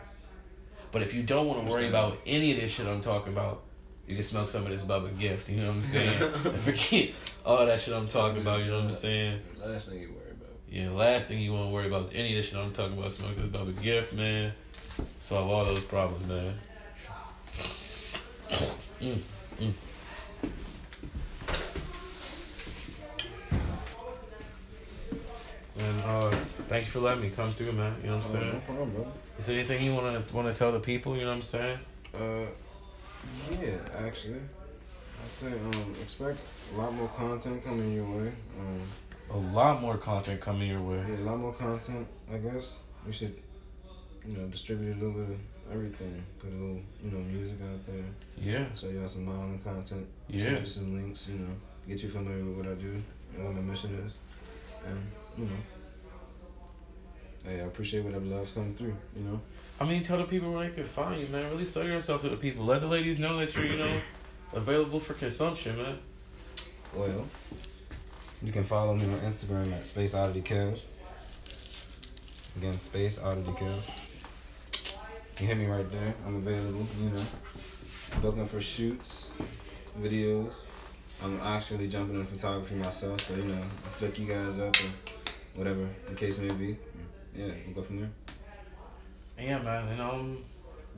But 0.92 1.02
if 1.02 1.14
you 1.14 1.24
don't 1.24 1.48
want 1.48 1.66
to 1.66 1.72
worry 1.72 1.88
about 1.88 2.20
any 2.26 2.52
of 2.52 2.60
this 2.60 2.72
shit 2.72 2.86
I'm 2.86 3.02
talking 3.02 3.34
about, 3.34 3.64
you 4.12 4.18
can 4.18 4.24
smoke 4.26 4.50
some 4.50 4.64
of 4.64 4.70
this 4.70 4.84
Bubba 4.84 5.18
gift. 5.18 5.48
You 5.50 5.62
know 5.62 5.68
what 5.68 5.76
I'm 5.78 5.82
saying? 5.82 6.22
and 6.46 6.60
forget 6.60 7.12
all 7.46 7.66
that 7.66 7.80
shit 7.80 7.94
I'm 7.94 8.10
talking 8.10 8.42
about. 8.42 8.60
You 8.60 8.68
know 8.72 8.80
what 8.80 8.86
I'm 8.88 8.92
saying? 8.92 9.40
Last 9.66 9.88
thing 9.88 10.02
you 10.02 10.10
worry 10.10 10.32
about. 10.32 10.50
Yeah, 10.70 10.90
last 10.90 11.30
thing 11.30 11.40
you 11.40 11.54
want 11.54 11.68
to 11.70 11.74
worry 11.74 11.88
about 11.88 12.02
is 12.02 12.12
any 12.14 12.32
of 12.32 12.36
this 12.36 12.50
shit 12.50 12.58
I'm 12.60 12.74
talking 12.74 12.98
about. 12.98 13.10
Smoke 13.10 13.36
this 13.36 13.46
Bubba 13.48 13.82
gift, 13.82 14.12
man. 14.14 14.52
Solve 15.18 15.50
all 15.50 15.64
those 15.64 15.80
problems, 15.80 16.28
man. 16.28 16.54
Mm, 19.00 19.18
mm. 19.62 19.74
And 25.80 26.02
uh, 26.06 26.30
thank 26.68 26.86
you 26.86 26.92
for 26.92 27.00
letting 27.00 27.24
me 27.24 27.30
come 27.30 27.52
through, 27.54 27.72
man. 27.72 27.96
You 28.04 28.10
know 28.10 28.18
what 28.18 28.26
I'm 28.26 28.32
Oh, 28.32 28.34
saying? 28.40 28.52
no 28.54 28.60
problem, 28.60 28.90
bro. 28.92 29.08
Is 29.40 29.48
there 29.48 29.58
anything 29.58 29.86
you 29.86 29.94
wanna 29.94 30.22
wanna 30.34 30.54
tell 30.54 30.74
the 30.74 30.80
people? 30.82 31.16
You 31.16 31.22
know 31.22 31.30
what 31.30 31.36
I'm 31.38 31.42
saying? 31.42 31.80
Uh, 32.14 32.46
yeah, 33.52 33.78
actually, 34.08 34.40
I 35.24 35.28
say 35.28 35.48
um 35.52 35.96
expect 36.02 36.40
a 36.74 36.78
lot 36.78 36.94
more 36.94 37.08
content 37.10 37.64
coming 37.64 37.94
your 37.94 38.06
way. 38.06 38.32
Um, 38.60 38.82
A 39.32 39.38
lot 39.56 39.82
more 39.82 39.98
content 39.98 40.42
coming 40.42 40.68
your 40.70 40.82
way. 40.82 41.04
yeah, 41.08 41.24
a 41.24 41.26
lot 41.30 41.40
more 41.40 41.54
content. 41.54 42.08
I 42.34 42.38
guess 42.38 42.80
we 43.06 43.12
should, 43.14 43.36
you 44.28 44.38
know, 44.38 44.46
distribute 44.48 44.94
a 44.98 45.00
little 45.00 45.14
bit 45.22 45.30
of 45.36 45.40
everything. 45.72 46.24
Put 46.40 46.50
a 46.50 46.56
little, 46.56 46.82
you 47.04 47.12
know, 47.12 47.20
music 47.20 47.58
out 47.70 47.86
there. 47.88 48.06
Yeah, 48.38 48.66
Show 48.74 48.90
y'all 48.90 49.08
some 49.08 49.26
modeling 49.26 49.60
content. 49.60 50.06
yeah. 50.28 50.44
Send 50.44 50.60
you 50.60 50.66
some 50.66 50.94
links. 50.94 51.28
You 51.30 51.40
know, 51.40 51.54
get 51.88 52.02
you 52.04 52.10
familiar 52.10 52.44
with 52.44 52.58
what 52.58 52.68
I 52.68 52.76
do 52.76 53.02
and 53.36 53.46
what 53.46 53.54
my 53.56 53.62
mission 53.62 53.92
is, 54.06 54.14
and 54.86 55.00
you 55.38 55.46
know. 55.46 55.62
Hey, 57.44 57.60
I 57.62 57.66
appreciate 57.66 58.04
whatever 58.04 58.26
love's 58.26 58.52
coming 58.52 58.76
through, 58.76 58.96
you 59.16 59.24
know. 59.24 59.40
I 59.82 59.84
mean, 59.84 60.04
tell 60.04 60.20
the 60.20 60.26
people 60.26 60.54
where 60.54 60.70
they 60.70 60.76
can 60.76 60.84
find 60.84 61.20
you, 61.20 61.28
man. 61.30 61.50
Really 61.50 61.66
sell 61.66 61.84
yourself 61.84 62.22
to 62.22 62.30
the 62.30 62.36
people. 62.36 62.66
Let 62.66 62.82
the 62.82 62.88
ladies 62.88 63.18
know 63.18 63.40
that 63.40 63.56
you're, 63.56 63.66
you 63.66 63.80
know, 63.80 63.92
available 64.54 65.00
for 65.00 65.16
consumption, 65.16 65.76
man. 65.76 65.98
Well, 66.94 67.26
you 68.44 68.52
can 68.52 68.64
follow 68.64 68.94
me 68.94 69.06
on 69.06 69.20
Instagram 69.22 69.74
at 69.74 69.84
Space 69.88 70.14
Oddity 70.14 70.42
Kills. 70.42 70.86
Again, 72.58 72.78
Space 72.78 73.20
Oddity 73.20 73.54
Kills. 73.58 73.88
You 75.40 75.48
hit 75.48 75.58
me 75.58 75.66
right 75.66 75.92
there. 75.92 76.14
I'm 76.28 76.36
available, 76.36 76.86
you 77.02 77.10
know. 77.10 77.24
Looking 78.22 78.46
for 78.46 78.62
shoots, 78.62 79.34
videos. 80.00 80.54
I'm 81.24 81.40
actually 81.42 81.88
jumping 81.88 82.18
in 82.18 82.26
photography 82.26 82.76
myself, 82.76 83.28
so 83.28 83.34
you 83.34 83.46
know, 83.46 83.56
I'll 83.56 83.92
flick 83.94 84.20
you 84.20 84.28
guys 84.28 84.60
up 84.60 84.76
or 84.76 84.92
whatever 85.56 85.90
the 86.08 86.14
case 86.14 86.38
may 86.38 86.54
be. 86.54 86.78
Yeah, 87.36 87.48
we'll 87.66 87.74
go 87.74 87.82
from 87.82 88.02
there. 88.02 88.10
Yeah, 89.42 89.58
man, 89.58 89.88
and 89.88 90.00
um, 90.00 90.38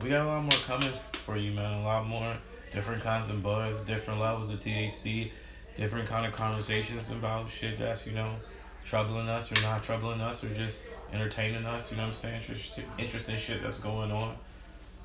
we 0.02 0.10
got 0.10 0.26
a 0.26 0.28
lot 0.28 0.42
more 0.42 0.60
coming 0.66 0.92
for 1.12 1.38
you, 1.38 1.52
man. 1.52 1.80
A 1.80 1.82
lot 1.82 2.06
more 2.06 2.36
different 2.74 3.02
kinds 3.02 3.30
of 3.30 3.42
buzz, 3.42 3.84
different 3.84 4.20
levels 4.20 4.50
of 4.50 4.60
THC, 4.60 5.30
different 5.78 6.06
kind 6.06 6.26
of 6.26 6.34
conversations 6.34 7.10
about 7.10 7.50
shit 7.50 7.78
that's 7.78 8.06
you 8.06 8.12
know 8.12 8.34
troubling 8.84 9.30
us 9.30 9.50
or 9.50 9.62
not 9.62 9.82
troubling 9.82 10.20
us 10.20 10.44
or 10.44 10.52
just 10.52 10.86
entertaining 11.10 11.64
us. 11.64 11.90
You 11.90 11.96
know 11.96 12.02
what 12.02 12.08
I'm 12.08 12.14
saying? 12.14 12.40
Interesting, 12.42 12.84
interesting 12.98 13.38
shit 13.38 13.62
that's 13.62 13.78
going 13.78 14.12
on. 14.12 14.36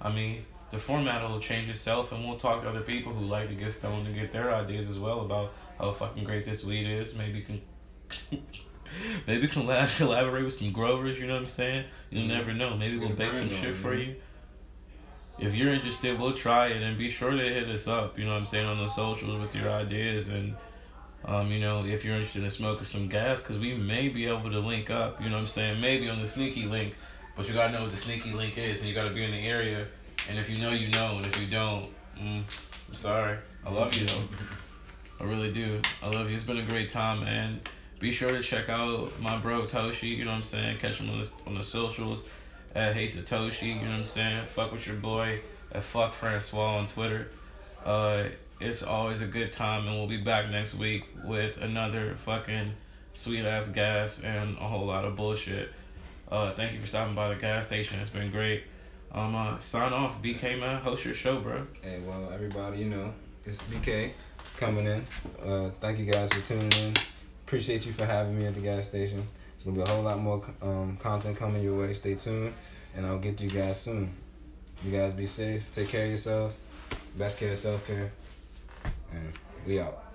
I 0.01 0.11
mean, 0.11 0.45
the 0.71 0.77
format 0.77 1.23
will 1.23 1.39
change 1.39 1.69
itself, 1.69 2.11
and 2.11 2.27
we'll 2.27 2.37
talk 2.37 2.63
to 2.63 2.69
other 2.69 2.81
people 2.81 3.13
who 3.13 3.25
like 3.25 3.47
to 3.47 3.55
get 3.55 3.71
stoned 3.71 4.05
and 4.05 4.15
get 4.17 4.33
their 4.33 4.53
ideas 4.53 4.89
as 4.89 4.99
well 4.99 5.21
about 5.21 5.53
how 5.77 5.91
fucking 5.91 6.25
great 6.25 6.43
this 6.43 6.65
weed 6.65 6.85
is. 6.85 7.15
Maybe 7.15 7.39
can 7.39 7.61
Maybe 9.27 9.41
we 9.41 9.47
can 9.47 9.65
collaborate 9.97 10.45
with 10.45 10.53
some 10.53 10.71
Grovers. 10.71 11.19
You 11.19 11.27
know 11.27 11.33
what 11.35 11.43
I'm 11.43 11.47
saying? 11.47 11.85
You'll 12.09 12.23
Yeah. 12.23 12.37
never 12.37 12.53
know. 12.53 12.75
Maybe 12.75 12.97
we'll 12.97 13.09
bake 13.09 13.33
some 13.33 13.49
shit 13.49 13.75
for 13.75 13.93
you. 13.93 14.15
If 15.37 15.55
you're 15.55 15.73
interested, 15.73 16.19
we'll 16.19 16.33
try 16.33 16.67
it 16.67 16.81
and 16.81 16.97
be 16.97 17.09
sure 17.09 17.31
to 17.31 17.37
hit 17.37 17.69
us 17.69 17.87
up. 17.87 18.19
You 18.19 18.25
know 18.25 18.31
what 18.33 18.39
I'm 18.39 18.45
saying 18.45 18.65
on 18.65 18.77
the 18.77 18.89
socials 18.89 19.39
with 19.39 19.55
your 19.55 19.69
ideas 19.71 20.27
and. 20.29 20.55
Um, 21.25 21.51
you 21.51 21.59
know, 21.59 21.83
if 21.83 22.05
you're 22.05 22.15
interested 22.15 22.45
in 22.45 22.49
smoking 22.49 22.85
some 22.85 23.09
gas, 23.09 23.41
because 23.41 23.59
we 23.59 23.73
may 23.73 24.07
be 24.07 24.25
able 24.27 24.49
to 24.51 24.59
link 24.59 24.89
up, 24.89 25.21
you 25.21 25.27
know 25.29 25.35
what 25.35 25.41
I'm 25.41 25.47
saying? 25.47 25.81
Maybe 25.81 26.07
on 26.07 26.21
the 26.21 26.25
sneaky 26.27 26.63
link, 26.65 26.95
but 27.35 27.45
you 27.45 27.53
gotta 27.53 27.73
know 27.73 27.81
what 27.81 27.91
the 27.91 27.97
sneaky 27.97 28.31
link 28.31 28.57
is, 28.57 28.79
and 28.79 28.87
you 28.87 28.95
gotta 28.95 29.09
be 29.13 29.25
in 29.25 29.31
the 29.31 29.45
area. 29.45 29.85
And 30.29 30.39
if 30.39 30.49
you 30.49 30.59
know, 30.59 30.71
you 30.71 30.87
know, 30.91 31.17
and 31.17 31.25
if 31.25 31.39
you 31.41 31.47
don't, 31.47 31.89
mm, 32.17 32.37
I'm 32.87 32.93
sorry. 32.93 33.37
I 33.65 33.69
love 33.69 33.93
you 33.95 34.05
though. 34.05 34.23
I 35.19 35.25
really 35.25 35.51
do. 35.51 35.81
I 36.01 36.09
love 36.09 36.29
you. 36.29 36.35
It's 36.37 36.45
been 36.45 36.57
a 36.57 36.65
great 36.65 36.87
time, 36.87 37.19
man. 37.25 37.59
Be 37.99 38.13
sure 38.13 38.29
to 38.29 38.41
check 38.41 38.69
out 38.69 39.11
my 39.19 39.37
bro 39.37 39.63
Toshi. 39.63 40.15
You 40.15 40.25
know 40.25 40.31
what 40.31 40.37
I'm 40.37 40.43
saying? 40.43 40.77
Catch 40.77 40.99
him 40.99 41.09
on 41.09 41.19
the 41.19 41.31
on 41.45 41.55
the 41.55 41.63
socials 41.63 42.25
at 42.73 42.93
Hey 42.93 43.07
Satoshi. 43.07 43.67
You 43.67 43.75
know 43.75 43.81
what 43.81 43.89
I'm 43.91 44.03
saying? 44.05 44.47
Fuck 44.47 44.71
with 44.71 44.87
your 44.87 44.95
boy 44.95 45.41
at 45.71 45.83
Fuck 45.83 46.13
Francois 46.13 46.77
on 46.77 46.87
Twitter. 46.87 47.29
Uh, 47.83 48.25
it's 48.61 48.83
always 48.83 49.21
a 49.21 49.25
good 49.25 49.51
time, 49.51 49.87
and 49.87 49.97
we'll 49.97 50.07
be 50.07 50.17
back 50.17 50.49
next 50.49 50.75
week 50.75 51.03
with 51.25 51.57
another 51.61 52.15
fucking 52.15 52.73
sweet 53.13 53.45
ass 53.45 53.67
gas 53.69 54.23
and 54.23 54.57
a 54.57 54.67
whole 54.67 54.85
lot 54.85 55.03
of 55.03 55.15
bullshit. 55.15 55.71
Uh, 56.31 56.53
thank 56.53 56.73
you 56.73 56.79
for 56.79 56.87
stopping 56.87 57.15
by 57.15 57.29
the 57.29 57.35
gas 57.35 57.67
station. 57.67 57.99
It's 57.99 58.09
been 58.09 58.31
great. 58.31 58.63
Um, 59.11 59.35
uh, 59.35 59.59
sign 59.59 59.91
off, 59.91 60.21
BK 60.21 60.59
man. 60.59 60.81
Host 60.81 61.03
your 61.03 61.15
show, 61.15 61.39
bro. 61.39 61.65
Hey, 61.81 61.99
well, 62.05 62.31
everybody, 62.31 62.79
you 62.79 62.85
know, 62.85 63.13
it's 63.45 63.63
BK 63.63 64.11
coming 64.57 64.85
in. 64.85 65.05
Uh, 65.43 65.71
thank 65.81 65.99
you 65.99 66.05
guys 66.05 66.31
for 66.31 66.45
tuning 66.45 66.71
in. 66.71 66.93
Appreciate 67.49 67.83
you 67.87 67.93
for 67.93 68.05
having 68.05 68.37
me 68.37 68.45
at 68.45 68.53
the 68.53 68.61
gas 68.61 68.89
station. 68.89 69.27
There's 69.57 69.65
gonna 69.65 69.77
be 69.77 69.81
a 69.81 69.91
whole 69.91 70.03
lot 70.03 70.19
more 70.19 70.39
um, 70.61 70.95
content 70.97 71.35
coming 71.35 71.63
your 71.63 71.79
way. 71.79 71.95
Stay 71.95 72.13
tuned, 72.13 72.53
and 72.95 73.07
I'll 73.07 73.17
get 73.17 73.39
to 73.39 73.43
you 73.43 73.49
guys 73.49 73.81
soon. 73.81 74.13
You 74.85 74.91
guys 74.91 75.13
be 75.13 75.25
safe. 75.25 75.67
Take 75.73 75.87
care 75.89 76.05
of 76.05 76.11
yourself. 76.11 76.53
Best 77.17 77.39
care 77.39 77.53
of 77.53 77.57
self 77.57 77.87
care. 77.87 78.11
And 79.11 79.33
we 79.65 79.79
out. 79.79 80.08